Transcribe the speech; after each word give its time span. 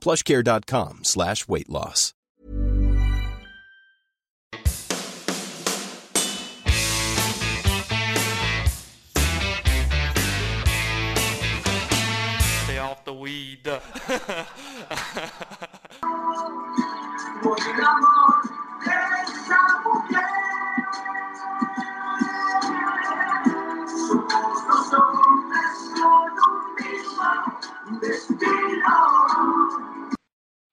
plushcare.com 0.00 1.04
slash 1.04 1.48
weight 1.48 1.68
loss. 1.68 2.14
Stay 12.64 12.78
off 12.78 13.04
the 13.04 13.14
weed. 13.14 13.68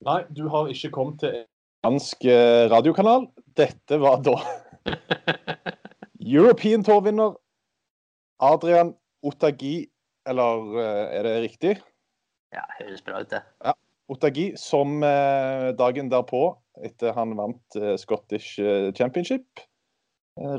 Nei, 0.07 0.21
du 0.31 0.45
har 0.47 0.69
ikke 0.71 0.93
kommet 0.95 1.19
til 1.19 1.33
en 1.35 1.47
dansk 1.83 2.23
eh, 2.31 2.65
radiokanal. 2.71 3.27
Dette 3.59 3.97
var 3.99 4.21
da 4.23 4.37
European 6.37 6.85
Tour-vinner 6.87 7.35
Adrian 8.39 8.93
Otagi, 9.27 9.89
eller 10.29 10.77
eh, 10.79 11.17
er 11.17 11.27
det 11.27 11.33
riktig? 11.43 11.73
Ja, 12.55 12.63
høres 12.77 13.03
bra 13.03 13.19
ut, 13.19 13.33
det. 13.33 13.41
Ja. 13.65 13.75
Otagi, 14.07 14.45
som 14.55 15.01
eh, 15.03 15.73
dagen 15.75 16.13
derpå, 16.13 16.45
etter 16.87 17.11
han 17.17 17.35
vant 17.35 17.79
Scottish 17.99 18.61
Championship, 18.95 19.65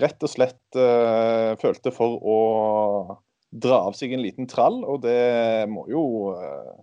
rett 0.03 0.25
og 0.27 0.33
slett 0.33 0.79
følte 1.63 1.93
for 1.95 2.19
å 2.19 2.39
dra 3.55 3.79
av 3.87 3.95
seg 3.95 4.13
en 4.13 4.25
liten 4.25 4.51
trall, 4.51 4.83
og 4.83 5.05
det 5.05 5.71
må 5.71 5.85
jo 5.87 6.03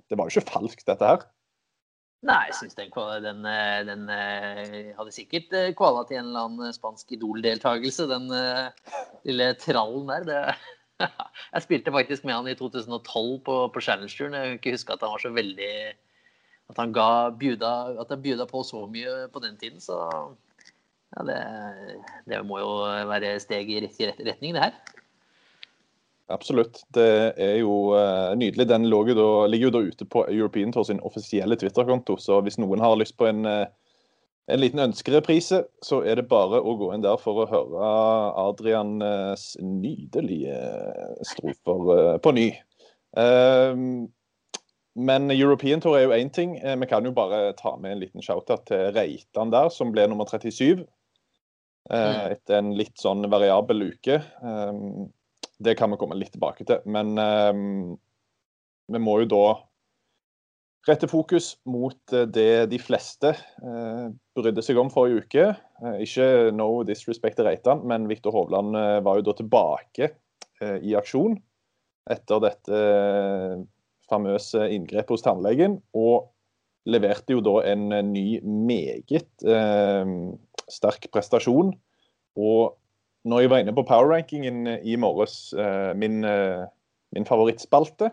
Det 0.08 0.16
var 0.16 0.32
jo 0.32 0.40
ikke 0.40 0.54
falskt, 0.54 0.86
dette 0.88 1.10
her. 1.10 1.26
Nei, 2.26 2.48
jeg 2.50 2.56
syns 2.58 2.78
den, 2.78 2.90
den, 3.22 3.44
eh, 3.46 3.82
den 3.86 4.08
eh, 4.10 4.94
hadde 4.98 5.14
sikkert 5.14 5.52
eh, 5.54 5.74
kvala 5.78 6.06
til 6.10 6.18
en 6.18 6.32
eller 6.32 6.48
annen 6.48 6.74
spansk 6.74 7.14
Idol-deltakelse, 7.14 8.08
den 8.10 8.26
lille 9.28 9.52
trallen 9.62 10.10
der. 10.10 10.26
Det, 10.26 11.06
jeg 11.54 11.66
spilte 11.68 11.94
faktisk 11.94 12.26
med 12.26 12.34
han 12.34 12.50
i 12.50 12.58
2012 12.58 13.30
på, 13.46 13.60
på 13.76 13.84
Challenge-turen. 13.84 14.34
Jeg 14.40 14.50
kan 14.50 14.58
ikke 14.58 14.74
huske 14.78 14.98
at 14.98 15.06
han 15.06 15.14
var 15.14 15.22
så 15.22 15.34
veldig 15.36 15.72
At 16.74 16.82
han 16.82 16.96
ga 16.98 17.30
bjuda, 17.38 17.72
at 18.02 18.10
han 18.10 18.26
bjuda 18.26 18.50
på 18.50 18.64
så 18.66 18.88
mye 18.90 19.28
på 19.30 19.42
den 19.44 19.58
tiden, 19.62 19.78
så 19.78 20.00
ja, 21.14 21.26
det, 21.28 21.42
det 22.26 22.40
må 22.42 22.58
jo 22.58 22.72
være 23.06 23.36
steg 23.44 23.70
i 23.70 23.84
riktig 23.84 24.10
ret- 24.10 24.24
retning, 24.26 24.56
det 24.58 24.64
her. 24.64 25.04
Absolutt. 26.28 26.82
Det 26.96 27.34
er 27.38 27.60
jo 27.60 27.94
eh, 27.94 28.34
nydelig. 28.40 28.66
Den 28.70 28.88
ligger 28.90 29.20
jo 29.68 29.74
da 29.76 29.82
ute 29.86 30.06
på 30.10 30.24
European 30.32 30.72
Tour 30.74 30.84
sin 30.88 31.00
offisielle 31.06 31.56
Twitter-konto. 31.62 32.18
Så 32.18 32.40
hvis 32.42 32.58
noen 32.58 32.82
har 32.82 32.96
lyst 32.98 33.18
på 33.20 33.28
en, 33.30 33.46
eh, 33.46 33.68
en 34.50 34.60
liten 34.62 34.82
ønskereprise, 34.82 35.64
så 35.86 36.02
er 36.06 36.16
det 36.18 36.28
bare 36.32 36.62
å 36.62 36.74
gå 36.80 36.92
inn 36.96 37.06
der 37.06 37.18
for 37.22 37.44
å 37.44 37.50
høre 37.50 37.92
Adrians 38.42 39.54
nydelige 39.62 40.58
strofer 41.30 41.94
eh, 42.00 42.18
på 42.26 42.34
ny. 42.34 42.48
Eh, 43.22 43.78
men 44.96 45.30
European 45.36 45.82
Tour 45.84 45.98
er 46.00 46.08
jo 46.08 46.16
én 46.18 46.32
ting. 46.34 46.58
Eh, 46.58 46.76
Vi 46.82 46.90
kan 46.90 47.06
jo 47.06 47.12
bare 47.12 47.54
ta 47.54 47.76
med 47.78 47.92
en 47.92 48.00
liten 48.02 48.22
shout-out 48.26 48.66
til 48.66 48.90
Reitan 48.98 49.52
der, 49.54 49.70
som 49.70 49.92
ble 49.94 50.08
nummer 50.10 50.26
37. 50.26 50.82
eh, 50.82 50.86
Mm. 51.86 52.32
Etter 52.34 52.58
en 52.58 52.74
litt 52.74 52.98
sånn 52.98 53.30
variabel 53.30 53.92
uke. 53.92 54.24
Det 55.64 55.76
kan 55.80 55.92
vi 55.94 56.00
komme 56.00 56.18
litt 56.20 56.34
tilbake 56.36 56.66
til. 56.68 56.82
Men 56.92 57.16
ehm, 57.22 57.96
vi 58.92 59.02
må 59.02 59.20
jo 59.22 59.30
da 59.32 59.46
rette 60.86 61.10
fokus 61.10 61.56
mot 61.70 62.14
eh, 62.14 62.28
det 62.30 62.68
de 62.74 62.80
fleste 62.82 63.32
eh, 63.34 64.06
brydde 64.38 64.64
seg 64.66 64.80
om 64.82 64.92
forrige 64.94 65.26
uke. 65.26 65.48
Eh, 65.82 65.98
ikke 66.06 66.28
no 66.56 66.70
disrespect 66.88 67.40
til 67.40 67.50
Reitan, 67.50 67.86
men 67.88 68.10
Viktor 68.12 68.36
Hovland 68.36 68.76
var 69.06 69.20
jo 69.20 69.28
da 69.30 69.36
tilbake 69.40 70.14
i 70.64 70.94
aksjon 70.96 71.34
etter 72.10 72.40
dette 72.40 72.78
famøse 74.08 74.70
inngrepet 74.72 75.12
hos 75.12 75.26
tannlegen. 75.26 75.80
Og 75.98 76.30
leverte 76.90 77.34
jo 77.36 77.44
da 77.44 77.60
en 77.72 77.90
ny, 78.12 78.40
meget 78.44 79.46
eh, 79.48 80.12
sterk 80.72 81.10
prestasjon. 81.14 81.74
Og 82.36 82.76
når 83.26 83.42
jeg 83.42 83.52
var 83.52 83.64
inne 83.64 83.74
på 83.74 83.86
power-rankingen 83.90 84.68
i 84.86 84.96
morges, 85.02 85.54
eh, 85.54 85.94
min, 85.98 86.24
eh, 86.24 86.66
min 87.16 87.26
favorittspalte, 87.26 88.12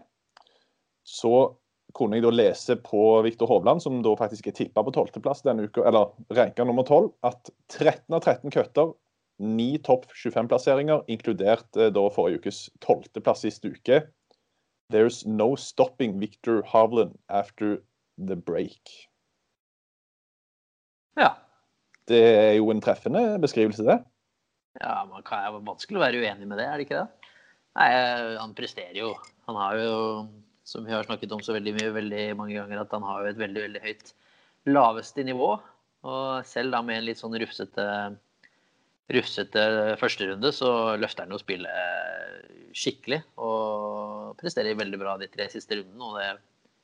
så 1.05 1.53
kunne 1.93 2.17
jeg 2.17 2.25
da 2.25 2.31
lese 2.33 2.77
på 2.81 3.21
Viktor 3.27 3.51
Hovland, 3.51 3.83
som 3.85 4.01
da 4.05 4.15
faktisk 4.17 4.49
er 4.49 4.57
tippa 4.57 4.85
på 4.85 4.95
tolvteplass 4.97 5.45
denne 5.45 5.69
uka, 5.69 5.85
eller 5.85 6.15
ranka 6.33 6.65
nummer 6.65 6.87
tolv, 6.89 7.13
at 7.23 7.51
13 7.69 8.17
av 8.17 8.23
13 8.25 8.51
cutter, 8.51 8.95
ni 9.43 9.77
topp 9.85 10.07
25-plasseringer, 10.17 11.05
inkludert 11.13 11.77
eh, 11.77 11.93
da 11.93 12.07
forrige 12.15 12.41
ukes 12.41 12.65
tolvteplass 12.81 13.45
sist 13.45 13.69
uke. 13.69 14.01
There's 14.93 15.27
no 15.27 15.57
stopping 15.57 16.19
Victor 16.21 16.63
Hovland 16.63 17.19
after 17.29 17.83
the 18.17 18.37
break. 18.37 18.81
Ja. 21.21 21.35
Det 22.09 22.19
er 22.19 22.57
jo 22.57 22.73
en 22.73 22.81
treffende 22.83 23.39
beskrivelse, 23.41 23.85
det. 23.87 24.01
Ja, 24.81 25.03
man 25.09 25.25
kan, 25.27 25.43
det 25.45 25.51
er 25.51 25.67
vanskelig 25.67 26.01
å 26.01 26.05
være 26.05 26.23
uenig 26.23 26.49
med 26.49 26.61
det, 26.61 26.67
er 26.67 26.81
det 26.81 26.87
ikke 26.87 27.03
det? 27.03 27.31
Nei, 27.77 27.89
han 28.39 28.55
presterer 28.57 28.97
jo. 28.97 29.13
Han 29.49 29.59
har 29.61 29.79
jo, 29.81 29.93
som 30.69 30.85
vi 30.87 30.93
har 30.95 31.05
snakket 31.07 31.33
om 31.37 31.43
så 31.45 31.57
veldig 31.57 31.75
mye, 31.79 31.93
veldig 31.97 32.25
mange 32.39 32.57
ganger, 32.57 32.83
at 32.83 32.93
han 32.97 33.07
har 33.07 33.23
jo 33.23 33.33
et 33.33 33.41
veldig, 33.41 33.63
veldig 33.69 33.83
høyt 33.85 34.13
laveste 34.73 35.25
nivå. 35.27 35.55
Og 36.09 36.47
selv 36.49 36.75
da 36.75 36.83
med 36.85 37.01
en 37.01 37.07
litt 37.07 37.21
sånn 37.21 37.37
rufsete, 37.41 37.87
rufsete 39.13 39.65
førsterunde, 40.01 40.53
så 40.55 40.73
løfter 41.01 41.27
han 41.27 41.35
jo 41.35 41.41
spillet 41.43 42.73
skikkelig. 42.77 43.23
Og 43.41 44.35
presterer 44.41 44.79
veldig 44.79 45.01
bra 45.01 45.17
de 45.21 45.31
tre 45.33 45.49
siste 45.53 45.79
rundene. 45.79 46.09
Og 46.09 46.19
det 46.19 46.33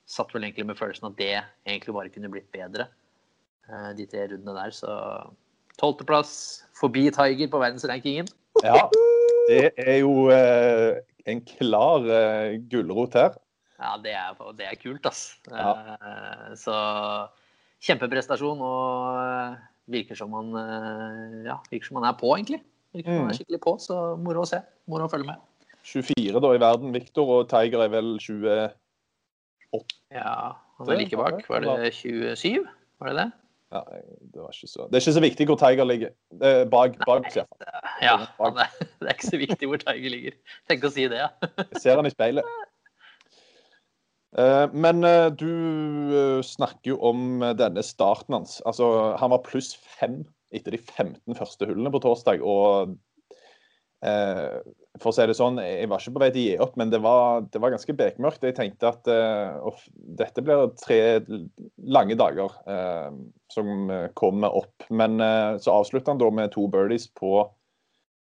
satt 0.08 0.32
vel 0.34 0.46
egentlig 0.46 0.68
med 0.70 0.78
følelsen 0.78 1.10
at 1.10 1.18
det 1.20 1.34
egentlig 1.36 1.96
bare 1.96 2.12
kunne 2.14 2.32
blitt 2.32 2.48
bedre, 2.54 2.88
eh, 3.68 3.90
de 3.98 4.08
tre 4.08 4.28
rundene 4.32 4.56
der. 4.56 4.76
Så 4.76 4.94
tolvteplass 5.78 6.32
forbi 6.78 7.08
Tiger 7.14 7.50
på 7.52 7.60
verdensrankingen. 7.62 8.28
Ja, 8.64 8.88
det 9.48 9.72
er 9.78 10.00
jo 10.02 10.28
eh, 10.34 10.98
en 11.30 11.40
klar 11.46 12.06
eh, 12.06 12.56
gulrot 12.70 13.14
her. 13.18 13.36
Ja, 13.78 13.92
det 14.02 14.12
er, 14.18 14.34
det 14.58 14.66
er 14.66 14.78
kult, 14.82 15.06
ass. 15.06 15.36
Ja. 15.50 15.74
Eh, 15.94 16.54
Så 16.58 16.74
kjempeprestasjon 17.86 18.58
og 18.58 19.20
eh, 19.22 19.58
virker 19.94 20.18
som 20.18 20.34
han 20.34 20.50
eh, 20.58 21.44
ja, 21.46 21.60
virker 21.70 21.86
som 21.92 22.00
han 22.00 22.08
er 22.10 22.18
på, 22.18 22.32
egentlig. 22.36 22.62
Virker 22.96 23.12
som 23.12 23.20
han 23.20 23.28
Mm. 23.28 23.30
er 23.30 23.38
skikkelig 23.38 23.60
på, 23.62 23.76
så 23.84 24.00
moro 24.18 24.42
å 24.42 24.48
se. 24.48 24.58
Moro 24.90 25.06
å 25.06 25.12
følge 25.12 25.28
med. 25.30 25.44
24 25.88 26.40
da 26.42 26.50
i 26.56 26.60
verden, 26.60 26.90
Victor, 26.92 27.30
og 27.38 27.48
Tiger 27.48 27.84
er 27.86 27.92
vel 27.92 28.16
28? 28.18 28.72
Ja, 30.12 30.32
han 30.78 30.90
er 30.90 30.98
like 30.98 31.16
bak. 31.20 31.44
Var- 31.48 31.68
det 31.84 31.92
27? 31.94 32.66
Var 32.98 33.12
det 33.12 33.16
det? 33.22 33.28
Ja, 33.68 33.82
det, 34.32 34.40
var 34.40 34.54
ikke 34.54 34.70
så, 34.70 34.86
det 34.88 34.96
er 34.96 35.02
ikke 35.02 35.16
så 35.18 35.24
viktig 35.24 35.46
hvor 35.50 35.58
Tiger 35.60 35.88
ligger. 35.88 36.14
Eh, 36.38 36.62
bak, 36.72 36.96
bak 37.04 37.26
oss, 37.28 37.36
iallfall. 38.02 38.56
Ja, 38.56 38.64
det, 38.80 38.88
det 39.02 39.10
er 39.10 39.18
ikke 39.18 39.30
så 39.30 39.40
viktig 39.42 39.68
hvor 39.68 39.82
Tiger 39.82 40.14
ligger. 40.14 40.38
Tenk 40.70 40.88
å 40.88 40.92
si 40.94 41.04
det, 41.10 41.20
ja. 41.20 41.28
Jeg 41.66 41.82
ser 41.84 42.00
han 42.00 42.08
i 42.08 42.14
speilet. 42.14 42.48
Eh, 44.36 44.66
Men 44.72 45.04
eh, 45.04 45.28
du 45.32 45.48
eh, 45.48 46.40
snakker 46.44 46.94
jo 46.94 46.98
om 47.10 47.44
denne 47.58 47.84
starten 47.84 48.36
hans. 48.36 48.58
Altså, 48.68 49.16
han 49.20 49.32
var 49.32 49.44
pluss 49.46 49.74
fem 49.98 50.22
etter 50.54 50.72
de 50.72 50.80
15 50.80 51.36
første 51.36 51.68
hullene 51.68 51.92
på 51.92 52.00
torsdag. 52.04 52.44
Og 52.44 52.96
for 53.98 55.10
å 55.10 55.14
si 55.14 55.24
det 55.26 55.34
sånn, 55.34 55.58
jeg 55.62 55.88
var 55.90 56.02
ikke 56.02 56.14
på 56.14 56.22
vei 56.22 56.28
til 56.30 56.40
å 56.40 56.44
gi 56.44 56.58
opp, 56.62 56.76
men 56.78 56.90
det 56.92 57.00
var, 57.02 57.46
det 57.50 57.60
var 57.62 57.72
ganske 57.74 57.94
bekmørkt. 57.98 58.44
Jeg 58.46 58.56
tenkte 58.58 58.90
at 58.92 59.10
uh, 59.10 59.80
dette 60.18 60.42
blir 60.44 60.68
tre 60.78 60.98
lange 61.82 62.14
dager 62.18 62.54
uh, 62.70 63.10
som 63.50 63.90
eh, 63.90 64.06
kommer 64.18 64.54
opp. 64.58 64.86
Men 64.90 65.18
uh, 65.22 65.56
så 65.62 65.80
avslutta 65.80 66.12
han 66.12 66.20
da 66.22 66.30
med 66.34 66.52
to 66.54 66.66
birdies 66.70 67.08
på 67.10 67.42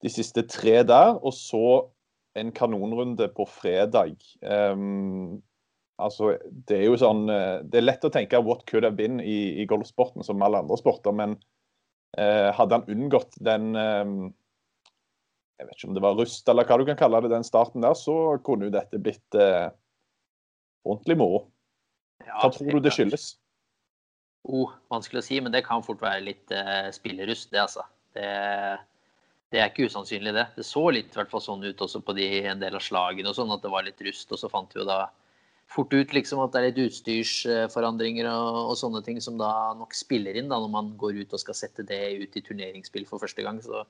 de 0.05 0.13
siste 0.13 0.45
tre 0.49 0.81
der, 0.87 1.17
og 1.17 1.35
så 1.37 1.67
en 2.37 2.53
kanonrunde 2.53 3.29
på 3.37 3.47
fredag. 3.49 4.17
Um, 4.43 5.43
altså, 6.03 6.35
det 6.69 6.81
er 6.81 6.89
jo 6.91 6.99
sånn 7.01 7.31
eh, 7.33 7.63
Det 7.65 7.81
er 7.81 7.87
lett 7.87 8.05
å 8.05 8.13
tenke 8.13 8.41
'what 8.45 8.67
could 8.69 8.85
have 8.85 8.99
been' 8.99 9.23
i, 9.25 9.63
i 9.63 9.67
golfsporten, 9.69 10.25
som 10.27 10.43
alle 10.45 10.61
andre 10.61 10.77
sporter, 10.77 11.17
men 11.17 11.39
eh, 12.19 12.53
hadde 12.53 12.77
han 12.77 12.91
unngått 12.93 13.39
den 13.41 13.73
eh, 13.81 14.05
Jeg 15.57 15.69
vet 15.69 15.79
ikke 15.79 15.89
om 15.89 15.97
det 15.97 16.05
var 16.05 16.17
rust, 16.19 16.49
eller 16.53 16.69
hva 16.69 16.77
du 16.77 16.85
kan 16.89 16.99
kalle 17.01 17.21
det, 17.25 17.33
den 17.33 17.47
starten 17.47 17.85
der, 17.85 17.97
så 17.97 18.37
kunne 18.45 18.69
jo 18.69 18.75
dette 18.75 19.01
blitt 19.01 19.39
eh, 19.41 19.71
ordentlig 20.85 21.17
moro. 21.21 21.47
Ja, 22.27 22.43
Hva 22.43 22.51
tror 22.53 22.77
du 22.77 22.85
det 22.85 22.93
skyldes? 22.93 23.31
Oh, 24.47 24.75
vanskelig 24.93 25.23
å 25.23 25.27
si, 25.27 25.39
men 25.43 25.55
det 25.55 25.65
kan 25.67 25.83
fort 25.83 26.03
være 26.05 26.27
litt 26.27 26.53
eh, 26.55 26.91
spillerust, 26.95 27.49
det 27.55 27.63
altså. 27.65 27.87
Det, 28.15 28.29
det 29.53 29.63
er 29.63 29.71
ikke 29.73 29.89
usannsynlig, 29.89 30.35
det. 30.37 30.47
Det 30.59 30.67
så 30.67 30.85
litt 30.95 31.11
i 31.11 31.19
hvert 31.19 31.33
fall 31.33 31.43
sånn 31.43 31.65
ut 31.65 31.83
også 31.83 32.03
på 32.05 32.15
de, 32.17 32.29
en 32.53 32.61
del 32.63 32.77
av 32.79 32.85
slagene 32.85 33.33
og 33.33 33.39
sånn, 33.39 33.53
at 33.55 33.65
det 33.65 33.73
var 33.73 33.87
litt 33.87 34.03
rust. 34.07 34.31
Og 34.31 34.41
så 34.41 34.53
fant 34.53 34.77
vi 34.77 34.83
jo 34.83 34.89
da 34.89 35.07
fort 35.73 35.93
ut 35.97 36.13
liksom 36.15 36.41
at 36.45 36.53
det 36.55 36.61
er 36.61 36.69
litt 36.69 36.83
utstyrsforandringer 36.85 38.29
og, 38.31 38.59
og 38.71 38.77
sånne 38.79 39.03
ting 39.07 39.19
som 39.25 39.39
da 39.41 39.51
nok 39.79 39.97
spiller 39.99 40.39
inn 40.39 40.53
da 40.53 40.61
når 40.63 40.71
man 40.71 40.93
går 41.01 41.25
ut 41.25 41.35
og 41.35 41.43
skal 41.43 41.59
sette 41.59 41.87
det 41.89 42.03
ut 42.21 42.39
i 42.39 42.45
turneringsspill 42.45 43.09
for 43.09 43.23
første 43.23 43.43
gang. 43.43 43.59
Så, 43.65 43.83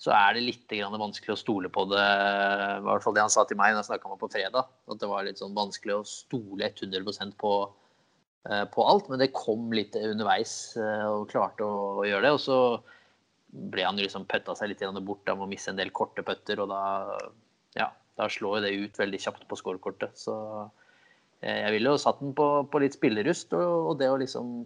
så 0.00 0.14
er 0.16 0.36
det 0.36 0.46
litt 0.46 0.72
vanskelig 0.72 1.34
å 1.34 1.40
stole 1.40 1.68
på 1.72 1.84
det. 1.90 2.00
I 2.00 2.84
hvert 2.86 3.04
fall 3.04 3.16
det 3.16 3.24
han 3.26 3.32
sa 3.32 3.44
til 3.44 3.58
meg 3.60 3.74
da 3.74 3.82
jeg 3.82 3.90
snakka 3.90 4.08
med 4.08 4.16
ham 4.16 4.22
på 4.22 4.30
fredag. 4.32 4.70
At 4.88 5.02
det 5.02 5.10
var 5.10 5.26
litt 5.26 5.42
sånn 5.42 5.52
vanskelig 5.58 5.98
å 5.98 6.06
stole 6.08 6.70
100% 6.70 7.36
på, 7.42 7.52
eh, 8.48 8.64
på 8.72 8.86
alt. 8.88 9.10
Men 9.12 9.20
det 9.20 9.34
kom 9.36 9.68
litt 9.76 9.98
underveis 10.00 10.54
eh, 10.80 11.04
og 11.04 11.28
klarte 11.28 11.68
å, 11.68 12.00
gjøre 12.08 12.24
det. 12.24 12.32
Og 12.32 12.40
så 12.40 12.58
ble 13.74 13.84
han 13.84 14.00
liksom 14.00 14.24
pøtta 14.30 14.56
seg 14.56 14.72
litt 14.72 14.86
bort 15.04 15.28
av 15.28 15.44
å 15.44 15.50
misse 15.50 15.68
en 15.68 15.76
del 15.76 15.92
korte 15.92 16.24
putter. 16.24 16.64
Og 16.64 16.72
da, 16.72 16.82
ja, 17.76 17.92
da 18.16 18.32
slår 18.32 18.64
det 18.64 18.72
ut 18.80 19.04
veldig 19.04 19.20
kjapt 19.20 19.44
på 19.52 19.60
scorekortet. 19.60 20.16
Så 20.16 20.34
eh, 21.44 21.60
jeg 21.66 21.76
ville 21.76 21.92
jo 21.92 22.00
satt 22.00 22.24
den 22.24 22.32
på, 22.32 22.52
på 22.72 22.80
litt 22.80 22.96
spillerust 22.96 23.52
og, 23.52 23.92
og 23.92 23.98
det 24.00 24.08
å 24.08 24.20
liksom 24.24 24.62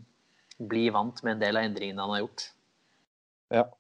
bli 0.63 0.93
vant 0.95 1.27
med 1.27 1.41
en 1.41 1.49
del 1.49 1.59
av 1.59 1.67
endringene 1.67 2.07
han 2.07 2.21
har 2.21 2.29
gjort. 2.29 2.53
Ja. 3.51 3.73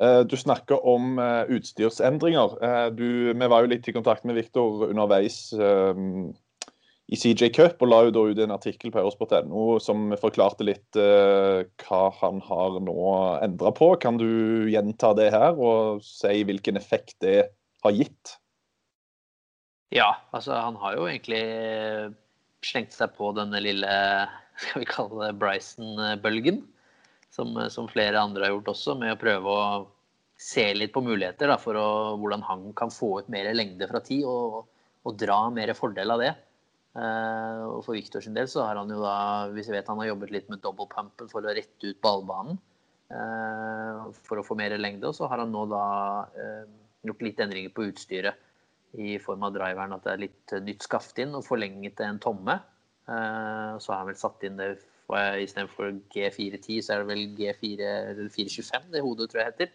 Eh, 0.00 0.20
Du 0.24 0.36
snakker 0.36 0.80
om 0.86 1.18
eh, 1.18 1.42
utstyrsendringer. 1.56 2.56
Eh, 2.64 2.86
Du, 2.96 3.32
vi 3.32 3.48
var 3.52 3.64
jo 3.64 3.72
litt 3.72 3.88
i 3.88 3.96
kontakt 3.96 4.24
med 4.24 4.38
Viktor 4.38 4.88
underveis 4.88 5.52
um, 5.52 6.32
i 7.10 7.18
CJ 7.18 7.50
Cup, 7.52 7.80
og 7.82 7.90
la 7.90 8.02
jo 8.06 8.12
da 8.14 8.24
ut 8.30 8.40
en 8.40 8.54
artikkel 8.54 8.92
på 8.94 9.00
eurosport.no 9.02 9.80
som 9.82 10.12
forklarte 10.20 10.64
litt 10.64 10.96
uh, 10.96 11.66
hva 11.82 12.02
han 12.20 12.38
har 12.46 12.78
nå 12.86 12.98
endra 13.42 13.72
på. 13.74 13.92
Kan 14.00 14.20
du 14.20 14.70
gjenta 14.70 15.10
det 15.18 15.32
her, 15.34 15.58
og 15.58 16.04
si 16.06 16.44
hvilken 16.46 16.78
effekt 16.78 17.18
det 17.24 17.50
har 17.84 17.96
gitt? 17.96 18.36
Ja, 19.90 20.12
altså 20.30 20.54
han 20.54 20.78
har 20.78 20.94
jo 20.94 21.08
egentlig 21.10 21.42
slengt 22.62 22.94
seg 22.94 23.10
på 23.18 23.32
denne 23.34 23.58
lille, 23.58 23.90
skal 24.62 24.84
vi 24.84 24.88
kalle 24.88 25.26
det 25.26 25.38
Bryson-bølgen. 25.42 26.62
Som, 27.30 27.54
som 27.70 27.86
flere 27.90 28.18
andre 28.18 28.48
har 28.48 28.56
gjort 28.56 28.72
også, 28.72 28.96
med 28.98 29.14
å 29.14 29.18
prøve 29.20 29.54
å 29.54 29.64
se 30.40 30.64
litt 30.74 30.92
på 30.94 31.02
muligheter 31.04 31.50
da, 31.52 31.58
for 31.60 31.78
å, 31.78 31.88
hvordan 32.18 32.42
han 32.48 32.70
kan 32.76 32.90
få 32.90 33.20
ut 33.20 33.28
mer 33.32 33.52
lengde 33.54 33.86
fra 33.90 34.00
tid 34.02 34.24
og, 34.26 34.64
og 35.06 35.18
dra 35.20 35.44
mer 35.54 35.72
fordel 35.78 36.16
av 36.16 36.22
det. 36.24 36.32
Eh, 36.98 37.62
og 37.68 37.84
For 37.86 37.94
Victor 37.94 38.24
sin 38.24 38.34
del 38.34 38.48
så 38.50 38.64
har 38.66 38.80
han 38.80 38.90
jo 38.90 38.98
da, 39.02 39.14
hvis 39.54 39.70
vi 39.70 39.76
vet 39.76 39.90
han 39.92 40.00
har 40.02 40.10
jobbet 40.10 40.34
litt 40.34 40.50
med 40.50 40.62
double 40.64 40.88
pumpen 40.90 41.30
for 41.30 41.44
å 41.44 41.54
rette 41.54 41.92
ut 41.92 42.00
ballbanen 42.02 42.58
eh, 43.14 44.08
for 44.26 44.40
å 44.40 44.46
få 44.46 44.56
mer 44.58 44.74
lengde. 44.80 45.10
Og 45.10 45.18
så 45.18 45.28
har 45.30 45.44
han 45.44 45.52
nå 45.54 45.66
da 45.70 45.84
eh, 46.34 46.64
gjort 47.06 47.26
litt 47.26 47.42
endringer 47.44 47.74
på 47.76 47.86
utstyret 47.90 48.48
i 48.98 49.18
form 49.22 49.44
av 49.46 49.54
driveren. 49.54 49.94
At 49.94 50.06
det 50.06 50.14
er 50.14 50.24
litt 50.24 50.56
nytt 50.66 50.88
skaft 50.88 51.20
inn 51.22 51.36
og 51.38 51.46
forlenget 51.46 52.02
en 52.06 52.22
tomme. 52.22 52.58
Eh, 53.06 53.76
så 53.78 53.92
har 53.92 54.02
han 54.02 54.10
vel 54.10 54.18
satt 54.18 54.48
inn 54.48 54.58
det 54.58 54.72
istedenfor 55.16 55.92
G410, 56.14 56.80
så 56.84 56.94
er 56.94 57.02
det 57.02 57.08
vel 57.10 57.24
G4 57.38 57.88
eller 58.10 58.28
425 58.34 58.90
det 58.94 59.02
hodet 59.04 59.30
tror 59.30 59.42
jeg 59.42 59.52
heter. 59.52 59.72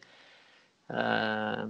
Eh, 0.93 1.63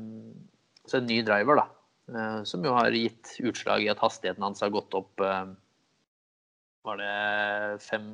så 0.85 0.99
en 0.99 1.07
ny 1.09 1.21
driver, 1.25 1.61
da. 1.61 1.67
Eh, 2.11 2.41
som 2.47 2.65
jo 2.65 2.73
har 2.75 2.93
gitt 2.93 3.37
utslag 3.41 3.85
i 3.85 3.91
at 3.91 4.01
hastigheten 4.03 4.43
hans 4.45 4.61
har 4.61 4.73
gått 4.73 4.93
opp 4.93 5.21
eh, 5.25 5.47
Var 6.85 6.99
det 6.99 7.81
fem 7.81 8.11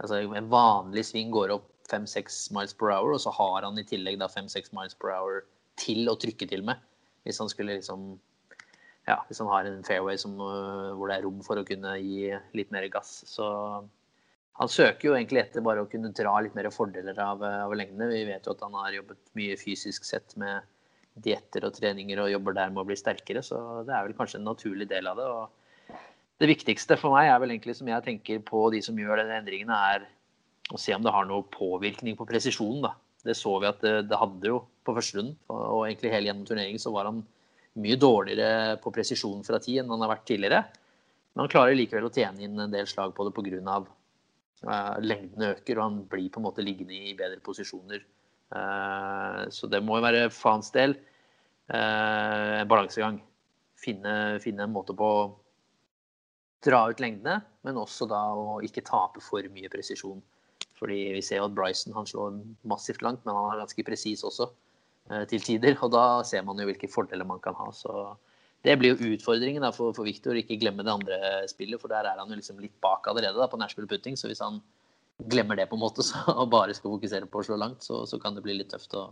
Altså 0.00 0.22
en 0.24 0.48
vanlig 0.48 1.04
sving 1.10 1.28
går 1.34 1.52
opp 1.52 1.66
5-6 1.90 2.54
miles 2.56 2.72
per 2.72 2.94
hour, 2.94 3.12
og 3.12 3.20
så 3.20 3.32
har 3.36 3.66
han 3.66 3.76
i 3.76 3.84
tillegg 3.84 4.16
da 4.22 4.30
5-6 4.30 4.70
miles 4.72 4.94
per 4.96 5.10
hour 5.12 5.42
til 5.76 6.08
å 6.08 6.14
trykke 6.16 6.46
til 6.48 6.62
med. 6.64 6.80
Hvis 7.26 7.42
han 7.42 7.50
skulle 7.52 7.76
liksom 7.76 8.14
Ja, 9.08 9.18
hvis 9.26 9.42
han 9.42 9.50
har 9.50 9.66
en 9.66 9.84
fairway 9.84 10.16
som, 10.20 10.38
hvor 10.38 11.10
det 11.10 11.18
er 11.18 11.26
rom 11.26 11.42
for 11.44 11.60
å 11.60 11.66
kunne 11.66 11.96
gi 11.98 12.30
litt 12.56 12.70
mer 12.72 12.86
gass. 12.92 13.10
Så 13.28 13.44
han 14.60 14.68
søker 14.68 15.08
jo 15.08 15.14
egentlig 15.16 15.40
etter 15.40 15.64
bare 15.64 15.80
å 15.80 15.88
kunne 15.88 16.12
dra 16.12 16.34
litt 16.44 16.56
mer 16.56 16.68
fordeler 16.74 17.16
av, 17.24 17.40
av 17.40 17.72
lengdene. 17.72 18.10
Vi 18.12 18.26
vet 18.28 18.44
jo 18.44 18.52
at 18.52 18.64
han 18.66 18.76
har 18.76 18.92
jobbet 18.92 19.20
mye 19.38 19.56
fysisk 19.56 20.04
sett 20.04 20.34
med 20.40 20.66
dietter 21.20 21.64
og 21.66 21.72
treninger 21.76 22.20
og 22.20 22.28
jobber 22.34 22.56
der 22.58 22.72
med 22.72 22.82
å 22.82 22.88
bli 22.88 22.96
sterkere, 22.98 23.42
så 23.44 23.80
det 23.88 23.94
er 23.96 24.04
vel 24.04 24.16
kanskje 24.18 24.38
en 24.40 24.48
naturlig 24.50 24.86
del 24.90 25.08
av 25.08 25.20
det. 25.20 25.28
Og 25.32 25.96
det 26.40 26.50
viktigste 26.52 26.98
for 27.00 27.16
meg 27.16 27.30
er 27.30 27.40
vel 27.40 27.54
egentlig, 27.54 27.78
som 27.78 27.88
jeg 27.88 28.04
tenker 28.04 28.42
på 28.44 28.66
de 28.74 28.82
som 28.84 28.98
gjør 29.00 29.22
denne 29.22 29.38
endringene, 29.40 29.78
er 29.94 30.04
å 30.70 30.80
se 30.80 30.92
om 30.94 31.04
det 31.04 31.14
har 31.14 31.26
noe 31.28 31.46
påvirkning 31.52 32.18
på 32.18 32.26
presisjonen. 32.28 32.84
da. 32.84 32.92
Det 33.24 33.36
så 33.36 33.54
vi 33.60 33.68
at 33.68 33.80
det, 33.84 33.94
det 34.08 34.18
hadde 34.20 34.52
jo 34.52 34.60
på 34.84 34.94
første 34.96 35.18
runden, 35.18 35.38
og, 35.52 35.86
egentlig 35.86 36.12
hele 36.12 36.30
gjennom 36.30 36.46
turneringen 36.48 36.80
så 36.80 36.92
var 36.94 37.08
han 37.08 37.22
mye 37.80 37.96
dårligere 38.00 38.76
på 38.82 38.92
presisjon 38.92 39.40
fra 39.46 39.60
ti 39.62 39.78
enn 39.80 39.88
han 39.92 40.04
har 40.04 40.12
vært 40.14 40.28
tidligere. 40.28 40.60
Men 41.32 41.44
han 41.44 41.52
klarer 41.52 41.76
likevel 41.76 42.08
å 42.08 42.12
tjene 42.12 42.44
inn 42.44 42.60
en 42.60 42.72
del 42.72 42.88
slag 42.90 43.16
på 43.16 43.24
det 43.28 43.34
pga. 43.36 43.80
Uh, 44.60 44.98
lengden 45.00 45.46
øker, 45.54 45.78
og 45.78 45.86
han 45.86 46.00
blir 46.10 46.28
på 46.32 46.40
en 46.40 46.46
måte 46.48 46.64
liggende 46.64 46.96
i 46.96 47.14
bedre 47.16 47.40
posisjoner. 47.44 48.02
Uh, 48.52 49.46
så 49.48 49.70
det 49.70 49.80
må 49.84 49.96
jo 49.96 50.04
være 50.04 50.26
faens 50.34 50.72
del 50.74 50.98
en 51.70 52.66
balansegang. 52.66 53.20
Finne, 53.78 54.12
finne 54.42 54.64
en 54.66 54.72
måte 54.74 54.90
på 54.98 55.06
å 55.06 55.20
dra 56.64 56.82
ut 56.90 57.00
lengdene, 57.00 57.40
men 57.64 57.78
også 57.80 58.08
da 58.10 58.20
å 58.36 58.58
ikke 58.64 58.84
tape 58.86 59.22
for 59.24 59.46
mye 59.54 59.70
presisjon. 59.72 60.20
Fordi 60.80 60.98
vi 61.16 61.22
ser 61.24 61.40
jo 61.40 61.48
at 61.48 61.56
Bryson 61.56 61.96
han 61.96 62.08
slår 62.08 62.40
massivt 62.68 63.04
langt, 63.04 63.24
men 63.24 63.36
han 63.36 63.52
er 63.52 63.62
ganske 63.62 63.84
presis 63.84 64.24
også 64.24 64.48
eh, 64.48 65.24
til 65.28 65.44
tider. 65.44 65.76
Og 65.84 65.92
da 65.92 66.04
ser 66.26 66.44
man 66.46 66.60
jo 66.60 66.68
hvilke 66.70 66.88
fordeler 66.88 67.28
man 67.28 67.42
kan 67.44 67.56
ha. 67.58 67.68
Så 67.76 67.92
det 68.62 68.76
blir 68.76 68.92
jo 68.92 69.14
utfordringen 69.14 69.64
da, 69.64 69.70
for, 69.72 69.94
for 69.96 70.04
Viktor, 70.04 70.36
ikke 70.36 70.58
glemme 70.60 70.84
det 70.84 70.92
andre 70.92 71.18
spillet. 71.48 71.80
For 71.80 71.92
der 71.92 72.08
er 72.10 72.20
han 72.20 72.28
jo 72.28 72.36
liksom 72.36 72.60
litt 72.60 72.76
bak 72.84 73.08
allerede 73.08 73.38
da, 73.38 73.48
på 73.48 73.60
Nashville 73.60 73.88
putting. 73.88 74.18
Så 74.20 74.28
hvis 74.28 74.42
han 74.44 74.60
glemmer 75.32 75.56
det 75.56 75.68
på 75.70 75.78
en 75.78 75.84
måte 75.84 76.04
så, 76.06 76.20
og 76.34 76.50
bare 76.52 76.76
skal 76.76 76.92
fokusere 76.96 77.30
på 77.30 77.40
å 77.40 77.46
slå 77.48 77.60
langt, 77.60 77.84
så, 77.86 78.02
så 78.08 78.20
kan 78.20 78.36
det 78.36 78.44
bli 78.44 78.58
litt 78.58 78.72
tøft 78.72 78.96
å 78.98 79.10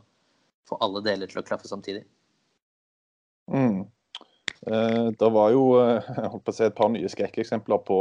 få 0.69 0.81
alle 0.85 1.01
deler 1.05 1.31
til 1.31 1.41
å 1.41 1.47
klaffe 1.47 1.71
samtidig. 1.71 2.05
Mm. 3.49 3.87
Eh, 4.69 5.07
det 5.17 5.31
var 5.33 5.53
jo 5.55 5.71
eh, 5.81 6.05
jeg 6.05 6.33
holdt 6.35 6.45
på 6.45 6.53
å 6.53 6.57
si, 6.57 6.67
et 6.67 6.77
par 6.77 6.91
nye 6.93 7.09
skrekkeksempler 7.09 7.81
på 7.89 8.01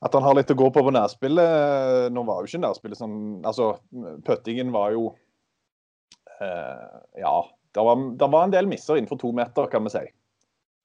at 0.00 0.14
han 0.16 0.24
har 0.24 0.38
litt 0.38 0.52
å 0.52 0.56
gå 0.56 0.70
på 0.72 0.80
på 0.86 0.92
nærspillet. 0.96 2.08
Nå 2.14 2.24
var 2.24 2.40
jo 2.40 2.48
ikke 2.48 2.62
nærspillet 2.62 2.96
som 2.96 3.12
Altså, 3.44 3.74
puttingen 4.24 4.72
var 4.72 4.96
jo 4.96 5.10
eh, 6.40 7.00
Ja. 7.20 7.38
Det 7.70 7.82
var, 7.86 8.00
det 8.18 8.26
var, 8.26 8.42
en 8.42 8.50
del 8.50 8.66
misser 8.66 8.98
innenfor 8.98 9.20
to 9.20 9.28
meter, 9.30 9.68
kan 9.70 9.84
vi 9.86 9.92
si. 9.92 10.00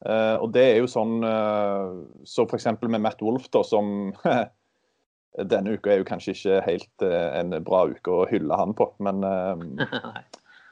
Eh, 0.03 0.35
og 0.43 0.51
det 0.53 0.63
er 0.73 0.81
jo 0.81 0.89
sånn 0.91 1.23
uh, 1.23 2.03
Så 2.27 2.43
f.eks. 2.43 2.67
med 2.83 3.01
Matt 3.01 3.21
Wolff, 3.23 3.47
da, 3.53 3.61
som 3.63 4.11
Denne 5.51 5.75
uka 5.75 5.93
er 5.93 6.01
jo 6.01 6.07
kanskje 6.07 6.35
ikke 6.35 6.57
helt 6.65 7.05
uh, 7.05 7.31
en 7.39 7.55
bra 7.63 7.85
uke 7.91 8.11
å 8.11 8.25
hylle 8.29 8.59
han 8.59 8.75
på, 8.77 8.89
men 9.03 9.23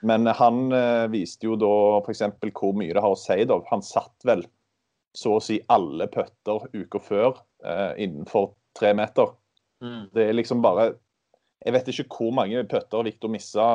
Men 0.04 0.28
han 0.36 0.66
viste 1.14 1.48
jo 1.48 1.54
da 1.56 1.72
f.eks. 2.02 2.26
hvor 2.52 2.74
mye 2.76 2.92
det 2.92 3.00
har 3.00 3.14
å 3.16 3.16
si. 3.16 3.38
da. 3.48 3.56
Han 3.70 3.80
satt 3.88 4.26
vel 4.28 4.42
så 5.16 5.38
å 5.38 5.44
si 5.44 5.62
alle 5.72 6.10
putter 6.12 6.66
uka 6.74 7.00
før 7.00 7.38
innenfor 7.96 8.50
tre 8.76 8.92
meter. 9.00 9.32
Mm. 9.80 10.10
Det 10.12 10.26
er 10.26 10.36
liksom 10.36 10.60
bare 10.60 10.90
Jeg 11.64 11.76
vet 11.78 11.94
ikke 11.94 12.18
hvor 12.18 12.36
mange 12.36 12.66
putter 12.68 13.08
Victor 13.08 13.32
missa 13.32 13.70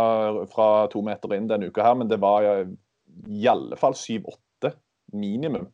fra 0.53 0.69
to 0.93 1.01
meter 1.07 1.33
inn 1.39 1.49
denne 1.49 1.73
uka, 1.73 1.87
her, 1.87 1.97
men 1.97 2.13
det 2.13 2.21
var 2.21 2.45
i 2.45 3.49
alle 3.49 3.81
fall 3.81 3.97
syv-åtte 3.97 4.48
minimum. 5.13 5.69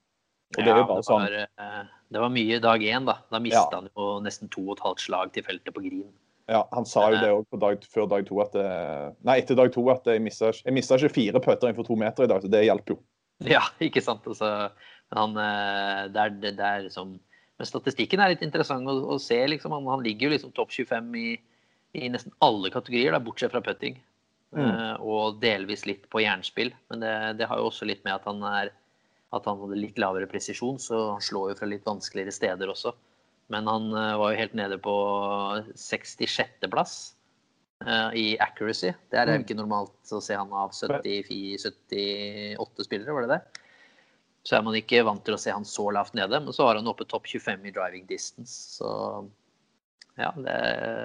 Og 0.55 0.61
det 0.63 0.71
ja, 0.71 0.83
bare 0.87 1.05
sånn 1.07 1.25
var, 1.25 1.39
eh, 1.43 1.81
Det 2.15 2.21
var 2.23 2.31
mye 2.31 2.61
dag 2.63 2.83
én, 2.83 3.07
da. 3.09 3.19
Da 3.33 3.41
mista 3.43 3.69
Ja. 3.71 3.81
han 3.81 3.89
jo 3.97 4.21
nesten 4.23 4.51
to 4.51 4.69
og 4.69 4.77
et 4.79 4.85
halvt 4.85 5.01
slag 5.01 5.33
til 5.33 5.43
feltet 5.43 5.75
på 5.75 5.83
green. 5.83 6.13
Ja, 6.47 6.69
Han 6.73 6.85
sa 6.85 7.11
jo 7.11 7.21
det 7.21 7.31
òg 7.33 7.59
dag, 7.59 7.85
før 7.89 8.09
dag 8.09 8.27
to 8.27 8.41
at 8.41 8.53
det, 8.53 9.17
Nei, 9.25 9.39
etter 9.41 9.57
dag 9.57 9.73
to 9.73 9.89
at 9.91 10.05
jeg 10.05 10.21
mista 10.21 10.53
ikke 10.53 11.13
fire 11.13 11.41
putter 11.41 11.69
innenfor 11.69 11.87
to 11.87 11.97
meter 11.97 12.25
i 12.25 12.27
dag, 12.27 12.43
så 12.43 12.51
det 12.51 12.67
hjalp 12.67 12.87
jo. 12.87 12.99
Ja, 13.55 13.63
ikke 13.81 14.03
sant. 14.03 14.27
Altså, 14.27 14.71
men 15.11 15.19
han 15.19 15.37
eh, 15.41 16.09
det 16.13 16.21
er, 16.21 16.31
det, 16.31 16.57
det 16.59 16.65
er 16.65 16.85
liksom 16.89 17.19
Men 17.59 17.67
statistikken 17.67 18.21
er 18.21 18.35
litt 18.35 18.43
interessant 18.43 18.87
å, 18.87 19.15
å 19.15 19.19
se. 19.19 19.39
Liksom. 19.47 19.71
Han, 19.71 19.87
han 19.87 20.03
ligger 20.03 20.27
jo 20.27 20.35
liksom 20.35 20.53
topp 20.53 20.73
25 20.75 21.15
i, 21.15 21.37
i 21.95 22.09
nesten 22.11 22.33
alle 22.43 22.71
kategorier, 22.75 23.15
da, 23.15 23.21
bortsett 23.23 23.55
fra 23.55 23.63
putting. 23.63 24.01
Mm. 24.55 24.65
Uh, 24.67 24.95
og 24.99 25.39
delvis 25.39 25.87
litt 25.87 26.09
på 26.11 26.25
jernspill. 26.25 26.73
Men 26.91 27.05
det, 27.05 27.13
det 27.39 27.47
har 27.47 27.63
jo 27.63 27.69
også 27.71 27.87
litt 27.87 28.03
med 28.03 28.17
at 28.17 28.27
han 28.27 28.43
er 28.51 28.73
at 29.35 29.49
han 29.51 29.59
hadde 29.61 29.81
litt 29.81 29.99
lavere 30.01 30.29
presisjon, 30.31 30.79
så 30.83 31.01
han 31.15 31.25
slår 31.25 31.53
jo 31.53 31.59
fra 31.59 31.69
litt 31.71 31.85
vanskeligere 31.87 32.33
steder 32.35 32.71
også. 32.73 32.95
Men 33.53 33.67
han 33.69 33.91
eh, 33.93 34.15
var 34.21 34.33
jo 34.33 34.41
helt 34.41 34.57
nede 34.57 34.79
på 34.81 34.95
66.-plass 35.75 36.97
i 38.17 38.39
accuracy. 38.41 38.95
Det 39.13 39.19
er 39.19 39.29
jo 39.29 39.35
Mm. 39.35 39.43
ikke 39.45 39.57
normalt 39.59 40.13
å 40.15 40.21
se 40.23 40.33
han 40.39 40.53
av 40.57 40.71
74, 40.73 41.59
78 41.61 42.85
spillere, 42.87 43.13
var 43.13 43.27
det 43.27 43.35
det? 43.35 43.61
Så 44.47 44.57
er 44.57 44.63
man 44.65 44.77
ikke 44.79 45.03
vant 45.05 45.25
til 45.27 45.35
å 45.35 45.41
se 45.41 45.53
han 45.53 45.65
så 45.69 45.91
lavt 45.93 46.15
nede. 46.17 46.39
Men 46.41 46.53
så 46.55 46.65
var 46.65 46.77
han 46.79 46.89
oppe 46.89 47.05
topp 47.05 47.27
25 47.27 47.67
i 47.67 47.73
driving 47.75 48.07
distance. 48.09 48.79
Så 48.79 48.89
ja, 50.17 50.31
det, 50.39 50.55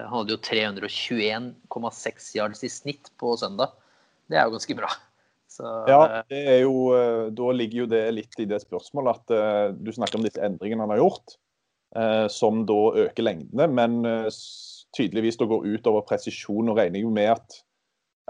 han 0.05 0.13
hadde 0.13 0.35
jo 0.35 0.39
321,6 0.45 2.35
yards 2.37 2.63
i 2.63 2.69
snitt 2.71 3.11
på 3.19 3.33
søndag. 3.41 3.73
Det 4.29 4.37
er 4.37 4.45
jo 4.47 4.55
ganske 4.55 4.75
bra. 4.77 4.91
Så, 5.59 5.73
Ja, 5.91 6.23
det 6.31 6.39
er 6.39 6.59
jo, 6.63 6.89
eh, 6.95 7.27
Da 7.35 7.51
ligger 7.51 7.83
jo 7.83 7.91
det 7.91 8.03
litt 8.15 8.39
i 8.39 8.47
det 8.47 8.61
spørsmålet 8.63 9.19
at 9.19 9.35
eh, 9.35 9.65
du 9.75 9.91
snakker 9.91 10.19
om 10.19 10.25
disse 10.25 10.41
endringene 10.43 10.85
han 10.85 10.93
har 10.95 11.01
gjort, 11.01 11.35
eh, 11.99 12.27
som 12.31 12.63
da 12.69 12.79
øker 13.05 13.27
lengdene, 13.27 13.67
men 13.67 13.99
eh, 14.07 14.29
tydeligvis 14.95 15.37
da 15.37 15.49
går 15.51 15.67
ut 15.67 15.91
over 15.91 16.07
presisjon. 16.07 16.71
og 16.71 16.79
regner 16.79 17.03
jo 17.03 17.11
med 17.11 17.35
at 17.35 17.59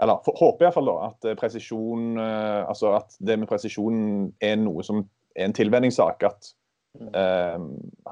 eller 0.00 0.16
håper 0.24 0.64
iallfall 0.64 0.88
da 0.88 0.96
at 1.10 1.26
eh, 1.28 1.36
presisjon 1.38 2.14
eh, 2.16 2.60
altså 2.64 2.94
at 2.96 3.16
det 3.20 3.36
med 3.38 3.50
presisjon 3.50 4.30
er 4.40 4.56
noe 4.56 4.84
som 4.86 5.04
er 5.36 5.46
en 5.46 5.56
tilvenningssak. 5.56 6.24
At 6.24 6.52
uh, 7.14 7.58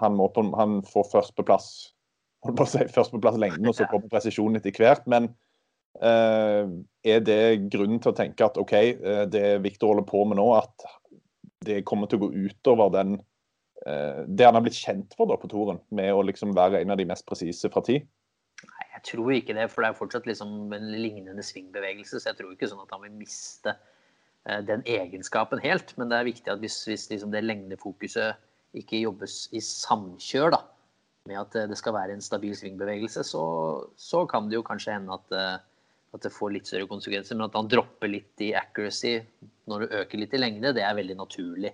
han, 0.02 0.18
på, 0.34 0.44
han 0.54 0.82
får 0.86 1.08
først 1.14 1.34
på 1.36 1.46
plass 1.48 1.70
holdt 2.46 2.58
på 2.60 2.66
å 2.66 2.70
si, 2.70 2.84
først 2.94 3.14
på 3.14 3.20
plass 3.22 3.38
lengden, 3.40 3.66
og 3.66 3.76
så 3.76 3.88
kommer 3.90 4.10
presisjonen 4.12 4.60
etter 4.60 4.76
hvert. 4.76 5.06
Men 5.10 5.30
eh, 5.30 5.38
er 5.98 7.22
det 7.24 7.70
grunnen 7.72 8.00
til 8.02 8.12
å 8.12 8.16
tenke 8.16 8.46
at 8.46 8.58
OK, 8.60 8.74
eh, 8.76 9.24
det 9.30 9.58
Viktor 9.64 9.92
holder 9.92 10.06
på 10.08 10.24
med 10.28 10.38
nå, 10.40 10.46
at 10.58 10.86
det 11.66 11.82
kommer 11.88 12.10
til 12.10 12.20
å 12.20 12.26
gå 12.26 12.46
utover 12.48 12.92
den 12.94 13.16
eh, 13.86 14.22
det 14.26 14.46
han 14.46 14.58
har 14.58 14.64
blitt 14.64 14.78
kjent 14.78 15.16
for 15.18 15.30
da 15.30 15.38
på 15.40 15.50
toren, 15.50 15.80
med 15.90 16.12
å 16.14 16.24
liksom 16.26 16.54
være 16.56 16.82
en 16.82 16.94
av 16.94 17.00
de 17.00 17.08
mest 17.08 17.26
presise 17.28 17.70
fra 17.72 17.82
ti? 17.86 18.00
Nei, 18.58 18.86
jeg 18.96 19.04
tror 19.12 19.32
ikke 19.34 19.56
det, 19.58 19.68
for 19.72 19.84
det 19.84 19.92
er 19.92 20.00
fortsatt 20.00 20.26
liksom 20.28 20.74
en 20.74 20.90
lignende 20.94 21.44
svingbevegelse. 21.46 22.18
Så 22.18 22.32
jeg 22.32 22.40
tror 22.40 22.54
ikke 22.54 22.70
sånn 22.70 22.82
at 22.82 22.94
han 22.94 23.04
vil 23.04 23.14
miste 23.18 23.74
eh, 23.74 24.60
den 24.66 24.82
egenskapen 24.86 25.62
helt. 25.62 25.94
Men 25.98 26.10
det 26.10 26.18
er 26.18 26.30
viktig 26.30 26.54
at 26.54 26.62
hvis, 26.64 26.80
hvis 26.90 27.08
liksom 27.12 27.34
det 27.34 27.46
lengdefokuset 27.46 28.38
ikke 28.78 29.00
jobbes 29.00 29.46
i 29.56 29.62
samkjør, 29.64 30.52
da, 30.56 30.62
med 31.30 31.40
at 31.40 31.58
eh, 31.58 31.68
det 31.70 31.78
skal 31.80 31.96
være 31.96 32.16
en 32.16 32.24
stabil 32.24 32.56
svingbevegelse, 32.58 33.24
så, 33.26 33.44
så 33.96 34.24
kan 34.30 34.50
det 34.50 34.58
jo 34.58 34.66
kanskje 34.66 34.96
hende 34.98 35.14
at, 35.14 35.36
eh, 35.38 35.77
at 36.16 36.24
det 36.24 36.32
får 36.32 36.54
litt 36.54 36.70
større 36.70 36.88
konsekvenser. 36.90 37.36
Men 37.36 37.48
at 37.48 37.58
han 37.58 37.68
dropper 37.70 38.10
litt 38.10 38.44
i 38.44 38.54
accuracy 38.56 39.18
når 39.68 39.84
du 39.84 39.94
øker 40.00 40.22
litt 40.22 40.34
i 40.34 40.40
lengde, 40.40 40.72
det 40.76 40.84
er 40.86 40.96
veldig 40.96 41.18
naturlig 41.18 41.72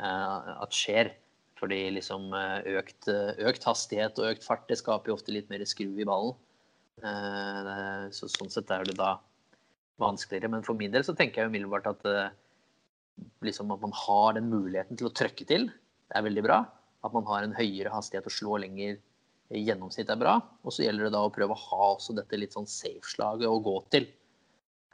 uh, 0.00 0.56
at 0.64 0.76
skjer. 0.76 1.12
Fordi 1.56 1.78
liksom 1.88 2.34
eh, 2.36 2.66
økt, 2.76 3.06
eh, 3.08 3.38
økt 3.48 3.62
hastighet 3.64 4.18
og 4.20 4.26
økt 4.28 4.42
fart 4.44 4.66
det 4.68 4.76
skaper 4.76 5.08
jo 5.08 5.14
ofte 5.16 5.32
litt 5.32 5.46
mer 5.48 5.62
skruv 5.64 5.96
i 5.96 6.04
ballen. 6.04 6.34
Så 8.12 8.28
sånn 8.28 8.52
sett 8.52 8.68
er 8.76 8.84
det 8.84 8.98
da 8.98 9.14
vanskeligere. 9.96 10.50
Men 10.52 10.66
for 10.66 10.76
min 10.76 10.92
del 10.92 11.06
så 11.06 11.14
tenker 11.16 11.40
jeg 11.40 11.48
umiddelbart 11.48 11.88
at 11.88 12.04
liksom 13.48 13.72
at 13.72 13.80
man 13.80 13.96
har 13.96 14.36
den 14.36 14.50
muligheten 14.52 15.00
til 15.00 15.08
å 15.08 15.14
trøkke 15.16 15.48
til. 15.48 15.64
Det 15.72 16.20
er 16.20 16.26
veldig 16.28 16.44
bra. 16.44 16.58
At 17.00 17.16
man 17.16 17.24
har 17.32 17.48
en 17.48 17.56
høyere 17.56 17.94
hastighet 17.94 18.28
og 18.28 18.36
slår 18.36 18.66
lenger 18.66 19.00
gjennomsnitt 19.50 20.10
er 20.10 20.20
bra. 20.20 20.36
Og 20.64 20.74
så 20.74 20.86
gjelder 20.86 21.08
det 21.08 21.16
da 21.16 21.24
å 21.26 21.32
prøve 21.32 21.54
å 21.54 21.64
ha 21.70 21.90
også 21.94 22.16
dette 22.16 22.38
litt 22.38 22.56
sånn 22.56 22.68
safe-slaget 22.70 23.48
å 23.50 23.60
gå 23.62 23.76
til. 23.94 24.08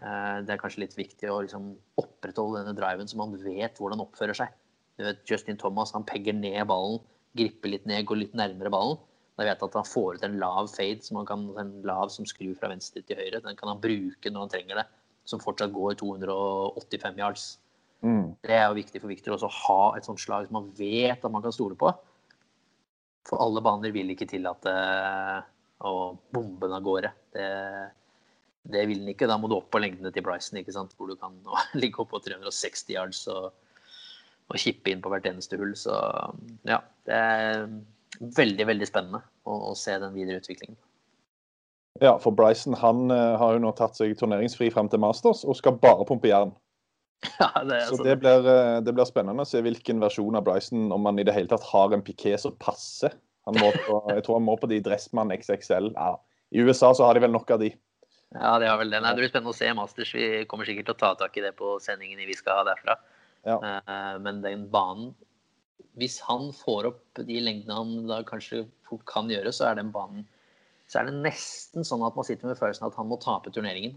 Eh, 0.03 0.43
Det 0.43 0.51
er 0.51 0.61
kanskje 0.61 0.85
litt 0.85 0.97
viktig 0.99 1.31
å 1.31 1.43
liksom 1.45 1.73
opprettholde 2.01 2.63
denne 2.63 2.77
driven 2.77 3.09
så 3.09 3.17
man 3.21 3.37
vet 3.37 3.79
hvordan 3.79 3.99
den 3.99 4.07
oppfører 4.07 4.37
seg. 4.37 4.53
Du 4.99 5.05
vet, 5.05 5.23
Justin 5.29 5.57
Thomas 5.57 5.93
han 5.93 6.05
pegger 6.05 6.35
ned 6.37 6.67
ballen, 6.69 7.01
gripper 7.37 7.73
litt 7.73 7.87
ned, 7.87 8.05
går 8.07 8.21
litt 8.27 8.35
nærmere 8.37 8.71
ballen. 8.71 8.99
Da 9.39 9.47
vet 9.47 9.57
jeg 9.57 9.71
at 9.71 9.79
han 9.81 9.89
får 9.89 10.19
ut 10.19 10.25
en 10.27 10.39
lav 10.39 10.69
fade, 10.69 11.03
som 11.03 11.17
han 11.17 11.27
kan, 11.27 11.47
en 11.59 11.73
lav 11.89 12.11
som 12.13 12.27
skrur 12.29 12.55
fra 12.59 12.69
venstre 12.69 13.01
til 13.03 13.17
høyre. 13.17 13.41
Den 13.41 13.57
kan 13.57 13.71
han 13.73 13.81
bruke 13.81 14.31
når 14.31 14.45
han 14.45 14.53
trenger 14.53 14.83
det, 14.83 14.87
som 15.25 15.41
fortsatt 15.41 15.73
går 15.73 15.97
285 16.03 17.17
yards. 17.23 17.47
Mm. 18.03 18.35
Det 18.43 18.53
er 18.53 18.67
jo 18.67 18.77
viktig 18.77 19.01
for 19.01 19.09
Victor 19.09 19.37
også 19.37 19.49
å 19.49 19.59
ha 19.63 19.97
et 19.97 20.05
sånt 20.05 20.21
slag 20.21 20.49
som 20.49 20.59
man 20.59 20.71
vet 20.77 21.23
at 21.25 21.33
man 21.33 21.45
kan 21.45 21.55
stole 21.55 21.79
på. 21.79 21.93
For 23.29 23.43
alle 23.43 23.63
baner 23.65 23.95
vil 23.95 24.11
ikke 24.13 24.29
tillate 24.31 24.73
å 25.83 25.95
bombe 26.35 26.69
den 26.69 26.77
av 26.77 26.85
gårde. 26.87 27.11
Det, 27.35 27.49
det 28.75 28.85
vil 28.91 29.03
den 29.03 29.13
ikke. 29.15 29.29
Da 29.31 29.39
må 29.39 29.51
du 29.51 29.57
opp 29.59 29.71
på 29.75 29.83
lengdene 29.83 30.13
til 30.15 30.25
Bryson, 30.27 30.61
ikke 30.61 30.75
sant? 30.75 30.95
hvor 30.99 31.11
du 31.11 31.19
kan 31.19 31.37
ligge 31.83 32.03
oppå 32.03 32.23
360 32.23 32.95
yards 32.97 33.25
og, 33.33 33.51
og 34.51 34.63
kippe 34.63 34.93
inn 34.93 35.03
på 35.05 35.13
hvert 35.13 35.29
eneste 35.31 35.59
hull. 35.61 35.75
Så 35.79 35.97
ja, 36.69 36.81
det 37.09 37.19
er 37.19 37.69
veldig, 38.21 38.69
veldig 38.73 38.89
spennende 38.89 39.23
å, 39.45 39.59
å 39.73 39.77
se 39.79 39.97
den 40.03 40.15
videre 40.17 40.43
utviklingen. 40.43 40.79
Ja, 42.01 42.17
for 42.19 42.33
Bryson 42.33 42.75
han 42.81 43.11
eh, 43.13 43.35
har 43.39 43.55
jo 43.55 43.61
nå 43.63 43.71
tatt 43.77 43.99
seg 43.99 44.15
turneringsfri 44.17 44.71
frem 44.73 44.89
til 44.89 45.03
Masters 45.03 45.43
og 45.45 45.59
skal 45.59 45.77
bare 45.83 46.07
pumpe 46.09 46.31
jern. 46.31 46.55
Ja, 47.39 47.63
det 47.65 47.81
Så 47.87 48.03
det 48.03 48.17
blir, 48.23 48.47
eh, 48.51 48.81
det 48.83 48.95
blir 48.95 49.07
spennende 49.07 49.45
å 49.45 49.49
se 49.49 49.63
hvilken 49.63 50.03
versjon 50.03 50.37
av 50.39 50.45
Bryson, 50.47 50.91
om 50.95 51.07
han 51.07 51.21
i 51.23 51.27
det 51.27 51.35
hele 51.37 51.51
tatt 51.51 51.65
har 51.71 51.95
en 51.95 52.03
piké 52.05 52.35
som 52.41 52.57
passer. 52.59 53.15
På, 53.47 53.53
jeg 54.15 54.25
tror 54.27 54.39
han 54.39 54.47
må 54.47 54.57
på 54.59 54.71
de 54.71 54.81
Dressmann 54.83 55.35
XXL. 55.35 55.93
Ja. 55.95 56.17
I 56.53 56.67
USA 56.67 56.93
så 56.95 57.07
har 57.07 57.17
de 57.17 57.25
vel 57.25 57.35
nok 57.35 57.51
av 57.55 57.63
de. 57.63 57.73
Ja, 58.33 58.57
det 58.59 58.69
har 58.71 58.79
vel 58.81 58.93
det. 58.93 59.03
Nei, 59.05 59.13
det 59.15 59.25
blir 59.25 59.33
spennende 59.33 59.55
å 59.55 59.57
se 59.57 59.71
Masters. 59.77 60.15
Vi 60.17 60.45
kommer 60.51 60.69
sikkert 60.69 60.91
til 60.91 60.97
å 60.97 61.03
ta 61.03 61.13
tak 61.21 61.37
i 61.37 61.45
det 61.45 61.55
på 61.59 61.77
sendingene 61.85 62.29
vi 62.29 62.37
skal 62.39 62.63
ha 62.63 62.67
derfra. 62.73 62.99
Ja. 63.47 63.59
Eh, 63.59 64.19
Men 64.23 64.39
den 64.45 64.69
banen 64.71 65.17
Hvis 65.99 66.21
han 66.25 66.53
får 66.55 66.87
opp 66.93 67.19
de 67.27 67.41
lengdene 67.43 67.75
han 67.75 68.07
da 68.09 68.21
kanskje 68.25 68.63
fort 68.87 69.03
kan 69.11 69.29
gjøre, 69.29 69.51
så 69.53 69.67
er 69.69 69.81
den 69.81 69.91
banen 69.93 70.23
så 70.93 71.01
er 71.01 71.09
det 71.09 71.23
nesten 71.25 71.87
sånn 71.89 72.03
at 72.05 72.17
man 72.19 72.27
sitter 72.29 72.51
med 72.51 72.59
følelsen 72.59 72.85
at 72.85 72.97
han 72.99 73.09
må 73.09 73.17
tape 73.21 73.49
turneringen. 73.55 73.95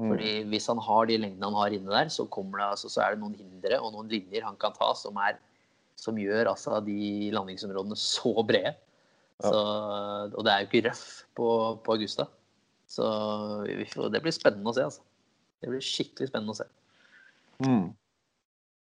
Mm. 0.00 0.08
Fordi 0.08 0.30
hvis 0.48 0.66
han 0.70 0.80
har 0.80 1.08
de 1.08 1.18
lengdene 1.20 1.48
han 1.50 1.58
har 1.60 1.74
inne 1.76 1.92
der, 1.92 2.12
så, 2.12 2.24
det, 2.24 2.64
altså, 2.64 2.88
så 2.88 3.02
er 3.04 3.14
det 3.14 3.22
noen 3.22 3.36
hindre 3.36 3.80
og 3.80 3.92
noen 3.92 4.08
linjer 4.08 4.46
han 4.46 4.56
kan 4.60 4.72
ta 4.76 4.92
som, 4.96 5.18
er, 5.20 5.36
som 6.00 6.16
gjør 6.18 6.54
altså, 6.54 6.80
de 6.86 7.30
landingsområdene 7.34 7.98
så 8.00 8.32
brede. 8.40 8.76
Så, 9.42 9.50
og 9.52 10.44
det 10.46 10.52
er 10.52 10.62
jo 10.62 10.68
ikke 10.68 10.84
røff 10.86 11.06
på, 11.34 11.48
på 11.82 11.96
Augusta. 11.96 12.28
Så 12.86 13.04
det 13.66 14.20
blir 14.22 14.34
spennende 14.34 14.70
å 14.70 14.76
se, 14.76 14.86
altså. 14.86 15.02
Det 15.62 15.70
blir 15.70 15.84
skikkelig 15.84 16.30
spennende 16.30 16.54
å 16.54 16.58
se. 16.58 16.66
Mm. 17.62 17.92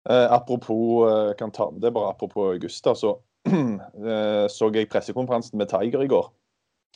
Eh, 0.09 0.27
apropos 0.31 1.09
eh, 1.09 1.31
kan 1.39 1.51
ta 1.51 1.69
med 1.71 1.81
det 1.83 1.91
bare 1.95 2.13
apropos 2.13 2.53
Augusta, 2.53 2.95
så 2.95 3.15
eh, 3.49 4.45
så 4.51 4.69
jeg 4.73 4.89
pressekonferansen 4.91 5.59
med 5.59 5.71
Tiger 5.71 6.05
i 6.05 6.11
går, 6.11 6.29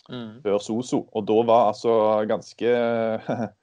Mm. 0.10 0.42
før 0.44 0.58
Soso. 0.60 0.98
Og 1.16 1.24
da 1.30 1.36
var 1.48 1.70
altså 1.70 1.94
ganske 2.28 2.72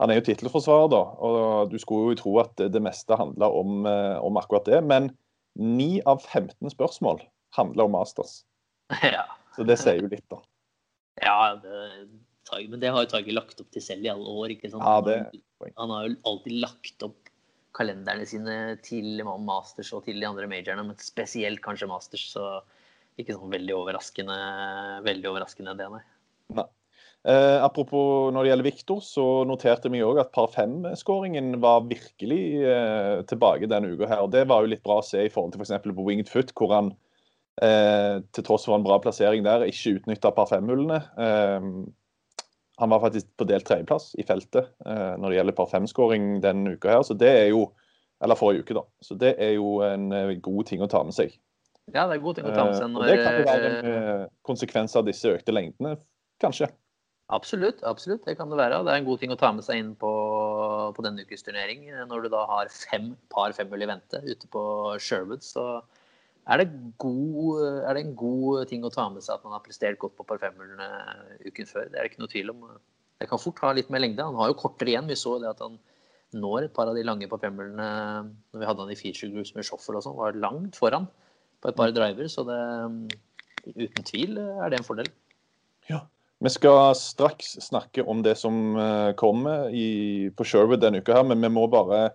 Han 0.00 0.12
er 0.12 0.20
jo 0.20 0.24
tittelforsvarer, 0.30 0.88
da, 0.94 1.00
og 1.20 1.72
du 1.72 1.76
skulle 1.80 2.14
jo 2.14 2.20
tro 2.22 2.32
at 2.40 2.54
det, 2.56 2.80
meste 2.80 3.16
handla 3.20 3.50
om, 3.52 3.84
eh, 3.88 4.16
om 4.24 4.38
akkurat 4.40 4.64
det. 4.68 4.80
Men 4.88 5.10
9 5.60 6.00
av 6.08 6.24
15 6.24 6.72
spørsmål 6.72 7.20
handler 7.56 7.88
om 7.88 7.96
Masters. 7.98 8.40
Ja, 9.06 9.26
Så 9.54 9.66
det 9.68 9.76
sier 9.78 10.00
jo 10.00 10.08
litt, 10.10 10.24
da. 10.32 10.40
ja 11.22 11.54
det, 11.60 11.76
men 12.70 12.80
det 12.82 12.90
har 12.90 13.04
jo 13.04 13.10
Tage 13.12 13.34
lagt 13.34 13.60
opp 13.62 13.68
til 13.70 13.84
selv 13.84 14.06
i 14.06 14.10
alle 14.10 14.26
år. 14.26 14.54
ikke 14.56 14.70
sant? 14.72 14.82
Ja, 14.82 15.02
det. 15.04 15.42
Han 15.76 15.92
har 15.92 16.08
jo 16.08 16.16
alltid 16.26 16.56
lagt 16.64 17.04
opp 17.06 17.30
kalenderne 17.76 18.24
sine 18.26 18.56
til 18.82 19.22
Masters 19.22 19.92
og 19.94 20.02
til 20.08 20.18
de 20.18 20.26
andre 20.26 20.48
majorene, 20.50 20.88
men 20.88 20.98
spesielt 21.02 21.62
kanskje 21.62 21.90
Masters. 21.90 22.24
Så 22.32 22.46
ikke 23.20 23.36
sånn 23.36 23.52
veldig 23.52 23.76
overraskende, 23.76 24.36
veldig 25.06 25.30
overraskende 25.30 25.76
det, 25.78 25.90
nei. 25.92 26.66
Eh, 27.28 27.58
apropos 27.60 28.30
når 28.32 28.42
det 28.42 28.50
gjelder 28.50 28.64
Victor, 28.64 29.00
så 29.04 29.24
noterte 29.44 29.90
vi 29.92 30.00
òg 30.00 30.22
at 30.22 30.32
par 30.32 30.48
fem-skåringen 30.54 31.52
var 31.60 31.84
virkelig 31.90 32.42
eh, 32.64 33.20
tilbake 33.28 33.68
denne 33.68 33.92
uka. 33.92 34.08
her. 34.08 34.24
og 34.24 34.32
Det 34.32 34.46
var 34.48 34.64
jo 34.64 34.72
litt 34.72 34.84
bra 34.86 35.00
å 35.02 35.04
se 35.04 35.26
i 35.26 35.32
forhold 35.32 35.52
til 35.52 35.60
f.eks. 35.60 35.84
på 35.84 36.06
Winged 36.06 36.32
Foot, 36.32 36.54
hvor 36.56 36.72
han 36.72 36.94
eh, 37.60 38.22
til 38.32 38.46
tross 38.46 38.64
for 38.64 38.78
en 38.78 38.86
bra 38.86 38.96
plassering 39.04 39.44
der, 39.44 39.66
ikke 39.68 39.98
utnytta 39.98 40.32
par 40.36 40.48
fem-hullene. 40.48 41.02
Eh, 41.20 41.68
han 42.80 42.94
var 42.94 43.02
faktisk 43.04 43.28
på 43.36 43.44
delt 43.44 43.66
tredjeplass 43.68 44.14
i 44.16 44.24
feltet 44.24 44.70
eh, 44.88 45.12
når 45.20 45.26
det 45.28 45.36
gjelder 45.36 45.58
par 45.58 45.68
fem-skåring 45.68 46.38
denne 46.40 46.78
uka 46.78 46.94
her. 46.94 47.04
Så 47.04 47.18
det 47.18 47.32
er 47.44 47.48
jo 47.52 47.70
Eller 48.20 48.36
forrige 48.36 48.60
uke, 48.60 48.74
da. 48.76 48.82
Så 49.00 49.14
det 49.16 49.30
er 49.40 49.54
jo 49.54 49.78
en 49.80 50.10
eh, 50.12 50.34
god 50.44 50.66
ting 50.68 50.82
å 50.84 50.88
ta 50.92 51.00
med 51.00 51.14
seg. 51.16 51.30
Ja, 51.88 52.02
det 52.04 52.18
er 52.18 52.20
god 52.20 52.36
ting 52.36 52.44
å 52.44 52.52
ta 52.52 52.66
med 52.68 52.76
seg 52.76 52.90
når 52.92 53.06
det 53.08 53.14
kan 53.16 53.38
jo 53.38 53.46
være 53.46 53.70
en 53.78 54.26
konsekvens 54.44 54.96
av 55.00 55.06
disse 55.06 55.32
økte 55.32 55.54
lengdene, 55.56 55.94
kanskje. 56.44 56.68
Absolutt, 57.30 57.82
absolutt. 57.86 58.24
Det 58.26 58.34
kan 58.38 58.50
det 58.50 58.58
være. 58.58 58.80
Det 58.82 58.90
er 58.90 59.00
en 59.00 59.06
god 59.06 59.20
ting 59.22 59.30
å 59.30 59.38
ta 59.38 59.52
med 59.54 59.62
seg 59.62 59.78
inn 59.78 59.92
på, 59.98 60.10
på 60.96 61.04
denne 61.06 61.22
ukes 61.22 61.46
turnering. 61.46 61.84
Når 62.10 62.26
du 62.26 62.28
da 62.32 62.42
har 62.50 62.72
fem 62.74 63.12
par 63.30 63.54
femhull 63.54 63.86
i 63.86 63.88
vente 63.90 64.18
ute 64.26 64.50
på 64.50 64.62
Sherwood, 64.98 65.44
så 65.46 65.66
er 66.50 66.62
det, 66.62 66.66
god, 66.98 67.60
er 67.86 67.94
det 67.94 68.02
en 68.02 68.16
god 68.18 68.66
ting 68.70 68.82
å 68.86 68.90
ta 68.90 69.06
med 69.12 69.22
seg 69.22 69.36
at 69.36 69.46
man 69.46 69.54
har 69.54 69.62
prestert 69.62 70.00
godt 70.02 70.16
på 70.18 70.26
par 70.26 70.42
femhullene 70.42 70.88
uken 71.46 71.70
før. 71.70 71.86
Det 71.86 72.00
er 72.00 72.02
det 72.02 72.10
ikke 72.10 72.24
noe 72.24 72.34
tvil 72.34 72.52
om. 72.54 72.66
Det 73.20 73.30
kan 73.30 73.42
fort 73.42 73.62
ha 73.62 73.70
litt 73.76 73.92
mer 73.94 74.02
lengde. 74.02 74.26
Han 74.26 74.38
har 74.40 74.50
jo 74.50 74.58
kortere 74.64 74.96
igjen. 74.96 75.10
Vi 75.10 75.18
så 75.20 75.38
det 75.38 75.52
at 75.52 75.62
han 75.62 75.78
når 76.34 76.66
et 76.66 76.74
par 76.74 76.90
av 76.90 76.98
de 76.98 77.06
lange 77.06 77.26
par 77.30 77.42
femhullene 77.42 77.90
når 78.26 78.62
vi 78.62 78.66
hadde 78.66 78.86
han 78.86 78.94
i 78.94 78.98
feature 78.98 79.30
groups 79.34 79.54
med 79.54 79.66
shuffle 79.66 79.98
og 79.98 80.06
sånn, 80.06 80.18
var 80.18 80.38
langt 80.38 80.78
foran 80.78 81.06
på 81.60 81.70
et 81.70 81.78
par 81.78 81.94
driver. 81.94 82.30
Så 82.30 82.46
det 82.48 82.60
uten 83.70 84.06
tvil 84.10 84.40
er 84.40 84.72
det 84.72 84.80
en 84.80 84.86
fordel. 84.86 85.10
Ja. 85.90 86.04
Vi 86.40 86.48
skal 86.48 86.94
straks 86.96 87.58
snakke 87.60 88.02
om 88.08 88.22
det 88.24 88.34
som 88.40 88.76
eh, 88.80 89.12
kommer 89.20 89.68
i, 89.76 90.30
på 90.32 90.44
Sherwood 90.48 90.80
denne 90.80 91.02
uka, 91.02 91.18
her, 91.18 91.26
men 91.28 91.42
vi 91.44 91.50
må 91.52 91.66
bare 91.68 92.14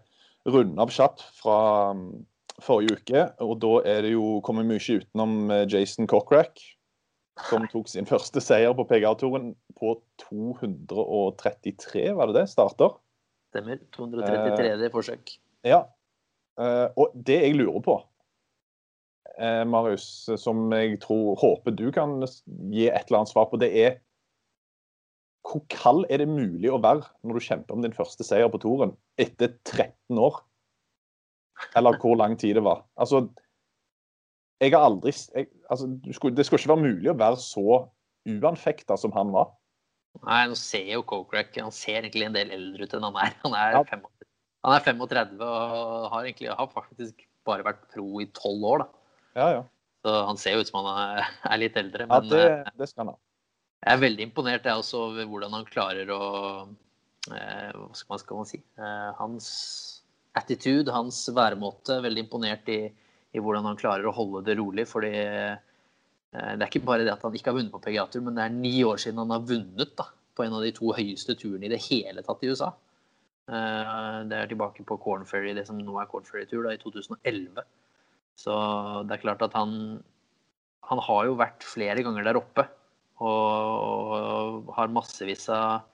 runde 0.50 0.82
av 0.82 0.94
kjapt 0.94 1.22
fra 1.38 1.58
mm, 1.94 2.08
forrige 2.66 2.98
uke. 2.98 3.26
Og 3.46 3.60
da 3.62 3.76
er 3.86 4.02
det 4.06 4.16
jo 4.16 4.40
kommet 4.46 4.66
mye 4.66 4.82
utenom 4.82 5.52
eh, 5.54 5.68
Jason 5.70 6.10
Cochrack, 6.10 6.58
som 7.52 7.68
tok 7.70 7.92
sin 7.92 8.10
første 8.10 8.42
seier 8.42 8.74
på 8.74 8.88
PGA-touren 8.90 9.52
på 9.78 9.94
233, 10.24 12.08
var 12.18 12.32
det 12.32 12.40
det? 12.40 12.48
Starter? 12.50 12.96
Stemmer. 13.54 13.78
233. 13.94 14.90
forsøk. 14.94 15.36
Ja. 15.68 15.84
Eh, 16.58 16.88
og 16.98 17.14
det 17.30 17.38
jeg 17.44 17.60
lurer 17.60 17.86
på, 17.86 18.00
eh, 19.38 19.62
Marius, 19.70 20.08
som 20.42 20.66
jeg 20.74 20.98
tror, 21.06 21.36
håper 21.44 21.78
du 21.78 21.92
kan 21.94 22.18
gi 22.26 22.88
et 22.90 23.06
eller 23.06 23.22
annet 23.22 23.36
svar 23.36 23.52
på, 23.52 23.62
det 23.62 23.70
er 23.86 24.00
hvor 25.46 25.62
kald 25.70 26.06
er 26.10 26.24
det 26.24 26.30
mulig 26.30 26.72
å 26.74 26.82
være 26.82 27.06
når 27.24 27.38
du 27.38 27.46
kjemper 27.46 27.76
om 27.76 27.84
din 27.84 27.94
første 27.96 28.26
seier 28.26 28.50
på 28.52 28.62
toren 28.64 28.96
etter 29.22 29.54
13 29.70 30.18
år? 30.18 30.40
Eller 31.78 32.00
hvor 32.02 32.18
lang 32.20 32.36
tid 32.40 32.58
det 32.58 32.64
var. 32.66 32.82
Altså, 33.00 33.28
jeg 34.64 34.74
har 34.74 34.88
aldri 34.88 35.12
jeg, 35.12 35.50
altså, 35.70 35.88
Det 36.04 36.16
skulle 36.16 36.60
ikke 36.60 36.72
være 36.72 36.84
mulig 36.84 37.12
å 37.12 37.20
være 37.20 37.40
så 37.44 37.86
uanfekta 38.26 38.98
som 39.00 39.14
han 39.16 39.32
var. 39.36 39.52
Nei, 40.24 40.46
nå 40.48 40.56
ser 40.56 40.88
jo 40.94 41.02
Kokrak 41.04 41.58
Han 41.60 41.74
ser 41.76 42.06
egentlig 42.06 42.24
en 42.30 42.36
del 42.38 42.52
eldre 42.56 42.88
ut 42.88 42.94
enn 42.96 43.08
han 43.10 43.18
er. 43.20 43.34
Han 43.44 43.56
er, 43.60 43.78
Ja. 43.78 43.84
35, 43.84 44.28
han 44.66 44.76
er 44.76 44.86
35 44.86 45.42
og 45.46 46.10
har 46.14 46.26
egentlig 46.26 46.52
har 46.58 46.70
faktisk 46.72 47.26
bare 47.46 47.66
vært 47.68 47.84
pro 47.94 48.22
i 48.24 48.26
12 48.32 48.64
år. 48.72 48.86
da. 48.86 48.88
Ja, 49.36 49.48
ja. 49.60 49.64
Så 50.06 50.14
han 50.30 50.38
ser 50.38 50.56
jo 50.56 50.64
ut 50.64 50.70
som 50.70 50.86
han 50.86 51.20
er, 51.20 51.30
er 51.52 51.62
litt 51.62 51.78
eldre. 51.78 52.08
ja 52.10 52.20
det, 52.24 52.44
eh, 52.52 52.72
det 52.80 52.90
skal 52.90 53.06
han 53.06 53.14
ha. 53.14 53.20
Jeg 53.86 53.94
er 53.94 54.02
veldig 54.02 54.26
imponert 54.26 54.66
jeg 54.66 54.82
også 54.82 55.02
over 55.12 55.28
hvordan 55.30 55.54
han 55.54 55.68
klarer 55.70 56.10
å 56.14 56.22
eh, 57.30 57.70
Hva 57.76 57.94
skal 57.94 58.10
man, 58.16 58.22
skal 58.24 58.40
man 58.40 58.50
si? 58.50 58.60
Eh, 58.82 59.12
hans 59.20 59.50
attitude, 60.36 60.92
hans 60.92 61.20
væremåte. 61.32 62.02
Veldig 62.04 62.26
imponert 62.26 62.70
i, 62.74 62.80
i 62.90 63.44
hvordan 63.44 63.70
han 63.70 63.78
klarer 63.80 64.10
å 64.10 64.16
holde 64.16 64.42
det 64.48 64.58
rolig. 64.60 64.88
fordi 64.90 65.14
eh, 65.16 65.54
det 66.34 66.66
er 66.66 66.68
ikke 66.68 66.84
bare 66.88 67.06
det 67.06 67.14
at 67.14 67.22
han 67.24 67.36
ikke 67.38 67.54
har 67.54 67.60
vunnet 67.60 67.72
på 67.72 67.84
PGA-tur, 67.86 68.24
men 68.26 68.36
det 68.36 68.44
er 68.44 68.56
ni 68.58 68.74
år 68.84 69.00
siden 69.00 69.22
han 69.22 69.32
har 69.32 69.46
vunnet 69.48 69.94
da, 69.96 70.10
på 70.36 70.44
en 70.44 70.58
av 70.58 70.66
de 70.66 70.74
to 70.76 70.90
høyeste 70.98 71.38
turene 71.40 71.70
i 71.70 71.72
det 71.72 71.80
hele 71.86 72.26
tatt 72.26 72.44
i 72.44 72.50
USA. 72.52 72.74
Eh, 73.48 74.18
Det 74.28 74.40
er 74.42 74.50
tilbake 74.50 74.84
på 74.88 74.98
Corn 75.06 75.30
Ferry, 75.30 75.54
det 75.54 75.68
som 75.70 75.78
nå 75.80 76.00
er 76.02 76.10
Corn 76.12 76.26
Ferry-tur, 76.26 76.66
i 76.74 76.82
2011. 76.82 77.62
Så 78.36 78.56
det 79.08 79.16
er 79.16 79.22
klart 79.22 79.46
at 79.46 79.54
han, 79.56 80.02
han 80.90 81.04
har 81.06 81.30
jo 81.30 81.38
vært 81.40 81.64
flere 81.64 82.04
ganger 82.04 82.26
der 82.28 82.42
oppe. 82.42 82.66
Og, 83.24 84.16
og 84.68 84.72
har 84.76 84.92
massevis 84.92 85.48
av 85.54 85.86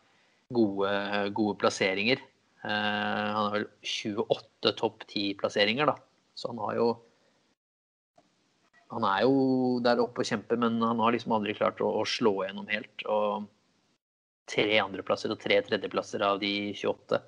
gode, 0.53 0.91
gode 1.37 1.59
plasseringer. 1.61 2.21
Eh, 2.63 3.29
han 3.35 3.47
har 3.47 3.55
vel 3.55 3.67
28 3.81 4.73
topp 4.77 5.05
10-plasseringer, 5.07 5.89
da. 5.89 5.97
Så 6.35 6.51
han 6.51 6.61
har 6.65 6.75
jo 6.79 6.91
Han 8.91 9.05
er 9.07 9.21
jo 9.23 9.79
der 9.79 10.01
oppe 10.03 10.19
og 10.19 10.27
kjemper, 10.27 10.57
men 10.59 10.81
han 10.83 10.99
har 10.99 11.13
liksom 11.15 11.31
aldri 11.31 11.53
klart 11.55 11.79
å, 11.79 11.87
å 12.01 12.03
slå 12.03 12.41
gjennom 12.43 12.67
helt. 12.67 13.05
Og 13.07 13.45
tre 14.51 14.81
andreplasser 14.83 15.31
og 15.31 15.39
tre 15.39 15.61
tredjeplasser 15.63 16.25
av 16.27 16.41
de 16.41 16.73
28. 16.75 17.21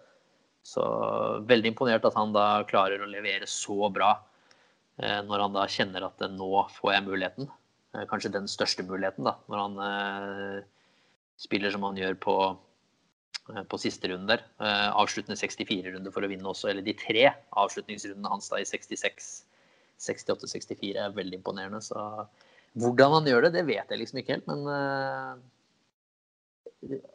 Så 0.68 0.84
veldig 1.48 1.72
imponert 1.72 2.04
at 2.08 2.18
han 2.20 2.36
da 2.36 2.66
klarer 2.68 3.00
å 3.00 3.08
levere 3.08 3.48
så 3.48 3.88
bra 3.96 4.12
eh, 5.00 5.22
når 5.24 5.46
han 5.46 5.56
da 5.56 5.64
kjenner 5.72 6.10
at 6.10 6.28
nå 6.36 6.52
får 6.76 6.94
jeg 6.98 7.08
muligheten. 7.08 7.48
Eh, 7.94 8.06
Kanskje 8.10 8.34
den 8.34 8.50
største 8.50 8.86
muligheten, 8.86 9.26
da. 9.28 9.38
Når 9.52 9.64
han 9.64 9.82
eh, 9.88 10.60
spiller 11.42 11.74
som 11.74 11.86
han 11.88 12.00
gjør 12.00 12.18
på, 12.26 12.36
eh, 13.54 13.64
på 13.70 13.82
siste 13.82 14.10
runde 14.12 14.36
der. 14.36 14.46
Avsluttende 14.98 15.40
64-runde 15.40 16.14
for 16.14 16.26
å 16.26 16.32
vinne 16.32 16.50
også. 16.50 16.72
Eller 16.72 16.86
de 16.86 16.98
tre 16.98 17.30
avslutningsrundene 17.64 18.34
hans 18.34 18.50
da 18.52 18.62
i 18.62 18.68
66, 18.68 19.32
68, 20.02 20.52
64 20.58 21.08
er 21.08 21.18
veldig 21.18 21.42
imponerende. 21.42 21.82
Så 21.86 21.98
hvordan 22.82 23.20
han 23.20 23.30
gjør 23.30 23.48
det, 23.48 23.58
det 23.60 23.68
vet 23.70 23.92
jeg 23.94 24.02
liksom 24.02 24.24
ikke 24.24 24.40
helt, 24.40 24.48
men 24.50 24.64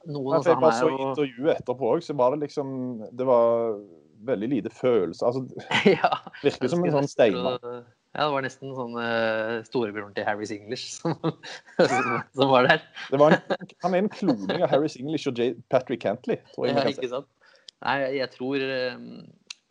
noen 0.09 0.37
altså, 0.39 0.55
jeg 0.55 0.61
bare 0.63 0.77
så 0.79 0.91
intervjuet 0.95 1.59
etterpå 1.59 1.89
òg, 1.91 2.05
så 2.05 2.15
var 2.17 2.33
det 2.33 2.47
liksom 2.47 2.69
Det 3.19 3.27
var 3.29 3.75
veldig 4.29 4.49
lite 4.55 4.71
følelse. 4.73 5.27
Altså, 5.27 5.43
ja, 5.99 6.13
virker 6.45 6.71
som 6.71 6.85
en 6.87 6.95
sånn 7.01 7.11
steinmann. 7.11 7.59
Ja, 8.17 8.25
det 8.25 8.33
var 8.33 8.45
nesten 8.45 8.71
sånn 8.75 8.95
uh, 8.97 9.59
storebroren 9.67 10.15
til 10.17 10.25
Harrys 10.27 10.53
English 10.55 10.95
som, 10.97 11.15
som 11.77 12.51
var 12.51 12.69
der. 12.71 12.87
Det 13.13 13.21
var 13.21 13.37
en, 13.37 13.67
han 13.85 13.97
er 13.97 14.05
en 14.05 14.13
kloning 14.13 14.63
av 14.65 14.73
Harris 14.73 14.97
English 14.99 15.29
og 15.31 15.39
J 15.39 15.53
Patrick 15.73 16.03
Cantley, 16.07 16.41
tror 16.55 16.71
jeg. 16.71 16.79
Ja, 16.79 16.87
ikke 16.89 17.11
sant? 17.13 17.29
Nei, 17.85 17.99
jeg 18.17 18.33
tror 18.33 18.65
um, 18.65 19.05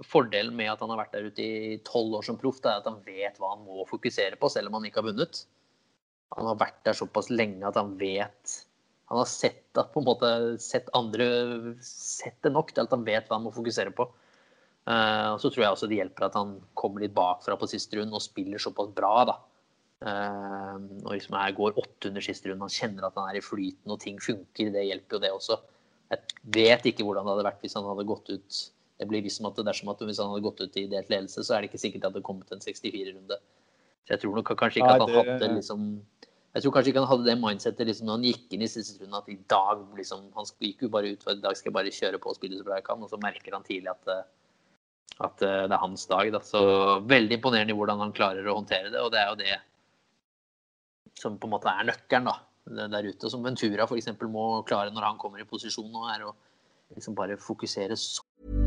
fordelen 0.06 0.56
med 0.56 0.70
at 0.72 0.84
han 0.84 0.94
har 0.94 1.02
vært 1.02 1.18
der 1.18 1.28
ute 1.28 1.44
i 1.44 1.80
tolv 1.88 2.20
år 2.20 2.28
som 2.28 2.38
proff, 2.40 2.62
er 2.64 2.78
at 2.78 2.88
han 2.88 3.02
vet 3.08 3.42
hva 3.42 3.56
han 3.56 3.66
må 3.66 3.88
fokusere 3.90 4.40
på, 4.40 4.52
selv 4.54 4.70
om 4.70 4.78
han 4.78 4.88
ikke 4.88 5.02
har 5.02 5.10
vunnet. 5.10 5.42
Han 6.38 6.48
har 6.52 6.62
vært 6.62 6.80
der 6.86 6.98
såpass 6.98 7.32
lenge 7.34 7.64
at 7.68 7.78
han 7.80 7.94
vet 8.00 8.58
Han 9.08 9.22
har 9.22 9.30
sett, 9.32 9.64
at, 9.80 9.94
på 9.94 10.02
en 10.02 10.08
måte, 10.10 10.30
sett 10.60 10.90
andre 10.98 11.28
Sett 11.80 12.36
det 12.44 12.52
nok 12.52 12.74
til 12.74 12.84
at 12.84 12.92
han 12.92 13.06
vet 13.08 13.30
hva 13.30 13.38
han 13.38 13.46
må 13.46 13.54
fokusere 13.56 13.94
på. 13.96 14.10
Eh, 14.88 15.30
og 15.34 15.42
så 15.44 15.50
tror 15.52 15.66
jeg 15.66 15.74
også 15.76 15.90
det 15.92 15.98
hjelper 16.00 16.30
at 16.30 16.38
han 16.40 16.54
kommer 16.80 17.04
litt 17.04 17.16
bakfra 17.16 17.58
på 17.60 17.68
siste 17.68 18.00
runde 18.00 18.16
og 18.16 18.24
spiller 18.24 18.62
såpass 18.62 18.94
bra, 18.96 19.14
da. 19.28 19.38
Eh, 20.08 20.78
og 21.04 21.12
liksom 21.12 21.36
her 21.36 21.56
går 21.58 21.80
åtte 21.82 22.12
under 22.12 22.24
siste 22.24 22.48
runde, 22.52 22.64
han 22.64 22.72
kjenner 22.74 23.08
at 23.10 23.18
han 23.20 23.28
er 23.32 23.40
i 23.40 23.44
flyten 23.44 23.92
og 23.92 24.00
ting 24.04 24.20
funker. 24.24 24.72
Det 24.72 24.86
hjelper 24.88 25.18
jo 25.18 25.24
det 25.26 25.32
også. 25.36 25.58
Jeg 26.14 26.24
vet 26.56 26.86
ikke 26.88 27.04
hvordan 27.04 27.28
det 27.28 27.34
hadde 27.36 27.48
vært 27.50 27.64
hvis 27.66 27.76
han 27.76 27.84
hadde 27.84 28.06
gått 28.08 28.30
ut 28.32 28.58
Det 28.98 29.06
blir 29.10 29.22
liksom 29.22 29.46
at 29.46 29.58
dersom 29.68 29.90
at 29.92 30.00
hvis 30.08 30.18
han 30.24 30.32
hadde 30.32 30.42
gått 30.42 30.62
ut 30.64 30.78
i 30.80 30.88
delt 30.90 31.10
ledelse, 31.12 31.44
så 31.46 31.54
er 31.54 31.62
det 31.62 31.68
ikke 31.70 31.82
sikkert 31.84 32.02
det 32.02 32.10
hadde 32.10 32.22
kommet 32.26 32.54
en 32.56 32.64
64-runde. 32.64 33.36
Så 34.08 34.16
jeg 34.16 34.22
tror 34.24 34.40
nok 34.40 34.54
kanskje 34.58 34.80
ikke 34.80 34.94
at 34.96 35.04
han 35.04 35.12
det- 35.12 35.26
hadde 35.28 35.50
liksom 35.60 35.84
Jeg 36.56 36.64
tror 36.64 36.72
kanskje 36.74 36.90
ikke 36.90 37.04
han 37.04 37.12
hadde 37.12 37.26
det 37.28 37.38
mindsettet 37.38 37.86
liksom, 37.86 38.08
når 38.08 38.16
han 38.18 38.24
gikk 38.24 38.54
inn 38.56 38.64
i 38.64 38.72
siste 38.72 39.04
runde, 39.04 39.18
at 39.20 39.30
i 39.30 39.38
dag 39.52 39.84
liksom 40.00 40.32
Han 40.34 40.46
gikk 40.64 40.82
jo 40.82 40.90
bare 40.90 41.12
ut 41.14 41.22
for 41.22 41.32
i 41.36 41.44
dag 41.44 41.54
skal 41.58 41.70
jeg 41.70 41.74
bare 41.78 41.94
kjøre 41.94 42.18
på 42.24 42.30
og 42.32 42.36
spille 42.40 42.58
så 42.58 42.66
bra 42.66 42.80
jeg 42.80 42.88
kan, 42.88 43.04
og 43.04 43.10
så 43.12 43.20
merker 43.22 43.54
han 43.54 43.64
tidlig 43.68 43.92
at 43.92 44.08
eh, 44.08 44.24
at 45.18 45.42
eh, 45.42 45.64
det 45.66 45.74
er 45.74 45.82
hans 45.82 46.06
dag. 46.10 46.32
Da. 46.34 46.44
Så 46.46 46.62
veldig 47.08 47.40
imponerende 47.40 47.78
hvordan 47.78 48.04
han 48.06 48.14
klarer 48.18 48.48
å 48.48 48.60
håndtere 48.60 48.92
det. 48.94 49.02
Og 49.02 49.12
det 49.14 49.24
er 49.24 49.32
jo 49.32 49.40
det 49.42 49.58
som 51.18 51.40
på 51.42 51.50
en 51.50 51.56
måte 51.56 51.74
er 51.74 51.88
nøkkelen 51.90 52.30
da, 52.30 52.38
der 52.94 53.10
ute. 53.10 53.32
Som 53.34 53.46
Ventura 53.46 53.88
f.eks. 53.90 54.14
må 54.30 54.48
klare 54.68 54.94
når 54.94 55.12
han 55.12 55.22
kommer 55.22 55.42
i 55.42 55.50
posisjon 55.50 55.90
nå, 55.90 56.08
er 56.14 56.28
å 56.30 56.36
liksom 56.94 57.18
bare 57.18 57.40
fokusere 57.42 57.98
så 58.00 58.67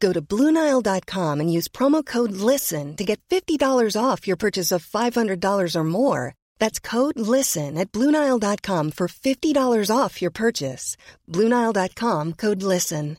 Go 0.00 0.12
to 0.12 0.22
Bluenile.com 0.22 1.40
and 1.40 1.52
use 1.52 1.68
promo 1.68 2.04
code 2.04 2.32
LISTEN 2.32 2.96
to 2.96 3.04
get 3.04 3.20
$50 3.30 3.96
off 4.00 4.28
your 4.28 4.36
purchase 4.36 4.70
of 4.70 4.86
$500 4.86 5.74
or 5.76 5.84
more. 5.84 6.34
That's 6.58 6.78
code 6.78 7.18
LISTEN 7.18 7.78
at 7.78 7.90
Bluenile.com 7.90 8.92
for 8.92 9.08
$50 9.08 9.96
off 9.96 10.22
your 10.22 10.30
purchase. 10.30 10.96
Bluenile.com 11.28 12.34
code 12.34 12.62
LISTEN. 12.62 13.16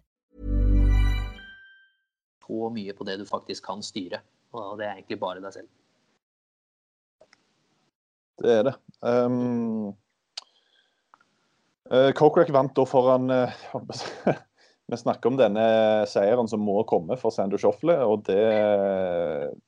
Så 2.49 2.69
mye 2.73 2.93
på 2.93 3.03
det 3.03 3.17
du 3.17 3.25
faktisk 3.25 3.65
kan 3.65 3.83
styre. 3.83 4.23
Og 4.57 4.77
det 4.79 4.85
er 4.87 4.95
egentlig 4.97 5.19
bare 5.21 5.41
deg 5.43 5.53
selv. 5.53 5.67
Det 8.41 8.53
er 8.55 8.63
det. 8.63 8.73
Um, 9.05 9.91
uh, 11.91 12.09
Kokrak 12.17 12.49
vant 12.49 12.73
da 12.75 12.85
foran 12.89 13.29
uh, 13.35 13.53
Vi 14.89 14.97
snakker 14.97 15.29
om 15.29 15.37
denne 15.37 15.63
seieren 16.09 16.49
som 16.49 16.63
må 16.65 16.79
komme 16.89 17.17
for 17.19 17.33
Sandu 17.33 17.59
Shoffle, 17.61 17.93
og 18.01 18.23
det, 18.29 18.41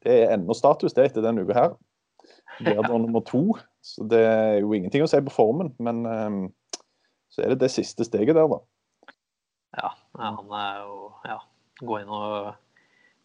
det 0.01 0.15
er 0.23 0.33
ennå 0.35 0.55
status 0.57 0.95
det 0.97 1.11
etter 1.11 1.25
denne 1.25 1.45
uka 1.45 1.57
her. 1.57 1.75
Det 2.61 2.73
er 2.73 2.81
da 2.85 2.97
nummer 2.97 3.21
to, 3.25 3.43
så 3.85 4.05
det 4.09 4.21
er 4.25 4.57
jo 4.63 4.73
ingenting 4.73 5.05
å 5.05 5.09
si 5.09 5.21
på 5.23 5.33
formen. 5.33 5.71
Men 5.81 6.01
um, 6.05 6.41
så 7.31 7.45
er 7.45 7.53
det 7.53 7.61
det 7.63 7.71
siste 7.73 8.05
steget 8.07 8.35
der, 8.37 8.49
da. 8.49 8.59
Ja, 9.77 9.93
han 10.19 10.51
er 10.57 10.81
jo 10.83 10.97
Ja, 11.29 11.37
gå 11.79 12.01
inn 12.01 12.11
og 12.11 12.51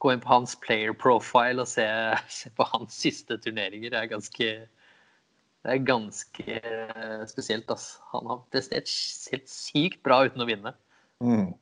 gå 0.05 0.13
inn 0.13 0.23
på 0.23 0.31
hans 0.31 0.53
player 0.61 0.93
profile 0.95 1.65
og 1.65 1.71
se, 1.71 1.87
se 2.31 2.53
på 2.55 2.67
hans 2.75 2.97
siste 3.01 3.41
turneringer. 3.41 3.93
Det 3.93 4.03
er 4.03 4.13
ganske 4.13 4.51
det 5.67 5.75
er 5.75 5.83
ganske 5.83 6.61
spesielt. 7.27 7.71
Altså. 7.73 7.99
Han 8.13 8.29
har 8.31 8.43
prestert 8.55 8.93
helt 9.33 9.49
sykt 9.51 10.03
bra 10.07 10.21
uten 10.29 10.45
å 10.45 10.47
vinne. 10.47 10.77
Mm. 11.25 11.57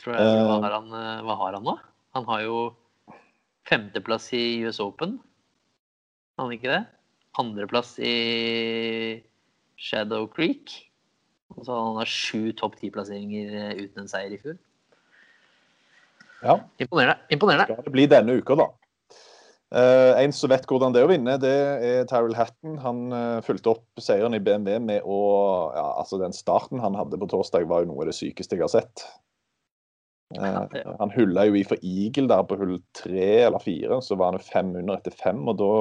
Tror 0.00 0.16
jeg, 0.16 0.44
hva, 0.48 0.60
har 0.64 0.76
han, 0.78 0.92
eh, 0.96 1.24
hva 1.26 1.36
har 1.42 1.58
han 1.58 1.66
nå? 1.66 1.74
Han 2.16 2.28
har 2.30 2.44
jo 2.46 2.60
femteplass 3.68 4.30
i 4.36 4.62
US 4.64 4.80
Open. 4.82 5.18
Har 6.38 6.48
han 6.48 6.56
ikke 6.56 6.72
det? 6.72 6.80
Andreplass 7.40 7.98
i 8.02 9.20
Shadow 9.80 10.26
Creek. 10.32 10.72
Og 11.56 11.66
så 11.66 11.76
har 11.76 12.00
han 12.00 12.08
sju 12.08 12.50
topp 12.56 12.78
ti-plasseringer 12.80 13.54
eh, 13.60 13.84
uten 13.84 14.04
en 14.04 14.10
seier 14.10 14.32
i 14.32 14.40
fjor. 14.40 14.58
Ja. 16.40 16.56
Imponerende. 16.80 17.20
Imponerende. 17.28 17.68
Skal 17.68 17.84
det 17.84 17.94
bli 17.94 18.08
denne 18.08 18.40
uka, 18.40 18.56
da. 18.56 18.70
Uh, 19.70 20.16
en 20.18 20.32
som 20.34 20.50
vet 20.50 20.64
hvordan 20.66 20.90
det 20.90 20.98
er 20.98 21.06
å 21.06 21.10
vinne, 21.12 21.36
det 21.38 21.50
er 21.86 22.06
Tyrell 22.10 22.34
Hatton. 22.34 22.78
Han 22.82 23.02
uh, 23.14 23.42
fulgte 23.46 23.76
opp 23.76 24.02
seieren 24.02 24.34
i 24.34 24.40
BMW 24.42 24.80
med 24.82 25.04
å 25.06 25.18
ja, 25.76 25.84
altså 26.00 26.18
Den 26.18 26.34
starten 26.34 26.82
han 26.82 26.96
hadde 26.98 27.20
på 27.20 27.28
torsdag, 27.30 27.68
var 27.70 27.84
jo 27.84 27.92
noe 27.92 28.02
av 28.02 28.10
det 28.10 28.16
sykeste 28.18 28.56
jeg 28.56 28.64
har 28.64 28.72
sett. 28.72 29.04
Uh, 30.38 30.62
han 31.00 31.14
hulla 31.16 31.46
jo 31.48 31.56
i 31.58 31.64
for 31.66 31.80
Eagle 31.82 32.30
der 32.30 32.44
på 32.46 32.58
hull 32.60 32.76
tre 32.96 33.30
eller 33.48 33.62
fire, 33.62 33.98
så 34.04 34.18
var 34.18 34.36
han 34.36 34.44
fem 34.44 34.74
under 34.78 34.98
etter 34.98 35.14
fem. 35.16 35.42
og 35.50 35.58
da 35.58 35.72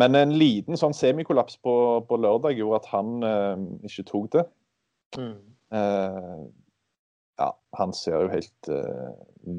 Men 0.00 0.16
en 0.16 0.32
liten 0.40 0.78
sånn 0.80 0.96
semikollaps 0.96 1.58
på, 1.62 1.74
på 2.08 2.16
lørdag 2.16 2.56
gjorde 2.56 2.80
at 2.80 2.90
han 2.94 3.10
ikke 3.84 4.06
tok 4.08 4.30
det. 4.32 4.44
Mm. 5.20 5.34
ja, 7.36 7.48
han 7.76 7.92
ser 7.92 8.24
jo 8.24 8.30
helt 8.32 8.70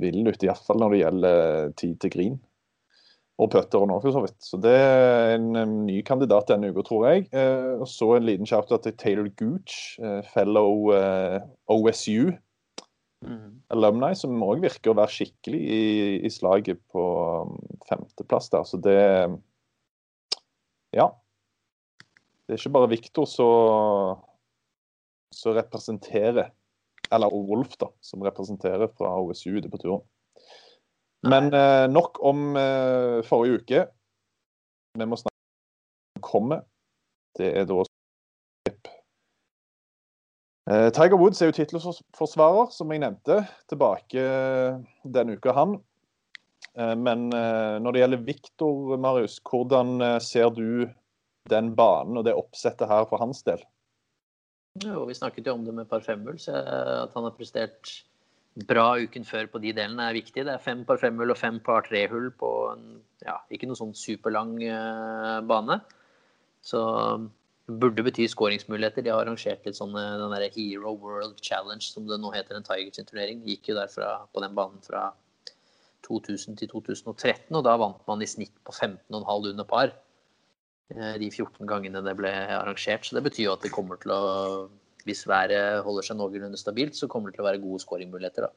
vill 0.02 0.26
ut, 0.26 0.42
iallfall 0.42 0.82
når 0.82 0.96
det 0.96 1.02
gjelder 1.04 1.76
tid 1.78 2.00
til 2.02 2.14
grin 2.16 2.40
og 3.42 3.50
putteren 3.54 3.92
òg, 3.94 4.04
for 4.04 4.14
så 4.14 4.22
vidt. 4.24 4.38
Så 4.46 4.60
det 4.62 4.74
er 4.78 5.36
en, 5.36 5.54
en 5.58 5.76
ny 5.88 6.00
kandidat 6.06 6.52
denne 6.52 6.70
uka, 6.70 6.86
tror 6.86 7.08
jeg. 7.10 7.28
Eh, 7.34 7.74
og 7.82 7.88
så 7.90 8.14
en 8.16 8.28
liten 8.28 8.50
shout 8.50 8.70
til 8.70 8.98
Taylor 9.00 9.30
Gooch, 9.40 9.98
eh, 10.00 10.22
fellow 10.34 10.94
eh, 10.98 11.40
OSU 11.74 12.34
Mm. 13.24 13.53
Alumni, 13.74 14.14
som 14.18 14.44
òg 14.46 14.62
virker 14.64 14.92
å 14.92 14.98
være 14.98 15.14
skikkelig 15.14 15.60
i, 15.60 15.82
i 16.26 16.30
slaget 16.32 16.80
på 16.94 17.04
um, 17.44 17.58
femteplass 17.90 18.50
der. 18.54 18.64
Så 18.70 18.78
det 18.84 19.00
Ja. 20.94 21.10
Det 22.44 22.54
er 22.54 22.60
ikke 22.60 22.76
bare 22.76 22.92
Viktor 22.92 23.26
som 23.30 24.20
representerer 25.56 26.52
Eller 27.14 27.30
Wolf, 27.34 27.78
da, 27.80 27.88
som 28.02 28.24
representerer 28.26 28.88
fra 28.98 29.16
OSU 29.22 29.58
ute 29.58 29.70
på 29.70 29.80
turen. 29.82 30.04
Men 31.24 31.54
eh, 31.54 31.88
nok 31.88 32.18
om 32.26 32.56
eh, 32.60 33.24
forrige 33.24 33.60
uke. 33.62 33.84
Vi 35.00 35.06
må 35.08 35.16
snakke 35.20 36.18
om 36.18 36.24
kommer. 36.26 36.64
Det 37.38 37.48
er 37.62 37.68
da 37.70 37.84
Tiger 40.64 41.20
Woods 41.20 41.42
er 41.44 41.50
jo 41.50 41.56
tittelforsvarer, 41.58 42.70
som 42.72 42.92
jeg 42.94 43.02
nevnte, 43.04 43.42
tilbake 43.68 44.22
denne 45.04 45.36
uka, 45.36 45.52
han. 45.58 45.74
Eh, 46.74 46.96
men 46.98 47.28
eh, 47.34 47.78
når 47.82 47.94
det 47.94 48.04
gjelder 48.04 48.26
Viktor, 48.28 48.96
Marius, 49.02 49.38
hvordan 49.46 50.00
eh, 50.02 50.18
ser 50.24 50.50
du 50.56 50.88
den 51.52 51.74
banen 51.78 52.18
og 52.18 52.26
det 52.26 52.38
oppsettet 52.38 52.90
her 52.90 53.06
for 53.10 53.22
hans 53.22 53.44
del? 53.46 53.62
Jo, 54.82 55.04
vi 55.06 55.18
snakket 55.18 55.48
jo 55.48 55.58
om 55.58 55.68
det 55.68 55.76
med 55.76 55.90
par 55.90 56.02
femhull, 56.02 56.40
så 56.42 56.56
at 56.56 57.14
han 57.14 57.28
har 57.28 57.36
prestert 57.38 57.92
bra 58.70 58.96
uken 59.02 59.26
før 59.26 59.50
på 59.52 59.62
de 59.62 59.74
delene 59.76 60.08
er 60.08 60.18
viktig. 60.18 60.46
Det 60.48 60.54
er 60.56 60.64
fem 60.64 60.82
par 60.88 60.98
femhull 61.02 61.34
og 61.34 61.38
fem 61.38 61.60
par 61.62 61.86
trehull 61.86 62.32
på 62.40 62.50
en 62.72 62.88
ja, 63.22 63.38
ikke 63.54 63.70
noe 63.70 63.78
sånn 63.78 63.94
superlang 63.98 64.56
bane. 65.46 65.78
Så 66.66 66.82
burde 67.68 68.04
bety 68.04 68.28
skåringsmuligheter. 68.28 69.06
De 69.06 69.12
har 69.14 69.24
arrangert 69.24 69.66
litt 69.66 69.78
sånne 69.80 70.02
den 70.20 70.36
der 70.36 70.50
Hero 70.56 70.96
World 71.00 71.38
Challenge, 71.42 71.84
som 71.86 72.08
det 72.10 72.20
nå 72.20 72.34
heter, 72.36 72.60
en 72.60 72.66
Tigers 72.68 73.00
turnering. 73.00 73.44
Gikk 73.48 73.72
jo 73.72 73.78
derfra 73.80 74.16
på 74.34 74.44
den 74.44 74.56
banen 74.58 74.84
fra 74.84 75.10
2000 76.08 76.60
til 76.60 76.72
2013, 76.74 77.54
og 77.56 77.64
da 77.64 77.78
vant 77.80 78.02
man 78.10 78.24
i 78.24 78.28
snitt 78.28 78.56
på 78.68 78.76
15,5 78.76 79.52
under 79.54 79.68
par. 79.68 79.94
Uh, 80.94 81.16
de 81.18 81.30
14 81.32 81.64
gangene 81.70 82.04
det 82.04 82.16
ble 82.20 82.32
arrangert. 82.60 83.08
Så 83.08 83.16
det 83.16 83.24
betyr 83.30 83.48
jo 83.48 83.56
at 83.56 83.64
det 83.64 83.72
kommer 83.74 84.02
til 84.02 84.12
å 84.16 84.24
hvis 85.08 85.26
været 85.28 85.84
holder 85.84 86.06
seg 86.08 86.20
noenlunde 86.20 86.60
stabilt, 86.60 86.96
så 86.96 87.10
kommer 87.12 87.32
det 87.32 87.38
til 87.38 87.44
å 87.44 87.48
være 87.50 87.64
gode 87.64 87.82
skåringmuligheter. 87.84 88.48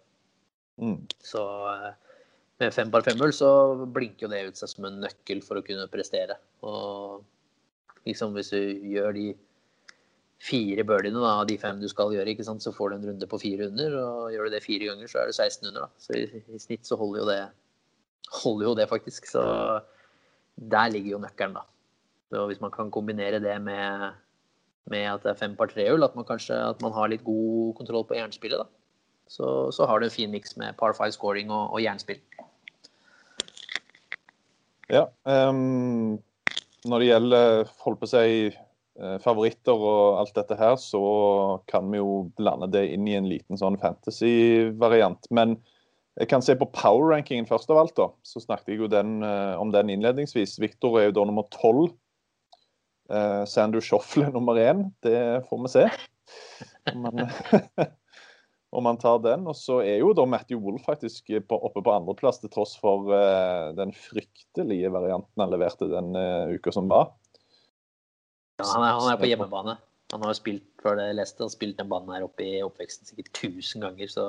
Mm. 0.82 1.00
Så 1.24 1.42
med 2.60 2.74
fem 2.74 2.92
par 2.92 3.04
femhull 3.06 3.34
så 3.34 3.48
blinker 3.92 4.26
jo 4.26 4.32
det 4.32 4.44
ut 4.50 4.60
seg 4.60 4.70
som 4.70 4.86
en 4.88 5.00
nøkkel 5.02 5.42
for 5.44 5.58
å 5.58 5.64
kunne 5.66 5.88
prestere. 5.92 6.38
Og 6.66 7.24
liksom 8.06 8.34
hvis 8.36 8.52
du 8.54 8.60
gjør 8.94 9.12
de 9.16 9.26
fire 10.46 10.84
birdiene 10.86 11.20
da, 11.22 11.38
av 11.40 11.46
de 11.48 11.56
fem 11.60 11.78
du 11.80 11.88
skal 11.90 12.12
gjøre, 12.14 12.34
ikke 12.34 12.46
sant, 12.46 12.64
så 12.64 12.74
får 12.74 12.92
du 12.92 12.96
en 12.98 13.06
runde 13.10 13.28
på 13.30 13.40
fire 13.40 13.70
under. 13.70 13.96
Og 14.00 14.34
gjør 14.34 14.48
du 14.48 14.56
det 14.56 14.64
fire 14.64 14.90
ganger, 14.90 15.10
så 15.10 15.22
er 15.22 15.30
det 15.30 15.38
16 15.38 15.70
under. 15.70 15.86
Da. 15.86 16.02
Så 16.02 16.18
i, 16.18 16.42
i 16.52 16.60
snitt 16.62 16.88
så 16.88 16.98
holder 17.00 17.22
jo 17.22 17.30
det, 17.30 17.40
holder 18.42 18.68
jo 18.70 18.76
det 18.78 18.90
faktisk. 18.92 19.30
Så 19.32 19.42
der 20.56 20.92
ligger 20.92 21.16
jo 21.16 21.24
nøkkelen, 21.24 21.56
da. 21.58 21.66
Så 22.30 22.46
hvis 22.50 22.62
man 22.62 22.72
kan 22.74 22.90
kombinere 22.90 23.42
det 23.42 23.58
med 23.62 24.12
med 24.90 25.06
at 25.10 25.24
det 25.24 25.32
er 25.32 25.38
fem 25.40 25.56
par 25.58 25.70
trehjul, 25.70 26.04
at 26.06 26.14
man 26.14 26.26
kanskje 26.26 26.54
at 26.54 26.82
man 26.82 26.94
har 26.94 27.10
litt 27.10 27.24
god 27.26 27.74
kontroll 27.78 28.04
på 28.06 28.14
jernspillet. 28.14 28.62
da. 28.62 28.66
Så, 29.26 29.72
så 29.74 29.86
har 29.86 29.98
du 29.98 30.06
en 30.06 30.14
fin 30.14 30.30
miks 30.30 30.56
med 30.56 30.76
par 30.78 30.94
five 30.94 31.12
scoring 31.12 31.50
og, 31.50 31.72
og 31.74 31.82
jernspill. 31.82 32.20
Ja. 34.90 35.08
Um, 35.24 36.22
når 36.88 37.02
det 37.02 37.10
gjelder 37.10 37.70
holdt 37.84 38.00
på 38.00 38.08
å 38.08 38.12
si, 38.12 38.48
favoritter 39.20 39.76
og 39.76 40.20
alt 40.22 40.36
dette 40.38 40.56
her, 40.56 40.76
så 40.80 41.00
kan 41.68 41.90
vi 41.92 42.00
jo 42.00 42.30
blande 42.38 42.68
det 42.72 42.86
inn 42.94 43.04
i 43.08 43.16
en 43.18 43.28
liten 43.28 43.58
sånn 43.60 43.76
fantasy-variant. 43.80 45.28
Men 45.36 45.58
jeg 46.16 46.30
kan 46.30 46.44
se 46.44 46.56
på 46.56 46.68
power-rankingen 46.72 47.48
først 47.48 47.68
av 47.72 47.82
alt. 47.82 47.96
da, 47.98 48.08
Så 48.24 48.40
snakket 48.40 48.72
jeg 48.72 48.80
jo 48.80 48.88
den, 48.88 49.18
om 49.60 49.72
den 49.74 49.92
innledningsvis. 49.92 50.56
Victor 50.62 50.96
er 51.00 51.10
jo 51.10 51.18
da 51.18 51.26
nummer 51.28 51.44
tolv. 51.52 51.92
Sandu 53.46 53.82
Shoffle 53.84 54.30
nummer 54.34 54.56
én, 54.58 54.88
det 55.04 55.44
får 55.50 55.60
vi 55.62 55.74
se. 55.74 55.84
Man, 56.96 57.20
om 58.76 58.84
man, 58.84 58.98
tar 59.00 59.20
den. 59.24 59.46
Og 59.48 59.56
så 59.56 59.80
er 59.84 60.00
jo 60.02 60.12
da 60.16 60.26
Matthew 60.28 60.60
Wolff 60.64 60.84
faktisk 60.86 61.32
på, 61.48 61.58
oppe 61.68 61.82
på 61.84 61.94
andreplass, 61.94 62.42
til 62.42 62.52
tross 62.52 62.74
for 62.80 63.08
uh, 63.08 63.72
den 63.76 63.94
fryktelige 63.96 64.92
varianten 64.92 65.42
han 65.42 65.52
leverte 65.52 65.88
den 65.90 66.12
uh, 66.16 66.52
uka 66.52 66.74
som 66.74 66.90
var. 66.92 67.14
Ja, 68.60 68.68
han, 68.72 68.84
er, 68.84 68.98
han 69.00 69.12
er 69.12 69.20
på 69.20 69.30
hjemmebane. 69.30 69.76
Han 70.12 70.22
har 70.22 70.36
spilt 70.38 70.66
før 70.82 71.00
det 71.00 71.08
leste, 71.18 71.42
han 71.42 71.52
spilt 71.52 71.80
den 71.80 71.88
banen 71.90 72.12
her 72.14 72.26
oppe 72.26 72.44
i 72.46 72.60
oppveksten 72.62 73.08
sikkert 73.08 73.32
1000 73.34 73.88
ganger, 73.88 74.12
så 74.12 74.26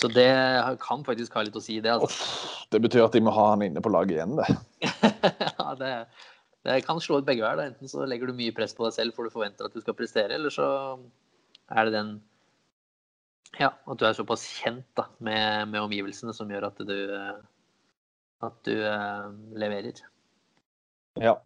Så 0.00 0.08
det 0.08 0.30
kan 0.80 1.02
faktisk 1.04 1.34
ha 1.34 1.42
litt 1.42 1.56
å 1.58 1.60
si, 1.60 1.80
det. 1.82 1.90
altså. 1.90 2.62
Det 2.70 2.78
betyr 2.80 3.02
at 3.04 3.12
de 3.16 3.20
må 3.20 3.32
ha 3.34 3.48
han 3.50 3.64
inne 3.66 3.82
på 3.82 3.90
laget 3.90 4.14
igjen, 4.14 4.36
det. 4.38 4.46
ja, 5.58 5.74
det, 5.76 5.90
det 6.64 6.76
kan 6.86 7.02
slå 7.02 7.18
ut 7.18 7.26
begge 7.26 7.42
veier. 7.42 7.72
Enten 7.72 7.90
så 7.90 8.06
legger 8.08 8.30
du 8.30 8.38
mye 8.38 8.54
press 8.54 8.72
på 8.76 8.86
deg 8.86 8.94
selv 8.94 9.16
for 9.16 9.26
du 9.26 9.34
forventer 9.34 9.66
at 9.66 9.74
du 9.74 9.82
skal 9.82 9.96
prestere, 9.98 10.38
eller 10.38 10.54
så 10.54 10.68
er 11.74 11.88
det 11.88 11.96
den 11.96 12.14
Ja, 13.58 13.72
at 13.74 13.98
du 13.98 14.06
er 14.06 14.14
såpass 14.16 14.44
kjent 14.60 14.86
da, 14.98 15.08
med, 15.18 15.72
med 15.72 15.82
omgivelsene 15.82 16.34
som 16.36 16.50
gjør 16.50 16.68
at 16.70 16.80
du, 16.86 16.96
eh, 17.16 17.40
at 18.46 18.56
du 18.68 18.74
eh, 18.76 19.26
leverer. 19.58 20.04
Ja. 21.20 21.36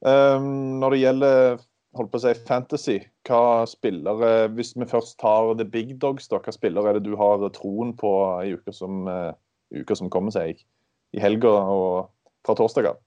Um, 0.00 0.80
når 0.80 0.94
det 0.94 1.00
gjelder 1.00 1.58
holdt 1.96 2.12
på 2.12 2.20
å 2.20 2.22
si 2.22 2.32
fantasy, 2.48 2.96
hva 3.28 3.66
spillere 3.68 4.48
Hvis 4.54 4.72
vi 4.78 4.88
først 4.88 5.18
tar 5.20 5.52
the 5.58 5.66
big 5.66 5.96
dogs, 6.00 6.28
da, 6.30 6.40
hva 6.40 6.54
spillere 6.54 6.92
er 6.92 6.98
det 6.98 7.08
du 7.08 7.16
har 7.20 7.42
troen 7.56 7.92
på 7.98 8.12
i 8.44 8.54
uka 8.56 8.74
som, 8.76 9.04
uh, 9.10 9.32
uka 9.74 9.96
som 9.98 10.12
kommer 10.12 10.34
seg? 10.34 10.62
I 11.16 11.22
helga 11.22 11.50
og 11.50 12.12
fra 12.46 12.56
torsdag 12.56 12.92
av? 12.92 13.02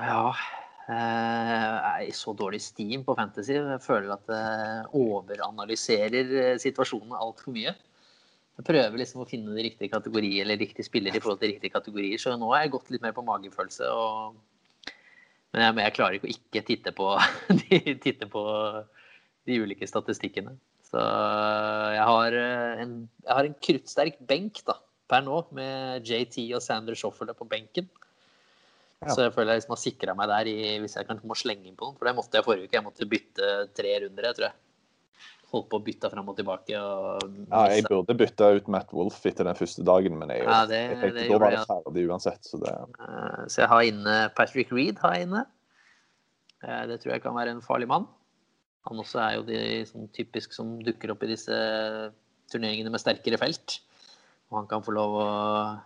Ja 0.00 0.24
eh, 0.30 0.59
er 0.88 2.06
i 2.06 2.12
så 2.16 2.32
dårlig 2.34 2.62
steam 2.64 3.04
på 3.06 3.14
Fantasy. 3.18 3.52
Jeg 3.58 3.82
føler 3.84 4.14
at 4.14 4.32
jeg 4.32 4.88
overanalyserer 4.96 6.30
situasjonen 6.30 6.64
situasjonene 6.64 7.20
altfor 7.20 7.54
mye. 7.54 7.74
Jeg 8.60 8.66
prøver 8.68 9.00
liksom 9.00 9.22
å 9.22 9.28
finne 9.28 9.54
de 9.56 9.62
riktige 9.64 9.88
kategorier 9.88 10.44
eller 10.44 10.58
riktige 10.60 10.84
spillere 10.84 11.16
i 11.16 11.22
forhold 11.22 11.38
til 11.40 11.54
riktige 11.54 11.72
kategorier. 11.72 12.20
Så 12.20 12.34
nå 12.36 12.50
har 12.52 12.66
jeg 12.66 12.74
gått 12.74 12.90
litt 12.92 13.04
mer 13.04 13.14
på 13.16 13.24
magefølelse. 13.24 13.86
Og... 13.88 14.34
Men 15.54 15.64
jeg, 15.64 15.76
jeg 15.86 15.94
klarer 15.96 16.18
ikke 16.18 16.28
å 16.28 16.34
ikke 16.34 16.64
titte 16.68 16.92
på, 16.96 17.06
titte 18.04 18.28
på 18.28 18.42
de 19.48 19.56
ulike 19.64 19.88
statistikkene. 19.88 20.52
Så 20.90 21.00
jeg 21.00 22.04
har 22.10 22.36
eh, 22.36 22.82
en, 22.84 22.94
jeg 23.24 23.32
har 23.38 23.48
en 23.48 23.58
kruttsterk 23.64 24.20
benk 24.28 24.60
da, 24.68 24.76
per 25.08 25.24
nå, 25.24 25.40
med 25.56 26.04
JT 26.04 26.42
og 26.58 26.60
Sander 26.64 26.98
Shofferle 26.98 27.32
på 27.38 27.48
benken. 27.48 27.88
Ja. 29.00 29.14
Så 29.16 29.22
jeg 29.24 29.32
føler 29.32 29.54
jeg 29.54 29.62
liksom 29.62 29.72
har 29.72 29.80
sikra 29.80 30.14
meg 30.18 30.28
der 30.28 30.48
i, 30.50 30.56
hvis 30.82 30.94
jeg 30.98 31.06
kanskje 31.08 31.28
må 31.30 31.36
slenge 31.38 31.64
inn 31.70 31.76
på 31.78 31.86
noen. 31.88 31.96
For 31.96 32.04
det 32.08 32.12
måtte 32.18 32.36
jeg 32.36 32.44
forrige 32.44 32.66
uke. 32.68 32.76
Jeg 32.76 32.84
måtte 32.84 33.06
bytte 33.08 33.46
tre 33.78 33.94
runder, 34.04 34.26
jeg 34.28 34.36
tror 34.36 34.46
jeg. 34.50 34.58
Holdt 35.50 35.68
på 35.72 35.78
å 35.80 35.82
bytte 35.86 36.10
fram 36.12 36.28
og 36.30 36.36
tilbake. 36.38 36.76
Og 36.78 37.22
Ja, 37.48 37.62
jeg 37.72 37.86
burde 37.88 38.14
bytta 38.20 38.50
ut 38.58 38.68
Matt 38.70 38.92
Wolff 38.94 39.24
etter 39.26 39.48
den 39.48 39.56
første 39.58 39.82
dagen, 39.88 40.18
men 40.20 40.28
jeg, 40.28 40.44
Ja, 40.44 40.66
det- 40.66 40.82
jeg 40.90 41.00
tenkte 41.00 41.28
da 41.32 41.38
var 41.38 41.50
det 41.50 41.64
ferdig 41.66 42.04
uansett. 42.10 42.44
Så 42.44 42.60
det, 42.60 42.74
Eh, 43.00 43.46
Så 43.48 43.56
jeg 43.64 43.68
har 43.68 43.80
inne 43.82 44.34
Patrick 44.36 44.70
Reed 44.70 44.98
har 44.98 45.14
jeg 45.14 45.26
inne. 45.28 45.46
Eh, 46.62 46.86
Det 46.86 47.00
tror 47.00 47.12
jeg 47.14 47.22
kan 47.22 47.34
være 47.34 47.48
en 47.56 47.62
farlig 47.62 47.88
mann. 47.88 48.06
Han 48.86 48.98
også 48.98 49.18
er 49.18 49.36
jo 49.36 49.42
de 49.42 49.84
sånn 49.86 50.08
typisk 50.12 50.52
som 50.52 50.78
dukker 50.78 51.10
opp 51.10 51.22
i 51.22 51.26
disse 51.26 52.12
turneringene 52.52 52.90
med 52.90 53.00
sterkere 53.00 53.38
felt. 53.38 53.80
Og 54.52 54.58
han 54.58 54.66
kan 54.66 54.82
få 54.82 54.92
lov 54.92 55.10
å 55.16 55.80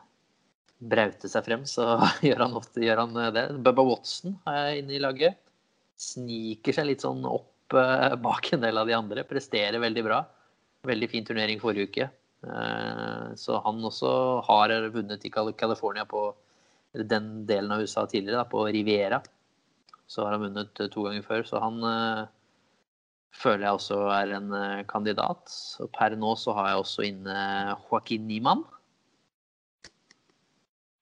braute 0.90 1.28
seg 1.30 1.46
frem, 1.46 1.62
så 1.68 1.84
gjør 2.26 2.42
han 2.46 2.56
ofte 2.58 2.82
gjør 2.84 3.00
han 3.04 3.16
eh, 3.22 3.30
det. 3.36 3.44
Bubba 3.64 3.84
Watson 3.86 4.36
jeg 4.48 4.82
inne 4.82 4.96
i 4.98 5.02
laget. 5.02 5.38
Sniker 6.00 6.74
seg 6.76 6.88
litt 6.90 7.04
sånn 7.04 7.24
opp 7.28 7.76
eh, 7.78 8.14
bak 8.26 8.50
en 8.56 8.64
del 8.64 8.80
av 8.80 8.90
de 8.90 8.96
andre. 8.98 9.24
Presterer 9.28 9.80
veldig 9.82 10.04
bra. 10.06 10.22
Veldig 10.84 11.08
fin 11.12 11.24
turnering 11.24 11.62
forrige 11.62 11.88
uke. 11.90 12.08
Eh, 12.44 13.26
Så 13.40 13.58
han 13.64 13.80
også 13.88 14.10
har 14.48 14.74
vunnet 14.94 15.24
i 15.24 15.32
Cal- 15.32 15.54
California 15.56 16.04
på 16.08 16.28
den 16.94 17.30
delen 17.48 17.72
av 17.74 17.80
USA 17.82 18.04
tidligere, 18.06 18.42
da, 18.44 18.46
på 18.46 18.66
Riviera. 18.70 19.22
Så 20.06 20.22
har 20.22 20.36
han 20.36 20.44
vunnet 20.44 20.76
to 20.76 21.06
ganger 21.08 21.24
før, 21.26 21.42
så 21.48 21.58
han 21.58 21.80
føler 23.34 23.64
jeg 23.66 23.78
også 23.80 23.96
er 24.14 24.32
en 24.36 24.52
kandidat. 24.86 25.50
Og 25.82 25.88
per 25.96 26.14
nå 26.20 26.34
så 26.38 26.54
har 26.54 26.68
jeg 26.70 26.82
også 26.84 27.06
inne 27.08 27.38
Joaquin 27.88 28.28
Niemann. 28.28 28.62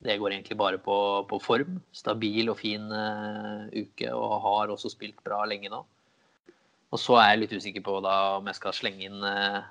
Det 0.02 0.16
går 0.18 0.34
egentlig 0.34 0.56
bare 0.58 0.80
på, 0.82 0.96
på 1.30 1.38
form. 1.42 1.76
Stabil 1.94 2.50
og 2.50 2.58
fin 2.58 2.88
uh, 2.90 3.68
uke, 3.70 4.08
og 4.10 4.40
har 4.46 4.72
også 4.74 4.90
spilt 4.90 5.20
bra 5.22 5.44
lenge 5.46 5.70
nå. 5.70 5.82
Og 6.92 7.00
så 7.00 7.16
er 7.20 7.30
jeg 7.30 7.42
litt 7.44 7.54
usikker 7.56 7.84
på 7.86 8.00
da 8.04 8.16
om 8.40 8.50
jeg 8.50 8.58
skal 8.58 8.74
slenge 8.76 9.06
inn 9.06 9.22
uh, 9.22 9.62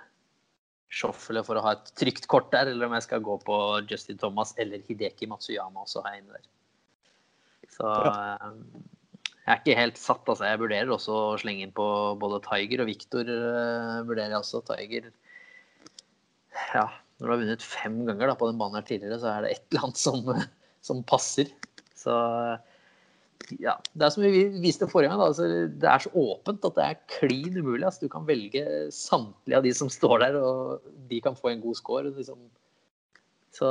Schoffele 0.91 1.43
for 1.47 1.59
å 1.59 1.65
ha 1.65 1.75
et 1.75 1.91
trygt 1.99 2.25
kort 2.31 2.49
der, 2.53 2.71
eller 2.71 2.87
om 2.87 2.95
jeg 2.97 3.05
skal 3.05 3.23
gå 3.23 3.37
på 3.43 3.57
Justin 3.89 4.19
Thomas 4.21 4.55
eller 4.59 4.81
Hideki 4.87 5.29
Matsuyama 5.29 5.85
også 5.85 6.03
jeg 6.07 6.23
inne 6.23 6.39
der. 6.39 6.49
Så 7.71 7.91
uh, 7.91 8.49
jeg 9.41 9.51
er 9.51 9.61
ikke 9.61 9.79
helt 9.79 9.99
satt, 9.99 10.23
altså. 10.29 10.47
Jeg 10.47 10.63
vurderer 10.63 10.95
også 10.95 11.13
å 11.17 11.37
slenge 11.41 11.65
inn 11.65 11.75
på 11.75 11.85
både 12.21 12.41
Tiger 12.47 12.83
og 12.83 12.91
Victor. 12.91 13.27
Uh, 13.27 14.01
vurderer 14.07 14.35
jeg 14.35 14.41
også. 14.43 14.63
Tiger 14.71 15.11
Ja, 16.71 16.87
når 17.21 17.27
du 17.27 17.31
har 17.35 17.41
vunnet 17.43 17.63
fem 17.63 17.99
ganger 18.07 18.31
da, 18.31 18.35
på 18.37 18.49
den 18.49 18.57
banen 18.57 18.79
her 18.79 18.85
tidligere, 18.87 19.19
så 19.21 19.29
er 19.29 19.45
det 19.45 19.53
et 19.53 19.65
eller 19.69 19.87
annet 19.87 20.01
som, 20.01 20.29
som 20.89 21.03
passer. 21.05 21.51
Så 21.93 22.15
ja, 23.61 23.75
det 23.93 24.07
er 24.07 24.13
som 24.13 24.25
vi 24.25 24.45
viste 24.63 24.87
forrige 24.89 25.11
gang, 25.11 25.21
altså, 25.21 25.45
det 25.69 25.89
er 25.89 26.01
så 26.01 26.11
åpent 26.17 26.65
at 26.65 26.79
det 26.79 26.87
er 26.87 27.03
klin 27.19 27.59
umulig. 27.59 27.85
Altså, 27.85 28.07
du 28.07 28.13
kan 28.13 28.25
velge 28.25 28.63
samtlige 28.95 29.59
av 29.59 29.67
de 29.67 29.75
som 29.77 29.91
står 29.93 30.23
der, 30.25 30.39
og 30.41 30.89
de 31.11 31.21
kan 31.21 31.37
få 31.37 31.51
en 31.51 31.61
god 31.61 31.77
score. 31.77 32.09
Liksom. 32.09 32.41
Så 33.53 33.69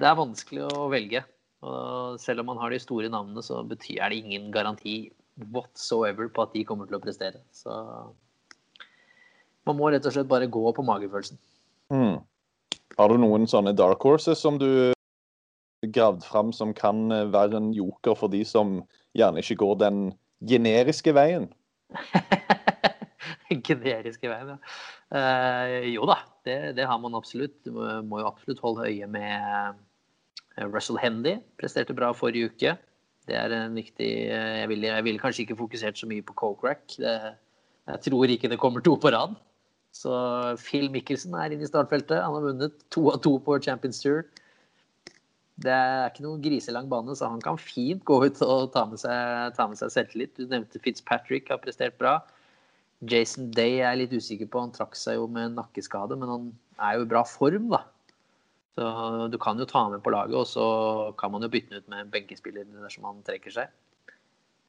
det 0.00 0.08
er 0.08 0.18
vanskelig 0.20 0.64
å 0.70 0.88
velge. 0.92 1.24
Og 1.66 2.16
selv 2.22 2.40
om 2.40 2.52
man 2.54 2.62
har 2.62 2.72
de 2.72 2.80
store 2.80 3.12
navnene, 3.12 3.44
så 3.44 3.60
betyr 3.68 4.00
det 4.08 4.22
ingen 4.22 4.48
garanti 4.54 5.10
whatsoever 5.52 6.32
på 6.32 6.46
at 6.46 6.56
de 6.56 6.64
kommer 6.68 6.88
til 6.88 6.96
å 6.96 7.04
prestere. 7.04 7.44
Så 7.52 7.74
man 9.68 9.76
må 9.76 9.92
rett 9.92 10.06
og 10.08 10.16
slett 10.16 10.30
bare 10.30 10.48
gå 10.48 10.64
på 10.72 10.84
magefølelsen. 10.86 11.40
Hmm. 11.92 12.20
Har 12.98 13.12
du 13.12 13.20
noen 13.20 13.46
sånne 13.50 13.74
dark 13.76 14.02
horses 14.02 14.40
som 14.42 14.58
du 14.60 14.92
gravd 15.94 16.24
fram 16.26 16.50
som 16.52 16.74
kan 16.76 17.10
eh, 17.14 17.28
være 17.32 17.60
en 17.60 17.70
joker 17.76 18.16
for 18.18 18.32
de 18.32 18.42
som 18.44 18.80
gjerne 19.16 19.40
ikke 19.42 19.60
går 19.62 19.78
den 19.84 20.02
generiske 20.46 21.14
veien? 21.16 21.48
Generiske 23.66 24.30
veien, 24.30 24.54
ja. 24.54 24.58
Eh, 25.10 25.88
jo 25.90 26.06
da, 26.06 26.20
det, 26.46 26.58
det 26.78 26.86
har 26.86 27.00
man 27.02 27.16
absolutt. 27.18 27.56
Du 27.66 27.72
må, 27.74 28.20
jo 28.20 28.28
absolutt 28.28 28.62
holde 28.62 28.86
øye 28.86 29.08
med 29.10 29.80
eh, 30.56 30.68
Russell 30.68 31.00
Hendy. 31.02 31.38
Presterte 31.58 31.96
bra 31.96 32.12
forrige 32.16 32.52
uke. 32.52 32.76
Det 33.28 33.36
er 33.36 33.52
en 33.54 33.76
viktig 33.76 34.10
eh, 34.30 34.60
Jeg 34.62 34.70
ville, 34.70 34.92
jeg 34.94 35.22
kanskje 35.22 35.46
ikke 35.46 35.58
fokusert 35.58 35.98
så 35.98 36.08
mye 36.10 36.24
på 36.26 36.36
Coke-rack. 36.38 36.98
Jeg 37.00 38.04
tror 38.06 38.30
ikke 38.30 38.50
det 38.52 38.60
kommer 38.62 38.84
to 38.84 38.94
på 39.00 39.10
rad. 39.10 39.34
Så 39.94 40.12
Phil 40.62 40.88
Mikkelsen 40.92 41.34
er 41.34 41.54
inne 41.54 41.66
i 41.66 41.70
startfeltet. 41.70 42.22
Han 42.22 42.36
har 42.36 42.46
vunnet 42.46 42.84
to 42.94 43.08
av 43.10 43.18
to 43.24 43.34
på 43.42 43.58
Champions 43.62 44.00
Tour. 44.02 44.22
Det 45.60 45.72
er 45.74 46.06
ikke 46.08 46.24
noen 46.24 46.40
griselang 46.40 46.86
bane, 46.88 47.12
så 47.18 47.28
han 47.28 47.42
kan 47.44 47.58
fint 47.60 48.04
gå 48.08 48.16
ut 48.24 48.38
og 48.46 48.70
ta 48.72 48.86
med 48.88 49.00
seg, 49.02 49.50
ta 49.58 49.66
med 49.68 49.80
seg 49.80 49.92
selvtillit. 49.92 50.38
Du 50.38 50.46
nevnte 50.48 50.80
Fitzpatrick, 50.80 51.50
har 51.52 51.60
prestert 51.60 51.98
bra. 52.00 52.20
Jason 53.10 53.50
Day 53.52 53.80
er 53.80 53.90
jeg 53.90 54.00
litt 54.02 54.16
usikker 54.16 54.48
på. 54.48 54.62
Han 54.64 54.72
trakk 54.76 54.96
seg 54.96 55.18
jo 55.18 55.26
med 55.28 55.58
nakkeskade, 55.58 56.16
men 56.20 56.32
han 56.32 56.48
er 56.80 56.96
jo 56.96 57.04
i 57.04 57.10
bra 57.12 57.24
form, 57.28 57.68
da. 57.74 57.84
Så 58.78 58.86
du 59.28 59.36
kan 59.42 59.60
jo 59.60 59.68
ta 59.68 59.88
med 59.92 60.00
på 60.04 60.14
laget, 60.14 60.36
og 60.38 60.48
så 60.48 60.66
kan 61.20 61.34
man 61.34 61.44
jo 61.44 61.52
bytte 61.52 61.74
den 61.74 61.82
ut 61.82 61.92
med 61.92 62.06
en 62.06 62.12
benkespiller 62.14 62.68
dersom 62.80 63.08
han 63.08 63.24
trekker 63.26 63.52
seg. 63.52 63.72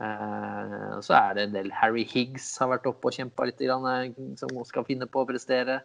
Eh, 0.02 1.00
så 1.06 1.14
er 1.18 1.36
det 1.38 1.44
en 1.46 1.56
del 1.56 1.74
Harry 1.78 2.04
Higgs 2.10 2.48
har 2.62 2.72
vært 2.72 2.88
oppe 2.90 3.10
og 3.10 3.18
kjempa 3.18 3.46
litt, 3.46 3.62
eh, 3.62 4.14
som 4.40 4.62
skal 4.66 4.88
finne 4.88 5.08
på 5.10 5.22
å 5.22 5.30
prestere. 5.30 5.82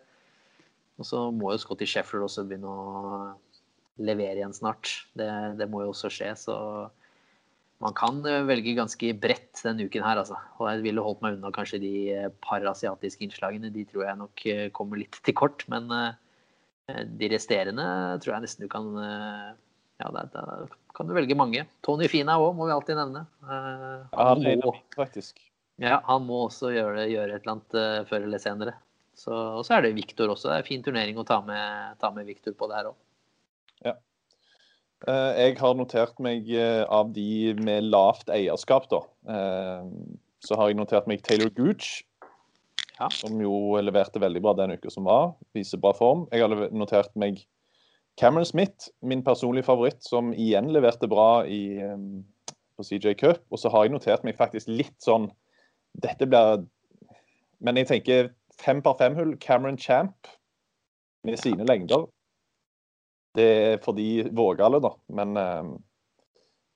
Og 0.97 1.05
så 1.05 1.27
må 1.35 1.53
jo 1.53 1.61
Scotty 1.61 1.89
Sheffield 1.89 2.25
også 2.25 2.47
begynne 2.49 2.71
å 2.71 3.35
levere 4.01 4.41
igjen 4.41 4.57
snart. 4.57 4.89
Det, 5.17 5.29
det 5.59 5.69
må 5.69 5.83
jo 5.85 5.93
også 5.93 6.09
skje. 6.13 6.31
Så 6.41 6.57
man 7.85 7.97
kan 7.99 8.23
eh, 8.25 8.47
velge 8.49 8.77
ganske 8.79 9.13
bredt 9.21 9.61
denne 9.67 9.85
uken 9.85 10.07
her, 10.07 10.23
altså. 10.23 10.41
Og 10.57 10.71
jeg 10.71 10.87
ville 10.87 11.05
holdt 11.05 11.21
meg 11.25 11.37
unna 11.37 11.53
kanskje 11.53 11.83
de 11.85 11.93
parasiatiske 12.47 13.29
innslagene. 13.29 13.75
De 13.75 13.85
tror 13.91 14.07
jeg 14.09 14.23
nok 14.23 14.47
kommer 14.77 15.03
litt 15.03 15.21
til 15.27 15.37
kort. 15.37 15.67
Men 15.69 15.93
de 16.87 17.29
resterende 17.33 17.85
tror 18.23 18.37
jeg 18.37 18.47
nesten 18.47 18.65
du 18.65 18.73
kan 18.73 18.93
Ja, 19.97 20.11
da, 20.13 20.23
da 20.29 20.43
kan 20.97 21.07
du 21.09 21.13
velge 21.17 21.37
mange. 21.37 21.67
Tony 21.85 22.09
Fina 22.09 22.39
òg, 22.41 22.55
må 22.57 22.67
vi 22.69 22.73
alltid 22.75 22.97
nevne. 22.97 23.27
han, 23.45 24.09
Ja, 24.13 24.25
han 24.33 24.47
er 24.49 24.57
må, 24.63 24.73
faktisk. 24.97 25.39
ja, 25.83 25.99
han 26.09 26.25
må 26.27 26.47
også 26.49 26.73
gjøre, 26.73 26.97
det- 27.03 27.11
gjøre 27.13 27.35
et 27.37 27.43
eller 27.45 27.53
annet 27.59 27.75
eh, 27.83 28.05
før 28.09 28.25
eller 28.25 28.39
senere. 28.43 28.75
Så, 29.17 29.33
og 29.33 29.63
så 29.65 29.77
er 29.77 29.83
det 29.87 29.95
Viktor 29.97 30.29
også. 30.33 30.49
Det 30.49 30.55
er 30.57 30.65
en 30.65 30.69
fin 30.71 30.83
turnering 30.85 31.17
å 31.21 31.25
ta 31.29 31.39
med, 31.45 31.99
ta 32.01 32.11
med 32.13 32.27
Viktor 32.29 32.53
på 32.57 32.69
det 32.69 32.77
her 32.81 32.91
òg. 32.91 32.97
Ja. 33.85 33.95
Jeg 35.07 35.59
har 35.61 35.75
notert 35.77 36.19
meg 36.25 36.49
eh, 36.51 36.83
av 36.89 37.13
de 37.13 37.55
med 37.61 37.85
lavt 37.93 38.29
eierskap, 38.33 38.89
da. 38.91 39.03
eh, 39.29 39.85
Så 40.47 40.57
har 40.57 40.69
jeg 40.69 40.77
notert 40.79 41.07
meg 41.09 41.23
Taylor 41.23 41.51
Gooch, 41.51 42.03
Ja. 42.99 43.09
som 43.13 43.37
jo 43.41 43.77
leverte 43.83 44.21
veldig 44.21 44.41
bra 44.41 44.55
den 44.55 44.73
uka 44.79 44.91
som 44.91 45.05
var. 45.05 45.35
Viser 45.55 45.77
bra 45.81 45.93
form. 45.93 46.27
Jeg 46.33 46.41
har 46.41 46.49
notert 46.73 47.11
meg 47.17 47.45
Cameron 48.17 48.47
Smith, 48.49 48.89
min 49.03 49.25
personlige 49.25 49.67
favoritt, 49.67 50.01
som 50.05 50.33
igjen 50.33 50.71
leverte 50.73 51.09
bra 51.09 51.45
i, 51.45 51.77
på 52.77 52.87
CJ 52.87 53.13
Cup. 53.21 53.43
Og 53.53 53.61
så 53.61 53.69
har 53.73 53.85
jeg 53.85 53.93
notert 53.93 54.25
meg 54.25 54.39
faktisk 54.39 54.71
litt 54.73 54.97
sånn 55.05 55.29
Dette 55.97 56.27
blir 56.29 56.65
Men 57.65 57.77
jeg 57.81 57.89
tenker 57.89 58.31
fem 58.57 58.81
par 58.85 58.97
fem-hull. 58.97 59.37
Cameron 59.41 59.77
Champ 59.77 60.29
med 61.25 61.37
sine 61.41 61.65
lengder. 61.69 62.07
Det 63.37 63.47
er 63.69 63.79
for 63.85 63.97
de 63.97 64.27
vågale, 64.33 64.81
da. 64.81 64.95
Men 65.13 65.37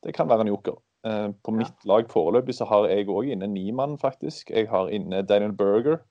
det 0.04 0.14
kan 0.16 0.28
være 0.28 0.46
en 0.46 0.52
joker. 0.52 0.76
Eh, 1.06 1.30
på 1.42 1.52
mitt 1.56 1.86
lag 1.88 2.08
foreløpig 2.12 2.54
så 2.58 2.66
har 2.68 2.88
jeg 2.90 3.08
òg 3.08 3.30
inne 3.32 3.48
Niemann, 3.48 3.96
faktisk. 4.00 4.50
Jeg 4.52 4.68
har 4.68 4.90
inne 4.92 5.22
Daniel 5.24 5.54
Berger. 5.56 6.02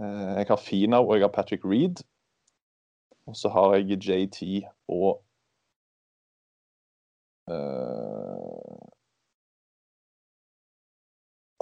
Eh, 0.00 0.32
jeg 0.40 0.50
har 0.50 0.60
Finau 0.60 1.06
og 1.06 1.16
jeg 1.16 1.24
har 1.24 1.32
Patrick 1.32 1.64
Reed. 1.64 2.02
Og 3.26 3.36
så 3.36 3.50
har 3.50 3.74
jeg 3.76 3.98
JT 4.06 4.42
og 4.92 5.22
uh, 7.50 8.86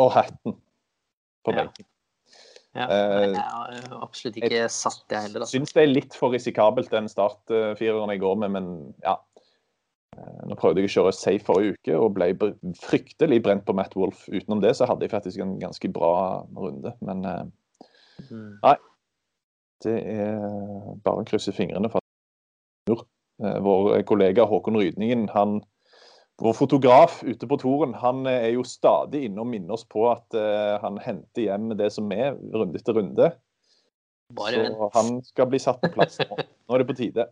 Og 0.03 0.11
Hatton 0.11 0.57
på 1.45 1.53
benken. 1.55 1.87
Ja, 2.75 2.87
ja. 2.91 3.19
jeg 3.31 3.39
har 3.39 4.01
absolutt 4.03 4.39
ikke 4.41 4.65
satt 4.73 5.05
det 5.13 5.21
heller. 5.29 5.45
Jeg 5.45 5.61
Syns 5.61 5.75
det 5.77 5.85
er 5.85 5.93
litt 5.93 6.17
for 6.19 6.35
risikabelt, 6.35 6.91
den 6.91 7.07
startfireren 7.11 8.11
jeg 8.11 8.23
går 8.25 8.41
med, 8.43 8.57
men 8.57 8.73
ja. 9.05 9.15
Eh, 10.19 10.41
Nå 10.49 10.57
prøvde 10.59 10.83
jeg 10.83 10.91
å 10.91 10.95
kjøre 10.97 11.13
safe 11.15 11.47
forrige 11.47 11.77
uke 11.77 12.01
og 12.01 12.17
ble 12.17 12.33
fryktelig 12.83 13.41
brent 13.45 13.67
på 13.69 13.77
Matt 13.79 13.95
Wolff. 13.99 14.27
Utenom 14.27 14.63
det 14.65 14.75
så 14.79 14.89
hadde 14.91 15.07
jeg 15.07 15.15
faktisk 15.15 15.45
en 15.45 15.55
ganske 15.63 15.91
bra 15.95 16.17
runde, 16.59 16.97
men 17.07 17.23
eh, 17.31 17.47
Mm. 19.85 19.93
det 19.93 20.17
er 20.25 20.99
bare 21.05 21.23
å 21.23 21.29
krysse 21.29 21.53
fingrene 21.55 21.91
for 21.93 22.01
at 22.01 22.05
Eh, 23.43 23.61
Vår 23.61 24.03
kollega 24.03 24.45
Håkon 24.45 24.77
Rydningen, 24.79 25.29
han, 25.35 25.61
vår 26.43 26.53
fotograf 26.55 27.23
ute 27.23 27.49
på 27.51 27.59
toren, 27.63 27.95
han 27.99 28.27
eh, 28.31 28.49
er 28.49 28.53
jo 28.55 28.67
stadig 28.67 29.25
inne 29.29 29.43
og 29.43 29.51
minner 29.51 29.77
oss 29.77 29.87
på 29.91 30.07
at 30.13 30.37
eh, 30.39 30.75
han 30.83 31.01
henter 31.03 31.49
hjem 31.49 31.73
det 31.79 31.91
som 31.95 32.13
er, 32.15 32.39
runde 32.55 32.79
etter 32.79 32.99
runde. 32.99 33.33
Bare 34.35 34.69
Så 34.71 34.91
han 34.95 35.17
skal 35.27 35.51
bli 35.51 35.61
satt 35.63 35.83
på 35.83 35.91
plass 35.95 36.21
nå. 36.23 36.39
Nå 36.39 36.77
er 36.77 36.83
det 36.83 36.89
på 36.89 36.97
tide. 36.99 37.27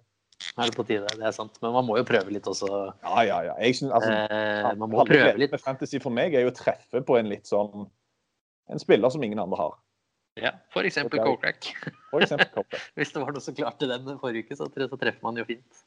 Nå 0.56 0.64
er 0.64 0.72
det 0.72 0.76
på 0.76 0.84
tide, 0.86 1.06
det 1.16 1.24
er 1.24 1.34
sant. 1.34 1.54
Men 1.62 1.74
man 1.78 1.86
må 1.86 1.96
jo 2.00 2.06
prøve 2.06 2.34
litt 2.34 2.46
også. 2.50 2.68
Ja, 3.06 3.22
ja, 3.24 3.38
ja. 3.46 3.54
Jeg 3.62 3.78
synes, 3.78 3.94
altså, 3.96 4.12
Eh, 4.12 4.68
man 4.76 4.90
må 4.90 5.06
prøve 5.06 5.38
litt. 5.38 5.54
Fantasy 5.62 6.02
for 6.02 6.14
meg 6.14 6.34
er 6.34 6.44
jo 6.44 6.52
å 6.52 6.56
treffe 6.56 7.02
på 7.06 7.18
en 7.18 7.30
litt 7.30 7.48
sånn 7.48 7.86
En 8.70 8.78
spiller 8.78 9.10
som 9.10 9.22
ingen 9.24 9.40
andre 9.42 9.58
har. 9.58 9.72
Ja, 10.40 10.54
for 10.72 10.86
eksempel 10.88 11.20
Koppe. 11.20 11.52
Hvis 12.96 13.12
det 13.12 13.20
var 13.20 13.34
noe 13.34 13.44
som 13.44 13.56
klarte 13.56 13.88
den 13.90 14.08
forrige 14.20 14.46
uke, 14.46 14.56
så, 14.56 14.68
så 14.72 14.98
treffer 15.00 15.20
man 15.24 15.36
jo 15.36 15.44
fint. 15.48 15.82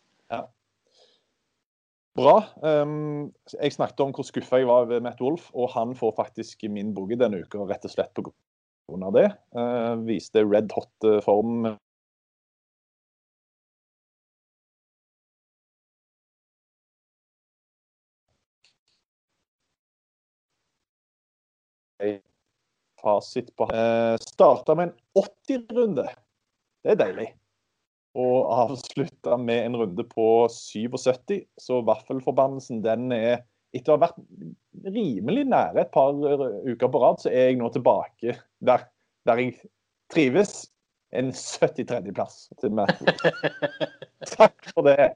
Bra. 2.16 2.36
Um, 2.62 3.34
jeg 3.58 3.74
snakket 3.76 4.06
om 4.06 4.14
hvor 4.16 4.28
skuffa 4.28 4.62
jeg 4.62 4.70
var 4.70 4.86
ved 4.92 5.02
Matt 5.04 5.24
Wolff, 5.24 5.50
og 5.58 5.74
han 5.74 5.96
får 5.98 6.14
faktisk 6.22 6.64
min 6.72 6.94
boogie 6.96 7.20
denne 7.20 7.42
uka 7.44 7.66
rett 7.66 7.90
og 7.90 7.92
slett 7.92 8.14
på 8.16 8.28
grunn 8.30 9.08
av 9.10 9.18
det. 9.18 9.26
Uh, 9.58 9.98
viste 10.06 10.46
red 10.46 10.72
hot 10.78 11.10
form. 11.26 11.74
form. 22.00 22.22
Fasit 23.02 23.52
på 23.58 23.68
eh, 23.72 24.16
Starta 24.24 24.76
med 24.78 24.90
en 24.90 25.26
80-runde. 25.26 26.06
Det 26.84 26.94
er 26.94 27.02
deilig. 27.02 27.28
Og 28.16 28.48
avslutta 28.56 29.36
med 29.42 29.66
en 29.66 29.80
runde 29.82 30.06
på 30.08 30.48
77. 30.52 31.42
Så 31.60 31.82
vaffelforbannelsen, 31.88 32.84
den 32.86 33.12
er 33.16 33.44
Etter 33.76 33.92
å 33.92 33.98
ha 33.98 34.06
vært 34.06 34.20
rimelig 34.96 35.42
nære 35.52 35.82
et 35.84 35.90
par 35.92 36.16
uker 36.16 36.88
på 36.92 37.00
rad, 37.02 37.20
så 37.20 37.28
er 37.28 37.50
jeg 37.50 37.58
nå 37.60 37.68
tilbake 37.76 38.38
der, 38.64 38.86
der 39.28 39.42
jeg 39.42 39.58
trives. 40.14 40.54
En 41.16 41.34
73.-plass 41.36 42.46
til 42.60 42.72
meg. 42.76 42.92
Takk 44.38 44.72
for 44.72 44.88
det. 44.88 45.12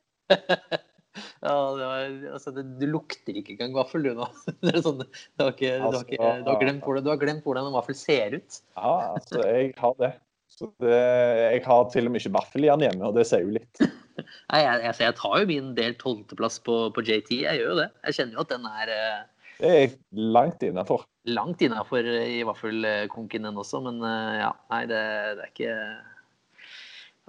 Ja, 1.44 1.54
det 1.76 1.86
var, 1.88 2.16
altså, 2.36 2.52
det, 2.56 2.64
du 2.80 2.86
lukter 2.92 3.38
ikke 3.40 3.56
engang 3.56 3.76
vaffel, 3.78 4.04
du 4.06 4.18
nå. 4.18 4.28
Det 4.64 4.74
er 4.76 4.82
sånn, 4.86 5.04
du, 5.04 5.44
har 5.44 5.54
ikke, 5.56 5.76
du, 5.80 5.86
har 5.88 6.02
ikke, 6.04 6.32
du, 6.44 6.50
har 6.52 6.60
glemt 6.64 6.86
hvordan, 6.86 7.06
du 7.06 7.12
har 7.14 7.22
glemt 7.22 7.46
hvordan 7.48 7.70
en 7.70 7.78
vaffel 7.78 7.98
ser 7.98 8.36
ut. 8.40 8.60
Ja, 8.76 8.96
altså, 9.16 9.44
jeg 9.46 9.72
har 9.80 9.96
det. 10.02 10.14
Så 10.50 10.68
det, 10.84 10.92
jeg 10.92 11.62
har 11.64 11.84
til 11.94 12.10
og 12.10 12.14
med 12.14 12.24
ikke 12.24 12.36
vaffel 12.36 12.66
igjen 12.66 12.84
hjemme, 12.84 13.08
og 13.08 13.16
det 13.16 13.26
sier 13.30 13.46
jo 13.46 13.54
litt. 13.56 13.82
Nei, 14.52 14.62
jeg, 14.66 14.82
jeg, 14.84 14.96
jeg 15.06 15.16
tar 15.20 15.36
jo 15.40 15.50
min 15.50 15.74
del 15.78 15.96
tolvteplass 16.02 16.60
på, 16.66 16.80
på 16.96 17.04
JT. 17.06 17.32
Jeg 17.46 17.62
gjør 17.62 17.72
jo 17.72 17.78
det. 17.80 17.90
Jeg 18.10 18.18
kjenner 18.18 18.36
jo 18.36 18.44
at 18.44 18.52
den 18.52 18.68
er 18.68 18.92
eh, 18.96 19.22
Det 19.62 19.72
er 19.78 19.96
langt 20.36 20.66
innafor. 20.66 21.06
langt 21.30 21.64
innafor 21.64 22.04
i 22.04 22.42
vaffelkonken, 22.48 23.48
den 23.48 23.64
også. 23.64 23.80
Men 23.86 24.04
eh, 24.04 24.36
ja, 24.42 24.52
nei, 24.74 24.84
det, 24.92 25.02
det 25.40 25.48
er 25.48 25.54
ikke 25.54 25.74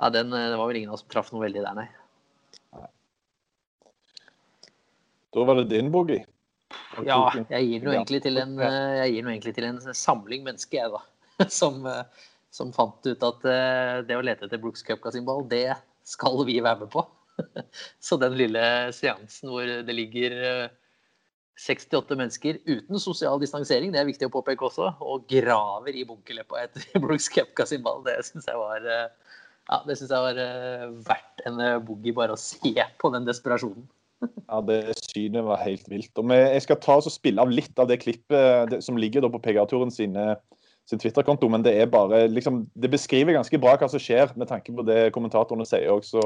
Ja, 0.00 0.10
den, 0.16 0.34
eh, 0.34 0.50
det 0.50 0.58
var 0.58 0.72
vel 0.72 0.80
ingen 0.80 0.90
av 0.90 0.98
oss 0.98 1.06
som 1.06 1.12
traff 1.14 1.30
noe 1.30 1.44
veldig 1.46 1.62
der, 1.62 1.78
nei. 1.84 1.88
Da 5.34 5.44
var 5.46 5.60
det 5.60 5.70
din 5.70 5.90
boogie. 5.94 6.24
Ja, 7.06 7.20
jeg 7.50 7.66
gir 7.66 7.84
noe 7.86 7.94
egentlig 7.96 8.20
til 8.24 8.38
en, 8.38 8.58
eh, 8.62 9.04
egentlig 9.06 9.54
til 9.56 9.66
en 9.66 9.78
samling 9.80 10.44
mennesker, 10.46 10.84
jeg, 10.84 10.90
da. 10.94 11.46
Som, 11.60 11.86
eh, 11.86 12.02
som 12.52 12.72
fant 12.74 13.06
ut 13.06 13.24
at 13.24 13.46
eh, 13.48 14.02
det 14.06 14.18
å 14.18 14.24
lete 14.26 14.46
etter 14.46 14.60
Brooks 14.60 14.82
Cup-symbol, 14.86 15.46
det 15.48 15.78
skal 16.06 16.42
vi 16.46 16.58
være 16.62 16.84
med 16.84 16.92
på. 16.92 17.04
Så 18.06 18.18
den 18.20 18.36
lille 18.38 18.62
seansen 18.92 19.52
hvor 19.52 19.64
det 19.86 19.96
ligger 19.96 20.36
eh, 20.50 20.66
68 21.60 22.18
mennesker 22.18 22.58
uten 22.66 23.00
sosial 23.00 23.40
distansering, 23.40 23.94
det 23.94 24.02
er 24.02 24.10
viktig 24.10 24.28
å 24.28 24.34
påpeke 24.34 24.66
også, 24.68 24.90
og 25.00 25.26
graver 25.30 25.96
i 25.96 26.04
bunkerleppa 26.08 26.66
etter 26.66 26.90
Brooks 27.04 27.30
Cup-symbol, 27.32 28.02
det 28.06 28.18
syns 28.28 28.50
jeg 28.50 28.60
var 28.60 28.84
ja, 28.90 29.78
det 29.86 29.96
synes 30.00 30.10
jeg 30.10 30.26
var 30.26 30.38
verdt 31.06 31.42
en 31.46 31.60
boogie 31.86 32.16
bare 32.16 32.34
å 32.34 32.40
se 32.40 32.74
på 32.98 33.12
den 33.14 33.28
desperasjonen. 33.28 33.86
Ja, 34.20 34.60
det 34.66 34.80
synet 34.98 35.44
var 35.46 35.62
helt 35.64 35.86
vilt. 35.88 36.10
Og 36.18 36.32
jeg 36.34 36.62
skal 36.64 36.80
ta 36.82 36.98
og 37.00 37.12
spille 37.12 37.40
av 37.40 37.52
litt 37.52 37.78
av 37.80 37.88
det 37.88 38.00
klippet 38.02 38.76
som 38.84 38.98
ligger 39.00 39.28
på 39.30 39.40
PGA-turen 39.40 39.92
sin 39.94 40.16
Twitter-konto, 40.90 41.48
men 41.48 41.62
det 41.62 41.76
er 41.78 41.86
bare 41.86 42.26
liksom, 42.28 42.64
det 42.74 42.90
beskriver 42.90 43.36
ganske 43.36 43.58
bra 43.62 43.76
hva 43.78 43.88
som 43.88 44.02
skjer, 44.02 44.32
med 44.36 44.50
tanke 44.50 44.74
på 44.74 44.82
det 44.82 45.12
kommentatorene 45.14 45.66
sier 45.68 45.92
òg, 45.92 46.02
så 46.04 46.20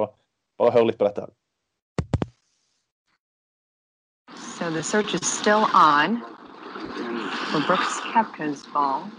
bare 0.59 0.72
hør 0.72 0.88
litt 0.88 0.98
på 0.98 1.04
dette. 1.04 1.26
her. 1.26 1.33
So 4.57 4.70
the 4.70 4.83
search 4.83 5.14
is 5.14 5.26
still 5.26 5.66
on 5.74 6.22
for 7.52 7.61
Brooks 7.66 8.00
Kepka's 8.12 8.64
ball. 8.72 9.11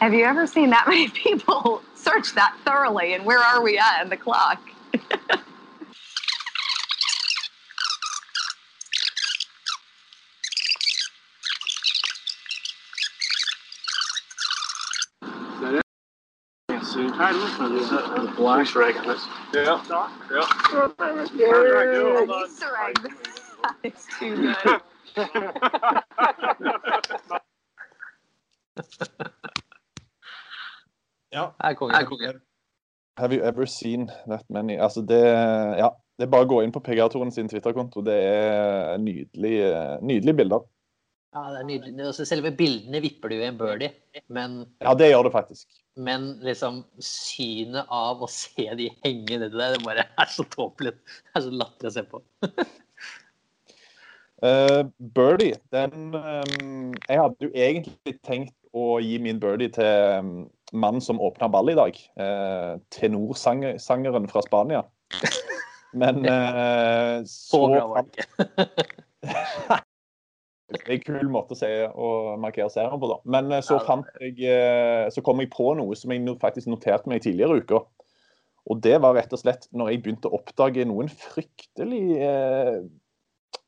Have 0.00 0.12
you 0.12 0.24
ever 0.24 0.46
seen 0.46 0.70
that 0.70 0.86
many 0.86 1.08
people 1.24 1.80
search 1.94 2.34
that 2.34 2.54
thoroughly? 2.64 3.14
And 3.14 3.24
where 3.24 3.38
are 3.38 3.62
we 3.62 3.78
at 3.78 4.02
in 4.02 4.10
the 4.10 4.16
clock? 4.16 4.60
Easter 16.96 18.82
egg. 18.82 18.94
That 23.62 23.76
is 23.84 24.06
too 24.18 24.36
good. 24.36 24.80
Ja. 31.32 31.44
Er 31.64 31.74
konge. 31.74 31.94
Have 33.18 33.32
you 33.32 33.42
ever 33.42 33.66
seen 33.66 34.10
that 34.28 34.44
many? 34.50 34.78
Altså 34.78 35.00
det, 35.00 35.22
ja, 35.78 35.88
det 36.18 36.26
er 36.26 36.30
bare 36.30 36.44
å 36.44 36.48
gå 36.48 36.60
inn 36.62 36.72
på 36.72 36.80
PGA-toren 36.84 37.30
sin 37.32 37.48
Twitter-konto. 37.48 38.00
Det 38.04 38.14
er 38.24 38.96
nydelige, 39.00 39.98
nydelige 40.02 40.34
bilder. 40.36 40.60
Ja, 41.34 41.42
det 41.52 41.58
er 41.60 41.66
nydelig. 41.68 42.06
Selve 42.28 42.52
bildene 42.56 43.00
vipper 43.04 43.28
det 43.28 43.36
jo 43.38 43.44
i 43.44 43.48
en 43.50 43.58
birdie, 43.60 43.90
men, 44.32 44.60
Ja, 44.84 44.94
det 44.96 45.10
gjør 45.10 45.26
det 45.26 45.32
faktisk. 45.34 45.66
men 45.96 46.38
liksom 46.44 46.82
synet 47.02 47.88
av 47.92 48.22
å 48.24 48.28
se 48.30 48.68
de 48.78 48.88
henge 49.04 49.38
nedi 49.42 49.56
der, 49.56 49.76
det 49.76 49.84
bare 49.84 50.06
er 50.22 50.32
så 50.32 50.46
tåpelig. 50.52 50.94
Det 50.96 51.40
er 51.40 51.44
så 51.44 51.52
latterlig 51.52 51.90
å 51.90 51.96
se 51.96 52.04
på. 52.08 52.22
Uh, 54.44 54.82
birdie, 55.18 55.58
den 55.72 56.14
um, 56.14 56.92
Jeg 57.08 57.20
hadde 57.20 57.48
jo 57.48 57.50
egentlig 57.52 58.16
tenkt 58.24 58.56
å 58.76 58.98
gi 59.00 59.18
min 59.20 59.40
birdie 59.40 59.72
til 59.72 60.20
um, 60.20 60.32
mannen 60.72 61.04
som 61.04 61.20
åpna 61.20 61.48
ball 61.52 61.72
i 61.72 61.76
dag. 61.76 62.00
Uh, 62.20 62.76
Tenorsangeren 62.92 64.28
fra 64.32 64.44
Spania. 64.48 64.84
Men 66.00 66.24
uh, 66.24 67.24
Så 67.28 67.60
så 67.60 67.66
bra 67.72 67.84
var 67.92 68.08
det 68.08 68.24
ikke. 68.24 69.82
Det 70.84 70.92
er 70.92 70.98
en 70.98 71.04
kul 71.06 71.30
måte 71.32 71.56
å, 71.56 71.58
se, 71.58 71.70
å 71.88 72.08
markere 72.40 72.70
serien 72.72 73.00
på, 73.00 73.10
da. 73.10 73.18
Men 73.36 73.50
eh, 73.54 73.64
så 73.64 73.78
fant 73.86 74.08
jeg 74.20 74.38
eh, 74.50 75.06
Så 75.14 75.24
kom 75.26 75.42
jeg 75.42 75.52
på 75.54 75.72
noe 75.78 75.96
som 75.98 76.14
jeg 76.14 76.36
faktisk 76.42 76.70
noterte 76.72 77.10
meg 77.10 77.24
tidligere 77.24 77.58
i 77.58 77.64
uka. 77.64 77.82
Og 78.66 78.80
det 78.82 78.96
var 79.02 79.14
rett 79.14 79.34
og 79.34 79.42
slett 79.42 79.68
når 79.76 79.92
jeg 79.92 80.04
begynte 80.04 80.30
å 80.30 80.40
oppdage 80.40 80.86
noen 80.88 81.10
fryktelig 81.12 82.06
eh, 82.22 82.78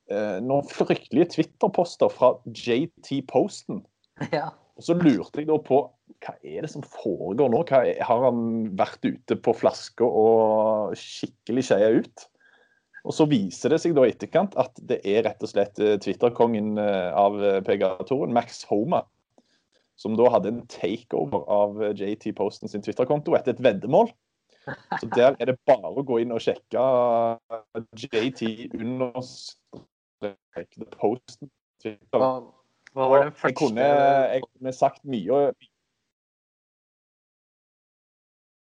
Noen 0.09 0.65
fryktelige 0.65 1.35
Twitter-poster 1.35 2.09
fra 2.09 2.33
JT 2.49 3.21
Posten. 3.29 3.85
Ja. 4.33 4.49
Og 4.79 4.87
så 4.87 4.95
lurte 4.95 5.43
jeg 5.43 5.49
da 5.51 5.59
på 5.63 5.83
hva 6.23 6.33
er 6.47 6.65
det 6.65 6.71
som 6.73 6.85
foregår 6.87 7.51
nå? 7.53 7.61
Er, 7.75 7.99
har 8.07 8.25
han 8.25 8.41
vært 8.79 9.05
ute 9.05 9.37
på 9.43 9.55
flaska 9.55 10.07
og 10.07 10.95
skikkelig 10.99 11.65
skeia 11.69 11.91
ut? 11.99 12.25
Og 13.09 13.15
så 13.17 13.25
viser 13.29 13.73
det 13.73 13.81
seg 13.81 13.95
da 13.97 14.05
i 14.05 14.13
etterkant 14.13 14.57
at 14.61 14.77
det 14.91 14.99
er 15.09 15.23
rett 15.25 15.45
og 15.45 15.49
slett 15.49 15.79
eh, 15.81 15.97
Twitter-kongen 16.03 16.77
eh, 16.83 17.09
av 17.17 17.39
eh, 17.41 17.61
PGA-toren, 17.65 18.35
Max 18.37 18.67
Homa, 18.69 19.01
som 19.99 20.17
da 20.19 20.29
hadde 20.35 20.53
en 20.53 20.65
takeover 20.69 21.47
av 21.49 21.81
JT 21.97 22.35
Posten 22.37 22.69
sin 22.69 22.85
Twitter-konto 22.85 23.33
etter 23.39 23.57
et 23.57 23.65
veddemål. 23.65 24.13
Så 25.01 25.09
der 25.15 25.33
er 25.41 25.49
det 25.49 25.57
bare 25.65 25.89
å 25.89 26.05
gå 26.05 26.21
inn 26.21 26.35
og 26.37 26.43
sjekke 26.45 26.85
JT 27.97 28.45
under 28.77 29.17
The 30.21 30.91
Posten. 30.93 31.49
Twitter. 31.81 32.19
Hva, 32.19 32.31
hva 32.93 33.09
var 33.09 33.21
den 33.23 33.33
Jeg 33.33 33.41
første 33.41 33.59
kunne, 33.63 33.89
jeg 34.35 34.45
kunne 34.45 34.73
sagt 34.77 35.05
mye. 35.09 35.43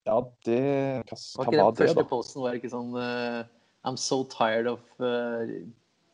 Ja, 0.09 0.20
det 0.47 0.61
Hva, 1.11 1.16
Var 1.36 1.51
ikke 1.51 1.57
den 1.59 1.80
første 1.82 2.05
posten 2.09 2.45
var 2.47 2.57
ikke 2.57 2.70
sånn 2.72 2.95
eh, 2.97 3.43
I'm 3.84 3.96
so 3.96 4.24
tired 4.24 4.66
of 4.66 4.80
uh, 5.00 5.46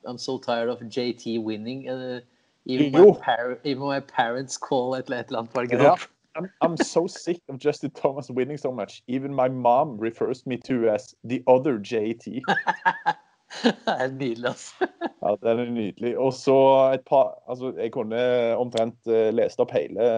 I'm 0.05 0.19
so 0.19 0.39
tired 0.39 0.69
of 0.69 0.81
JT 0.81 1.43
winning. 1.43 1.89
Uh, 1.89 2.21
even, 2.65 2.93
my 2.93 3.57
even 3.65 3.83
my 3.83 4.01
parents 4.01 4.57
call 4.57 4.95
et 4.97 5.07
eller 5.07 5.19
et 5.19 5.29
eller 5.29 5.39
annet, 5.39 5.53
sånn? 5.55 6.09
I'm, 6.37 6.51
I'm 6.61 6.77
so 6.77 7.07
sick 7.07 7.41
of 7.49 7.59
Justin 7.59 7.91
Thomas 7.91 8.29
winning 8.29 8.59
so 8.59 8.71
much. 8.71 9.03
Even 9.07 9.33
my 9.35 9.49
mom 9.49 9.97
refers 9.97 10.45
me 10.47 10.59
to 10.59 10.89
as 10.91 11.15
the 11.25 11.43
other 11.47 11.79
JT. 11.79 12.43
det 13.63 13.75
er 13.87 14.11
nydelig, 14.13 14.49
altså. 14.49 14.87
Ja, 15.23 15.37
Den 15.43 15.59
er 15.59 15.71
nydelig. 15.71 16.19
Og 16.19 16.33
så 16.35 16.57
et 16.95 17.05
par 17.07 17.39
Altså, 17.49 17.73
jeg 17.79 17.93
kunne 17.93 18.21
omtrent 18.57 18.99
uh, 19.07 19.31
lest 19.35 19.61
opp 19.61 19.73
hele, 19.73 20.11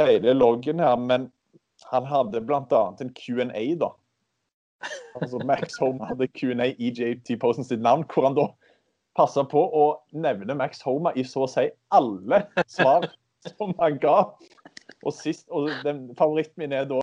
hele 0.00 0.34
loggen 0.34 0.80
her, 0.80 0.96
men 0.96 1.30
han 1.92 2.04
hadde 2.04 2.42
bl.a. 2.42 2.82
en 3.00 3.14
Q&A, 3.14 3.64
da. 3.78 3.92
Altså 5.18 5.40
Max 5.44 5.78
Home 5.82 6.06
hadde 6.06 6.28
Q&A 6.28 6.72
i 6.78 6.90
JT-posten 6.94 7.66
sitt 7.66 7.82
navn, 7.82 8.04
hvor 8.06 8.28
han 8.28 8.36
da 8.38 8.46
passa 9.18 9.42
på 9.48 9.60
å 9.74 9.84
nevne 10.14 10.54
Max 10.58 10.82
Homa 10.86 11.12
i 11.18 11.24
så 11.26 11.44
å 11.46 11.50
si 11.50 11.66
alle 11.94 12.44
svar 12.70 13.08
som 13.48 13.74
han 13.80 13.98
ga. 14.02 14.20
Og 15.06 15.14
sist, 15.14 15.46
og 15.50 15.70
den 15.84 16.08
favoritten 16.18 16.62
min 16.62 16.74
er 16.74 16.86
da 16.90 17.00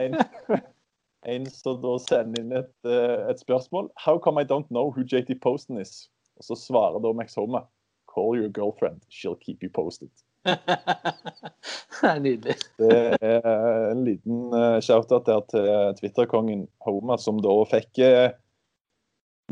en, 0.00 0.18
en 1.26 1.48
som 1.50 1.80
da 1.82 1.96
sender 2.02 2.42
inn 2.42 2.54
et, 2.60 2.74
eh, 2.88 3.26
et 3.30 3.42
spørsmål. 3.42 3.90
How 3.98 4.20
come 4.22 4.42
I 4.42 4.46
don't 4.46 4.70
know 4.70 4.90
who 4.90 5.02
JT 5.02 5.40
Posten 5.42 5.80
is? 5.82 6.06
Og 6.38 6.50
så 6.50 6.58
svarer 6.60 7.02
da 7.02 7.12
Max 7.16 7.34
Homa. 7.34 7.66
Call 8.12 8.36
your 8.38 8.48
girlfriend. 8.48 9.02
She'll 9.10 9.36
keep 9.36 9.62
you 9.62 9.70
posted. 9.70 10.10
det 10.46 12.10
er 12.10 12.18
nydelig. 12.22 12.56
Det 12.78 13.18
er 13.20 13.75
en 13.96 14.06
liten 14.06 14.42
uh, 14.54 14.78
shout-out 14.84 15.26
der 15.28 15.44
til 15.50 15.68
Twitter-kongen 16.00 16.66
Homa, 16.86 17.16
som 17.20 17.40
da 17.42 17.54
fikk 17.70 18.00
eh, 18.04 18.34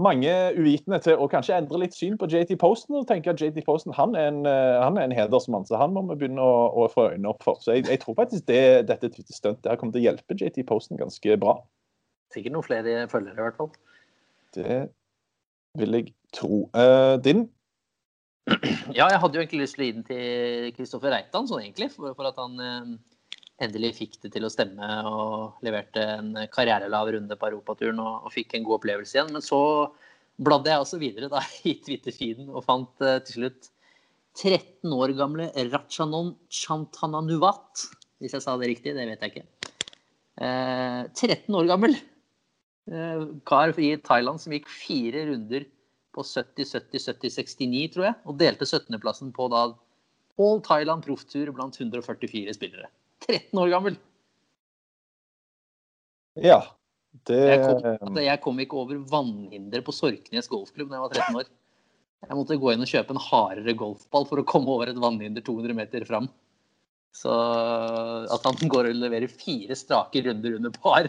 mange 0.01 0.33
uvitende 0.59 0.99
til 1.03 1.21
å 1.21 1.29
kanskje 1.31 1.57
endre 1.57 1.85
litt 1.85 1.95
syn 1.95 2.17
på 2.19 2.29
JT 2.31 2.57
Posten. 2.61 2.97
Og 2.99 3.07
tenke 3.09 3.33
at 3.33 3.43
JT 3.43 3.61
Posten 3.67 3.95
han 3.97 4.17
er 4.19 4.31
en, 4.33 4.43
eh, 4.51 4.81
han 4.83 4.99
er 4.99 5.09
en 5.09 5.17
hedersmann, 5.17 5.67
så 5.69 5.79
han 5.81 5.95
må 5.95 6.03
vi 6.11 6.19
begynne 6.25 6.43
å, 6.43 6.67
å 6.85 6.89
få 6.93 7.11
øynene 7.13 7.31
opp 7.31 7.47
for. 7.47 7.61
Så 7.63 7.77
jeg, 7.77 7.87
jeg 7.91 8.03
tror 8.03 8.19
faktisk 8.19 8.47
det, 8.51 8.65
dette 8.91 9.11
Twitter-stuntet 9.11 9.71
her 9.71 9.81
kommer 9.81 9.97
til 9.97 10.05
å 10.05 10.09
hjelpe 10.09 10.39
JT 10.39 10.65
Posten 10.69 11.01
ganske 11.01 11.39
bra. 11.41 11.59
Sikkert 12.35 12.57
noen 12.57 12.67
flere 12.67 13.05
følgere, 13.11 13.39
i 13.39 13.47
hvert 13.47 13.61
fall. 13.61 13.75
Det 14.55 14.81
vil 15.79 15.99
jeg 15.99 16.15
tro. 16.35 16.65
Uh, 16.75 17.15
din? 17.23 17.49
Ja, 18.93 19.07
jeg 19.09 19.21
hadde 19.23 19.39
jo 19.39 19.43
egentlig 19.43 19.63
lyst 19.65 19.79
til 19.79 19.85
å 19.85 19.87
gi 19.87 19.95
den 19.97 20.07
til 20.07 20.73
Kristoffer 20.77 21.15
Reitan, 21.15 21.47
sånn 21.49 21.63
egentlig, 21.63 21.89
for, 21.95 22.13
for 22.17 22.29
at 22.29 22.39
han 22.41 22.59
eh, 22.61 22.91
endelig 23.63 23.93
fikk 23.99 24.17
det 24.25 24.33
til 24.35 24.47
å 24.47 24.51
stemme 24.53 24.89
og 25.07 25.65
leverte 25.65 26.03
en 26.17 26.33
karrierelav 26.53 27.13
runde 27.15 27.37
på 27.39 27.51
europaturen 27.51 28.01
og, 28.03 28.27
og 28.27 28.35
fikk 28.35 28.57
en 28.57 28.67
god 28.67 28.81
opplevelse 28.81 29.17
igjen. 29.17 29.31
Men 29.37 29.45
så 29.45 29.61
bladde 30.43 30.73
jeg 30.73 30.83
også 30.83 31.01
videre 31.03 31.31
da, 31.33 31.43
i 31.71 31.77
Twitter-feeden 31.85 32.51
og 32.51 32.67
fant 32.67 33.05
uh, 33.05 33.21
til 33.27 33.45
slutt 33.45 33.71
13 34.35 34.91
år 34.97 35.15
gamle 35.15 35.51
Rachanon 35.71 36.33
Chantananuvat. 36.51 37.85
Hvis 38.23 38.35
jeg 38.35 38.43
sa 38.43 38.57
det 38.59 38.73
riktig, 38.73 38.97
det 38.97 39.07
vet 39.07 39.23
jeg 39.23 39.35
ikke. 39.35 39.47
Uh, 40.35 41.07
13 41.15 41.55
år 41.55 41.71
gammel 41.71 41.95
uh, 42.91 43.31
kar 43.47 43.71
i 43.79 43.95
Thailand 44.03 44.43
som 44.43 44.57
gikk 44.57 44.67
fire 44.73 45.29
runder 45.31 45.69
på 46.15 46.23
70, 46.27 46.67
70, 46.67 47.07
70, 47.07 47.31
69, 47.39 47.87
tror 47.95 48.09
jeg, 48.09 48.19
og 48.27 48.39
delte 48.39 48.67
17.-plassen 48.67 49.31
på 49.35 49.49
da 49.51 49.65
All 50.43 50.61
Thailand 50.67 51.05
profftur 51.07 51.51
blant 51.55 51.79
144 51.79 52.55
spillere. 52.57 52.91
13 53.27 53.61
år 53.61 53.73
gammel! 53.73 53.99
Ja. 56.41 56.63
Det 57.25 57.37
Jeg 57.39 57.61
kom, 57.63 57.85
altså, 57.87 58.23
jeg 58.25 58.41
kom 58.43 58.57
ikke 58.61 58.79
over 58.81 59.03
vannhinder 59.09 59.85
på 59.87 59.93
Sorknes 59.95 60.51
golfklubb 60.51 60.91
da 60.91 60.99
jeg 60.99 61.05
var 61.05 61.13
13 61.15 61.39
år. 61.41 61.53
Jeg 62.25 62.39
måtte 62.39 62.57
gå 62.59 62.73
inn 62.73 62.83
og 62.83 62.91
kjøpe 62.91 63.15
en 63.15 63.23
hardere 63.23 63.75
golfball 63.79 64.27
for 64.29 64.41
å 64.41 64.47
komme 64.49 64.73
over 64.73 64.91
et 64.91 64.99
vannhinder 65.01 65.45
200 65.45 65.77
meter 65.79 66.07
fram. 66.09 66.27
Så 67.15 67.31
at 68.35 68.49
han 68.49 68.71
går 68.73 68.91
og 68.91 68.99
leverer 68.99 69.31
fire 69.31 69.77
strake 69.79 70.25
runder 70.27 70.57
under 70.59 70.75
par 70.75 71.07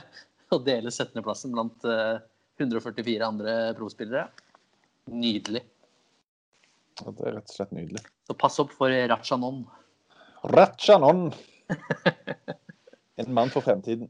og 0.54 0.66
deler 0.68 0.94
17.-plassen 0.94 1.56
blant 1.56 1.88
eh, 1.90 2.20
144 2.62 3.26
andre 3.26 3.56
prospillere, 3.76 4.28
nydelig. 5.12 5.64
Ja, 7.02 7.10
det 7.10 7.26
er 7.26 7.36
rett 7.40 7.50
og 7.50 7.58
slett 7.58 7.74
nydelig. 7.76 8.04
Så 8.30 8.38
pass 8.40 8.62
opp 8.62 8.72
for 8.78 8.94
Rachanon. 8.94 9.66
Ratchanon. 10.54 11.28
En 13.16 13.32
mann 13.32 13.48
for 13.48 13.64
fremtiden. 13.64 14.10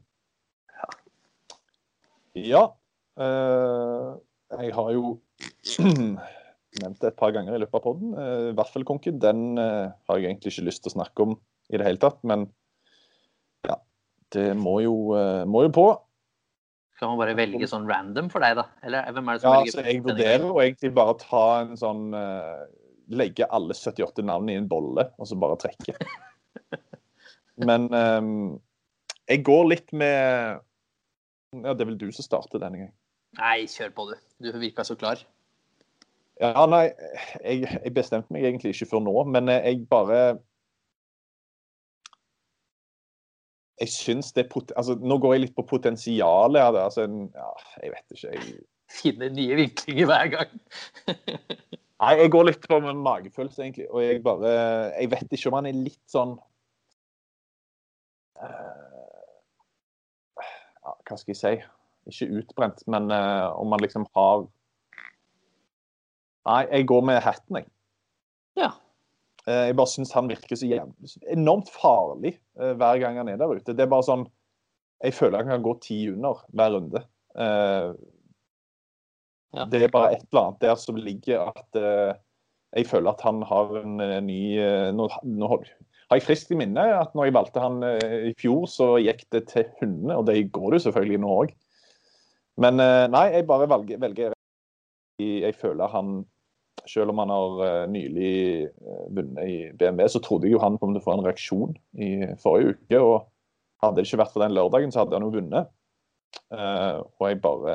Ja. 2.34 2.64
Uh, 3.14 4.18
jeg 4.50 4.72
har 4.74 4.88
jo 4.96 5.12
nevnt 6.82 6.98
det 7.00 7.12
et 7.12 7.18
par 7.18 7.30
ganger 7.36 7.54
i 7.54 7.60
løpet 7.62 7.78
av 7.78 7.84
podden. 7.84 8.16
Uh, 8.18 8.50
Vaffelkonken 8.58 9.20
den 9.22 9.60
uh, 9.62 9.94
har 9.94 10.18
jeg 10.18 10.32
egentlig 10.32 10.56
ikke 10.56 10.66
lyst 10.66 10.82
til 10.82 10.90
å 10.90 10.96
snakke 10.98 11.28
om 11.28 11.36
i 11.70 11.78
det 11.78 11.86
hele 11.86 12.02
tatt, 12.02 12.18
men 12.26 12.48
ja. 13.66 13.78
Det 14.32 14.50
må 14.58 14.78
jo, 14.84 14.96
eh, 15.18 15.44
må 15.48 15.64
jo 15.66 15.72
på. 15.74 15.86
Skal 16.96 17.12
man 17.12 17.20
bare 17.20 17.36
velge 17.36 17.68
sånn 17.68 17.88
random 17.88 18.30
for 18.32 18.44
deg, 18.44 18.56
da? 18.58 18.66
Eller 18.86 19.06
hvem 19.12 19.28
er 19.28 19.36
det 19.36 19.42
som 19.42 19.50
Ja, 19.50 19.58
velger 19.60 19.66
altså, 19.66 19.84
jeg 19.86 20.04
vurderer 20.04 20.46
å 20.48 20.60
egentlig 20.64 20.92
bare 20.96 21.16
ta 21.20 21.44
en 21.60 21.74
sånn 21.78 22.06
eh, 22.16 22.62
Legge 23.16 23.46
alle 23.54 23.76
78 23.76 24.24
navn 24.26 24.48
i 24.50 24.56
en 24.58 24.66
bolle, 24.66 25.04
og 25.14 25.28
så 25.30 25.36
bare 25.38 25.58
trekke. 25.62 25.94
Men 27.64 27.88
um, 27.94 28.58
jeg 29.28 29.44
går 29.46 29.70
litt 29.72 29.92
med 29.96 30.60
Ja, 31.56 31.72
det 31.72 31.82
er 31.82 31.88
vel 31.88 32.00
du 32.00 32.10
som 32.12 32.26
starter 32.26 32.60
denne 32.60 32.82
gangen. 32.82 32.96
Nei, 33.36 33.64
kjør 33.68 33.94
på, 33.96 34.10
du. 34.10 34.16
Du 34.44 34.58
virka 34.60 34.84
så 34.86 34.96
klar. 34.98 35.22
Ja, 36.40 36.66
nei, 36.68 36.90
jeg, 37.40 37.64
jeg 37.64 37.94
bestemte 37.96 38.32
meg 38.34 38.44
egentlig 38.44 38.74
ikke 38.74 38.90
før 38.90 39.02
nå, 39.06 39.14
men 39.32 39.48
eh, 39.52 39.70
jeg 39.70 39.86
bare 39.88 40.36
Jeg 43.80 43.92
syns 43.92 44.30
det 44.32 44.46
pot... 44.48 44.70
Altså, 44.76 44.94
nå 44.96 45.18
går 45.20 45.34
jeg 45.34 45.42
litt 45.42 45.56
på 45.56 45.66
potensialet 45.68 46.62
av 46.62 46.70
det. 46.72 46.84
Altså, 46.86 47.02
en, 47.04 47.26
ja, 47.36 47.50
jeg 47.82 47.92
vet 47.92 48.14
ikke. 48.14 48.30
Jeg, 48.32 48.54
Finner 48.96 49.32
nye 49.34 49.58
vinklinger 49.58 50.08
hver 50.08 50.30
gang. 50.32 50.52
Nei, 52.00 52.12
jeg 52.22 52.30
går 52.32 52.46
litt 52.48 52.68
på 52.70 52.78
magefølelse, 52.80 53.66
egentlig. 53.66 53.88
Og 53.90 54.00
jeg 54.04 54.22
bare 54.24 54.52
Jeg 54.94 55.10
vet 55.12 55.34
ikke 55.36 55.50
om 55.50 55.58
han 55.58 55.68
er 55.68 55.76
litt 55.76 56.00
sånn 56.08 56.36
ja, 60.84 60.92
Hva 61.08 61.16
skal 61.18 61.32
jeg 61.32 61.40
si? 61.40 61.54
Ikke 62.06 62.28
utbrent, 62.40 62.82
men 62.90 63.10
eh, 63.10 63.46
om 63.58 63.70
man 63.72 63.82
liksom 63.82 64.06
har 64.16 64.46
Nei, 66.46 66.60
jeg 66.70 66.86
går 66.86 67.00
med 67.02 67.16
hatten, 67.24 67.56
jeg. 67.58 67.66
Ja. 68.54 68.68
Eh, 69.48 69.64
jeg 69.72 69.76
bare 69.78 69.90
syns 69.90 70.12
han 70.14 70.28
virker 70.30 70.54
så 70.58 70.68
enormt 71.34 71.72
farlig 71.74 72.36
eh, 72.60 72.74
hver 72.78 73.00
gang 73.02 73.18
han 73.18 73.32
er 73.32 73.40
der 73.40 73.50
ute. 73.56 73.74
Det 73.74 73.82
er 73.82 73.90
bare 73.90 74.06
sånn 74.06 74.28
Jeg 75.02 75.12
føler 75.16 75.42
han 75.42 75.50
kan 75.56 75.64
gå 75.66 75.74
ti 75.82 75.98
under 76.12 76.44
hver 76.54 76.76
runde. 76.76 77.02
Eh, 77.38 77.90
Ja. 79.56 79.64
Det 79.64 79.78
er 79.82 79.88
bare 79.88 80.12
et 80.12 80.24
eller 80.26 80.42
annet 80.50 80.60
der 80.60 80.74
som 80.76 80.98
ligger 81.00 81.46
at 81.48 81.78
eh, 81.80 82.16
jeg 82.76 82.88
føler 82.90 83.14
at 83.14 83.22
han 83.24 83.38
har 83.46 83.70
en 83.80 84.00
eh, 84.04 84.18
ny 84.20 84.40
eh, 84.60 84.88
nå, 84.92 85.06
nå 85.24 85.48
har 86.06 86.20
jeg 86.20 86.26
friskt 86.26 86.52
i 86.54 86.58
minne 86.58 86.84
at 87.00 87.14
når 87.18 87.28
jeg 87.28 87.34
valgte 87.34 87.62
han 87.62 87.82
eh, 87.86 88.30
i 88.30 88.34
fjor, 88.38 88.66
så 88.70 88.94
gikk 89.02 89.24
det 89.34 89.46
til 89.50 89.66
hundene, 89.80 90.20
og 90.20 90.28
det 90.28 90.52
går 90.54 90.76
det 90.76 90.84
selvfølgelig 90.84 91.20
nå 91.22 91.34
òg. 91.42 91.52
Men 92.62 92.80
eh, 92.82 93.04
nei, 93.12 93.26
jeg 93.34 93.48
bare 93.50 93.68
velger, 93.70 94.00
velger 94.00 94.34
Jeg 95.20 95.54
føler 95.58 95.92
han 95.92 96.20
selv 96.86 97.10
om 97.10 97.18
han 97.24 97.32
har 97.34 97.62
eh, 97.66 97.84
nylig 97.90 98.34
vunnet 99.16 99.50
i 99.50 99.56
BMW, 99.74 100.06
så 100.12 100.22
trodde 100.22 100.46
jeg 100.46 100.54
jo 100.54 100.62
han 100.62 100.78
kom 100.78 100.94
til 100.94 101.02
å 101.02 101.06
få 101.08 101.16
en 101.16 101.26
reaksjon 101.26 101.74
i 101.98 102.10
forrige 102.42 102.76
uke. 102.76 103.02
og 103.02 103.82
Hadde 103.82 103.98
det 103.98 104.06
ikke 104.06 104.22
vært 104.22 104.36
for 104.36 104.46
den 104.46 104.54
lørdagen, 104.56 104.94
så 104.94 105.02
hadde 105.02 105.18
han 105.18 105.26
jo 105.26 105.34
vunnet. 105.34 105.72
Og 106.48 107.24
jeg 107.26 107.38
bare 107.42 107.74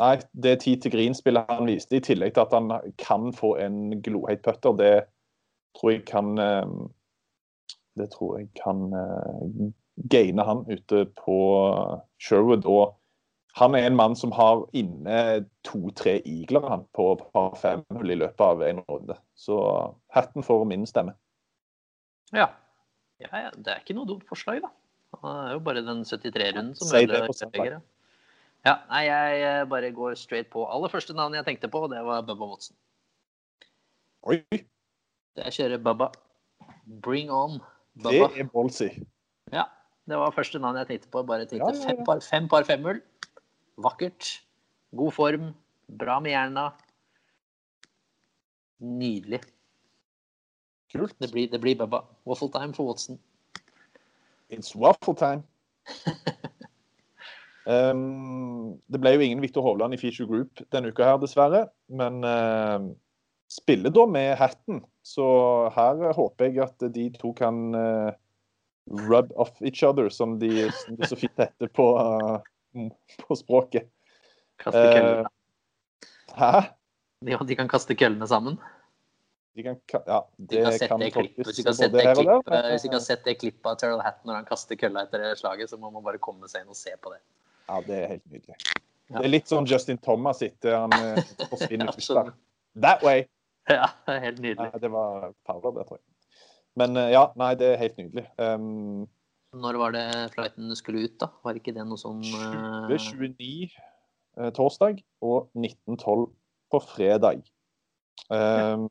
Nei, 0.00 0.14
det 0.32 0.54
tid 0.62 0.80
til 0.80 0.94
grin-spillet 0.94 1.50
han 1.50 1.68
viste, 1.68 1.98
i 1.98 2.04
tillegg 2.04 2.32
til 2.32 2.46
at 2.46 2.54
han 2.56 2.70
kan 3.00 3.34
få 3.36 3.50
en 3.60 3.98
gloheit 4.00 4.40
putter, 4.46 4.72
det, 4.78 4.92
tror 5.78 5.92
jeg 5.92 6.06
kan 6.08 6.38
eh, 6.38 6.72
Det 7.98 8.08
tror 8.14 8.38
jeg 8.38 8.48
kan 8.58 8.88
eh, 8.94 9.68
gaine 10.10 10.46
han 10.46 10.64
ute 10.70 11.04
på 11.18 11.36
Sherwood. 12.22 12.64
Og 12.64 12.96
han 13.58 13.74
er 13.74 13.86
en 13.86 13.98
mann 13.98 14.14
som 14.16 14.32
har 14.32 14.62
inne 14.76 15.44
to-tre 15.66 16.20
igler 16.24 16.64
han 16.70 16.86
på 16.96 17.12
par 17.34 17.56
fem-hull 17.60 18.14
i 18.14 18.18
løpet 18.22 18.44
av 18.46 18.62
en 18.62 18.82
runde. 18.88 19.16
Så 19.34 19.58
hatten 20.14 20.46
får 20.46 20.64
min 20.70 20.86
stemme. 20.86 21.16
Ja. 22.32 22.48
ja. 23.18 23.50
Det 23.56 23.74
er 23.74 23.82
ikke 23.82 23.98
noe 23.98 24.08
dumt 24.08 24.28
forslag, 24.30 24.62
da. 24.64 24.70
Det 25.10 25.32
er 25.50 25.56
jo 25.56 25.62
bare 25.66 25.82
den 25.82 26.04
73-runden 26.06 26.76
som 26.78 26.94
ødelegger-. 26.94 27.80
Ja, 28.60 28.74
nei, 28.90 29.04
jeg 29.08 29.40
eh, 29.40 29.62
bare 29.68 29.90
går 29.96 30.14
straight 30.20 30.50
på. 30.52 30.66
Aller 30.68 30.92
første 30.92 31.16
navn 31.16 31.34
jeg 31.34 31.46
tenkte 31.46 31.70
på, 31.72 31.86
det 31.90 32.02
var 32.04 32.22
Bubba 32.28 32.50
Watson. 32.52 32.76
Oi, 34.28 34.42
Jeg 35.44 35.56
kjører 35.56 35.82
Bubba. 35.84 36.10
Bring 37.04 37.30
on, 37.30 37.60
det 38.02 38.18
er 38.20 38.48
ballsy. 38.50 38.88
Ja, 39.54 39.64
det 40.08 40.18
var 40.18 40.34
første 40.34 40.58
navn 40.62 40.78
jeg 40.80 40.88
tenkte 40.88 41.10
på. 41.12 41.22
Bare 41.26 41.46
tenkte 41.46 41.62
Ja, 41.62 41.72
ja, 41.74 41.80
ja. 41.80 41.88
fem 41.88 42.04
par, 42.06 42.20
fem 42.24 42.48
par 42.50 42.66
femmull. 42.68 43.00
Vakkert. 43.80 44.40
God 44.96 45.12
form. 45.16 45.50
Bra 46.00 46.18
med 46.20 46.34
jerna. 46.34 46.70
Nydelig. 48.80 49.40
Kult. 50.92 51.14
Det 51.22 51.30
blir, 51.32 51.50
det 51.50 51.60
blir 51.62 51.78
Bubba. 51.78 52.04
Waffle 52.26 52.50
time 52.50 52.74
for 52.74 52.86
Watson. 52.90 53.18
It's 54.50 54.74
waffle 54.74 55.14
time. 55.14 55.42
Um, 57.68 58.80
det 58.90 58.98
ble 59.02 59.12
jo 59.14 59.24
ingen 59.24 59.42
Viktor 59.44 59.62
Hovland 59.62 59.94
i 59.94 59.98
Feature 60.00 60.26
Group 60.26 60.62
denne 60.72 60.90
uka 60.90 61.06
her, 61.06 61.18
dessverre. 61.22 61.66
Men 61.92 62.24
uh, 62.24 62.88
spiller 63.52 63.92
da 63.94 64.06
med 64.10 64.32
hatten. 64.40 64.80
Så 65.02 65.24
her 65.74 66.02
eh, 66.08 66.14
håper 66.16 66.50
jeg 66.50 66.60
at 66.66 66.84
de 66.94 67.06
to 67.16 67.32
kan 67.36 67.74
uh, 67.74 68.10
rub 69.08 69.32
off 69.40 69.54
each 69.62 69.82
other, 69.86 70.08
som, 70.12 70.38
de, 70.38 70.66
som 70.72 70.96
det 70.98 71.08
så 71.08 71.16
fint 71.16 71.38
heter 71.40 71.70
på, 71.72 71.86
uh, 71.96 72.90
på 73.26 73.36
språket. 73.38 73.88
Kaste 74.60 74.82
Eh, 74.82 74.92
køllene. 74.94 75.30
Hæ? 76.36 76.52
Ja, 77.26 77.38
de 77.44 77.56
kan 77.56 77.68
kaste 77.68 77.94
køllene 77.96 78.28
sammen. 78.28 78.58
De 79.56 79.62
kan, 79.66 79.80
ka- 79.90 80.04
ja, 80.06 80.20
det 80.36 80.60
de 80.64 80.88
kan, 80.88 81.00
kan 81.00 81.10
tolkes 81.10 81.46
hvis 81.48 81.56
du 81.56 81.62
kan 81.64 81.74
sette 81.74 81.96
det 81.96 82.04
klippet- 82.14 83.40
klippet 83.40 83.66
av 83.66 83.74
Terrell 83.80 84.00
Hatt 84.04 84.20
når 84.24 84.34
han 84.38 84.44
kaster 84.48 84.78
kølla 84.78 85.02
etter 85.08 85.24
det 85.24 85.32
slaget, 85.40 85.70
så 85.72 85.76
må 85.80 85.90
man 85.90 86.04
bare 86.06 86.20
komme 86.22 86.48
seg 86.48 86.62
inn 86.62 86.70
og 86.70 86.76
se 86.78 86.92
på 87.02 87.10
det. 87.12 87.18
Ja, 87.68 87.80
det 87.88 87.96
er 87.98 88.06
helt 88.14 88.26
nydelig. 88.30 88.56
Ja. 89.10 89.18
Det 89.18 89.24
er 89.26 89.32
litt 89.32 89.50
sånn 89.50 89.66
Justin 89.66 89.98
Thomas 89.98 90.38
sitter, 90.38 90.76
han 90.84 90.92
eh, 90.92 91.24
forsvinner 91.50 91.90
først. 91.92 92.30
That 92.84 93.02
way! 93.02 93.26
Ja, 93.78 93.86
helt 94.08 94.40
nydelig. 94.42 94.70
Ja, 94.72 94.78
det 94.82 94.90
var 94.92 95.32
Fowler, 95.46 95.76
det, 95.78 95.86
tror 95.88 96.00
jeg. 96.00 96.06
Men 96.80 96.96
eh, 96.96 97.12
ja, 97.14 97.24
nei, 97.38 97.54
det 97.58 97.72
er 97.72 97.80
helt 97.82 97.96
nydelig. 97.98 98.26
Um, 98.38 99.06
Når 99.58 99.78
var 99.80 99.94
det 99.94 100.04
flighten 100.34 100.74
skulle 100.78 101.06
ut, 101.06 101.16
da? 101.22 101.30
Var 101.44 101.58
ikke 101.58 101.74
det 101.76 101.86
noe 101.86 101.98
sånn 102.00 102.22
uh... 102.22 102.90
2029 102.90 103.70
eh, 103.70 104.52
torsdag 104.56 105.02
og 105.26 105.50
1912 105.58 106.28
på 106.70 106.82
fredag. 106.86 107.42
Um, 108.30 108.86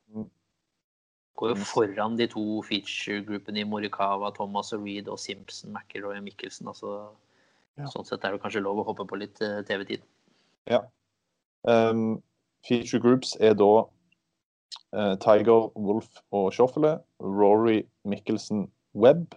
Går 1.40 1.54
jo 1.54 1.64
foran 1.64 2.18
de 2.20 2.28
to 2.28 2.44
feature-gruppene 2.68 3.62
i 3.64 3.68
Morikawa, 3.68 4.34
Thomas 4.36 4.74
og 4.76 4.84
Reed 4.84 5.08
og 5.08 5.22
Simpson, 5.24 5.72
McIlroy 5.72 6.20
og 6.20 6.26
Mikkelsen. 6.28 6.68
Altså, 6.72 7.12
Ja. 7.80 7.88
Sånn 7.88 8.04
sett 8.04 8.26
er 8.28 8.34
det 8.36 8.42
kanskje 8.44 8.60
lov 8.60 8.82
å 8.82 8.84
hoppe 8.90 9.06
på 9.08 9.16
litt 9.22 9.40
eh, 9.46 9.62
TV-tid. 9.64 10.02
ja. 10.68 10.84
Um, 11.68 12.22
feature 12.68 13.00
groups 13.04 13.38
er 13.40 13.54
da 13.54 13.86
Tiger, 15.22 15.70
Wolf 15.78 16.08
og 16.34 16.54
Schauffele, 16.54 16.96
Rory, 17.22 17.84
Mikkelsen, 18.06 18.68
Webb, 18.96 19.36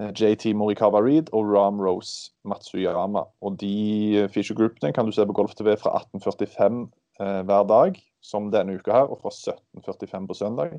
eh, 0.00 0.10
JT 0.12 0.54
Morikawa 0.56 1.00
Reed 1.00 1.30
og 1.32 1.48
Ram 1.52 1.80
Rose 1.80 2.32
Matsuyama. 2.44 3.24
Og 3.40 3.60
de 3.60 4.18
eh, 4.18 4.28
feature 4.28 4.56
groupene 4.58 4.92
kan 4.92 5.06
du 5.06 5.12
se 5.12 5.26
på 5.26 5.32
Golf 5.32 5.54
TV 5.54 5.76
fra 5.80 5.96
1845 6.00 6.90
eh, 7.20 7.40
hver 7.48 7.64
dag, 7.68 8.00
som 8.20 8.50
denne 8.52 8.76
uka 8.76 8.92
her, 8.92 9.08
og 9.08 9.20
fra 9.22 9.32
1745 9.32 10.28
på 10.28 10.34
søndag. 10.34 10.76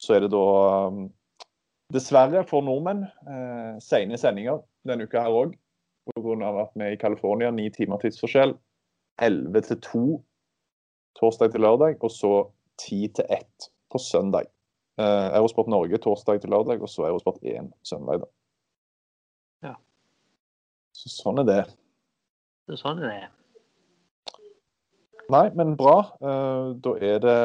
Så 0.00 0.16
er 0.16 0.24
det 0.24 0.32
da 0.32 0.44
dessverre 1.92 2.44
for 2.48 2.64
nordmenn 2.64 3.04
eh, 3.04 3.76
sene 3.84 4.18
sendinger 4.20 4.62
denne 4.88 5.08
uka 5.08 5.24
her 5.26 5.42
òg. 5.44 5.56
Pga. 6.10 6.62
at 6.62 6.72
vi 6.74 6.84
er 6.84 6.94
i 6.96 6.98
California, 6.98 7.50
ni 7.50 7.68
timer 7.70 8.00
tidsforskjell. 8.00 8.56
11 9.20 9.60
til 9.68 9.80
2 9.84 10.04
torsdag 11.18 11.52
til 11.52 11.64
lørdag, 11.64 11.98
og 12.00 12.10
så 12.10 12.32
10 12.78 13.08
til 13.18 13.24
1 13.30 13.70
på 13.90 13.98
søndag. 13.98 14.50
Eh, 15.00 15.26
Eurosport 15.38 15.68
Norge 15.68 15.98
torsdag 15.98 16.40
til 16.40 16.50
lørdag, 16.50 16.82
og 16.82 16.88
så 16.88 17.08
Eurosport 17.08 17.42
1 17.42 17.72
søndag. 17.82 18.20
da. 18.20 18.30
Ja. 19.68 19.74
Så 20.92 21.12
sånn 21.12 21.42
er 21.42 21.48
det. 21.48 21.60
Så 22.68 22.80
sånn 22.80 23.02
er 23.02 23.12
det. 23.12 23.28
Nei, 25.30 25.44
men 25.54 25.76
bra. 25.78 25.98
Eh, 26.20 26.72
da 26.82 26.96
er 26.98 27.20
det 27.22 27.38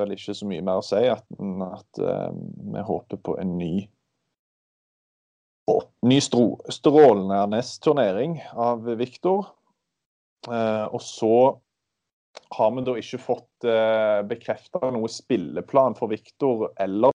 vel 0.00 0.12
ikke 0.16 0.34
så 0.36 0.48
mye 0.48 0.64
mer 0.64 0.82
å 0.82 0.84
si 0.84 1.00
at, 1.08 1.24
at 1.70 2.02
eh, 2.04 2.28
vi 2.74 2.84
håper 2.84 3.22
på 3.24 3.38
en 3.40 3.56
ny 3.58 3.88
ny 6.02 6.20
strålende 6.20 7.62
turnering 7.82 8.40
av 8.52 8.84
Viktor. 8.98 9.46
Eh, 10.48 10.86
og 10.88 11.02
så 11.04 11.34
har 12.50 12.74
vi 12.74 12.84
da 12.86 12.96
ikke 12.98 13.22
fått 13.22 13.66
eh, 13.68 14.20
bekrefta 14.28 14.90
noe 14.94 15.10
spilleplan 15.10 15.96
for 15.98 16.12
Viktor 16.12 16.70
eller 16.80 17.14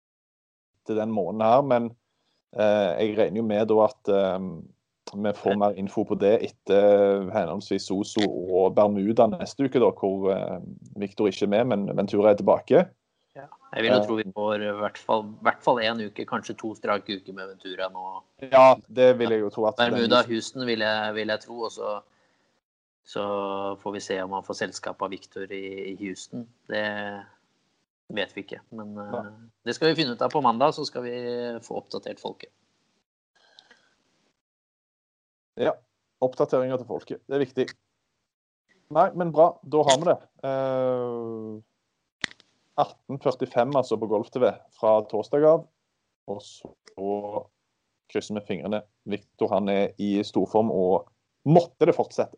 til 0.88 0.97
den 0.97 1.14
måneden 1.14 1.45
her, 1.45 1.66
men 1.68 1.89
eh, 2.57 2.91
jeg 3.01 3.18
regner 3.20 3.41
jo 3.41 3.47
med 3.47 3.68
da 3.72 3.82
at 3.88 4.12
eh, 4.12 4.38
vi 5.12 5.34
får 5.36 5.57
mer 5.59 5.76
info 5.80 6.05
på 6.07 6.16
det 6.20 6.38
etter 6.47 7.28
henholdsvis 7.34 7.89
Soso 7.89 8.24
og 8.24 8.76
Bermuda 8.78 9.28
neste 9.34 9.68
uke, 9.68 9.82
da, 9.84 9.91
hvor 9.91 10.32
eh, 10.34 10.57
Viktor 11.01 11.32
ikke 11.32 11.47
er 11.47 11.53
med, 11.55 11.72
men 11.74 11.88
Ventura 11.97 12.32
er 12.32 12.41
tilbake. 12.41 12.88
Jeg 13.72 13.86
vil 13.86 13.93
jo 13.93 13.99
tro 14.03 14.16
vi 14.20 14.26
får 14.36 14.64
i 14.68 14.72
hvert 14.82 14.97
fall, 14.99 15.22
hvert 15.45 15.62
fall 15.64 15.78
én 15.80 16.01
uke, 16.03 16.26
kanskje 16.28 16.57
to 16.59 16.74
strake 16.76 17.16
uker 17.22 17.36
med 17.36 17.53
Ventura 17.53 17.88
nå. 17.93 18.07
Ja, 18.43 18.74
det 18.91 19.14
vil 19.22 19.32
jeg 19.32 19.45
jo 19.45 19.51
tro. 19.53 19.68
at 19.70 19.80
Bermuda, 19.80 20.26
Houston 20.28 20.66
vil 20.68 20.84
jeg, 20.84 21.14
vil 21.16 21.32
jeg 21.32 21.43
tro. 21.45 21.59
Og 21.70 21.72
så, 21.72 21.93
så 23.04 23.24
får 23.82 23.91
vi 23.95 24.02
se 24.06 24.18
om 24.22 24.32
han 24.38 24.43
får 24.45 24.60
selskap 24.62 25.02
av 25.02 25.10
Victor 25.12 25.52
i, 25.52 25.62
i 25.91 25.95
Houston. 25.99 26.45
Det 26.70 26.84
vet 28.14 28.36
vi 28.36 28.43
ikke. 28.45 28.60
Men 28.78 28.93
eh, 28.97 29.14
Ja. 29.16 29.24
det 29.66 29.76
skal 29.78 29.91
vi 29.91 29.97
finne 30.02 30.14
ut 30.16 30.22
av 30.22 30.30
på 30.34 30.41
mandag, 30.43 30.76
så 30.78 30.86
skal 30.86 31.04
vi 31.08 31.16
få 31.66 31.80
oppdatert 31.82 32.20
folket. 32.22 32.52
Ja. 35.60 35.74
Oppdateringer 36.22 36.78
til 36.78 36.88
folket. 36.89 37.22
Det 37.28 37.36
er 37.38 37.43
viktig. 37.43 37.66
Nei, 38.93 39.08
men 39.18 39.32
bra. 39.34 39.47
Da 39.64 39.82
har 39.88 39.97
vi 40.02 40.08
det. 40.12 40.18
Eh, 40.47 41.62
18.45 42.82 43.76
altså 43.78 43.97
på 43.99 44.08
Golf-TV 44.12 44.52
fra 44.78 44.93
torsdag 45.10 45.45
av. 45.47 45.66
Og 46.32 46.41
så 46.45 46.72
krysser 48.12 48.38
vi 48.38 48.45
fingrene. 48.47 48.84
Viktor 49.10 49.52
han 49.54 49.70
er 49.72 49.93
i 50.02 50.14
storform, 50.28 50.72
og 50.72 51.10
måtte 51.49 51.88
det 51.89 51.95
fortsette. 51.97 52.38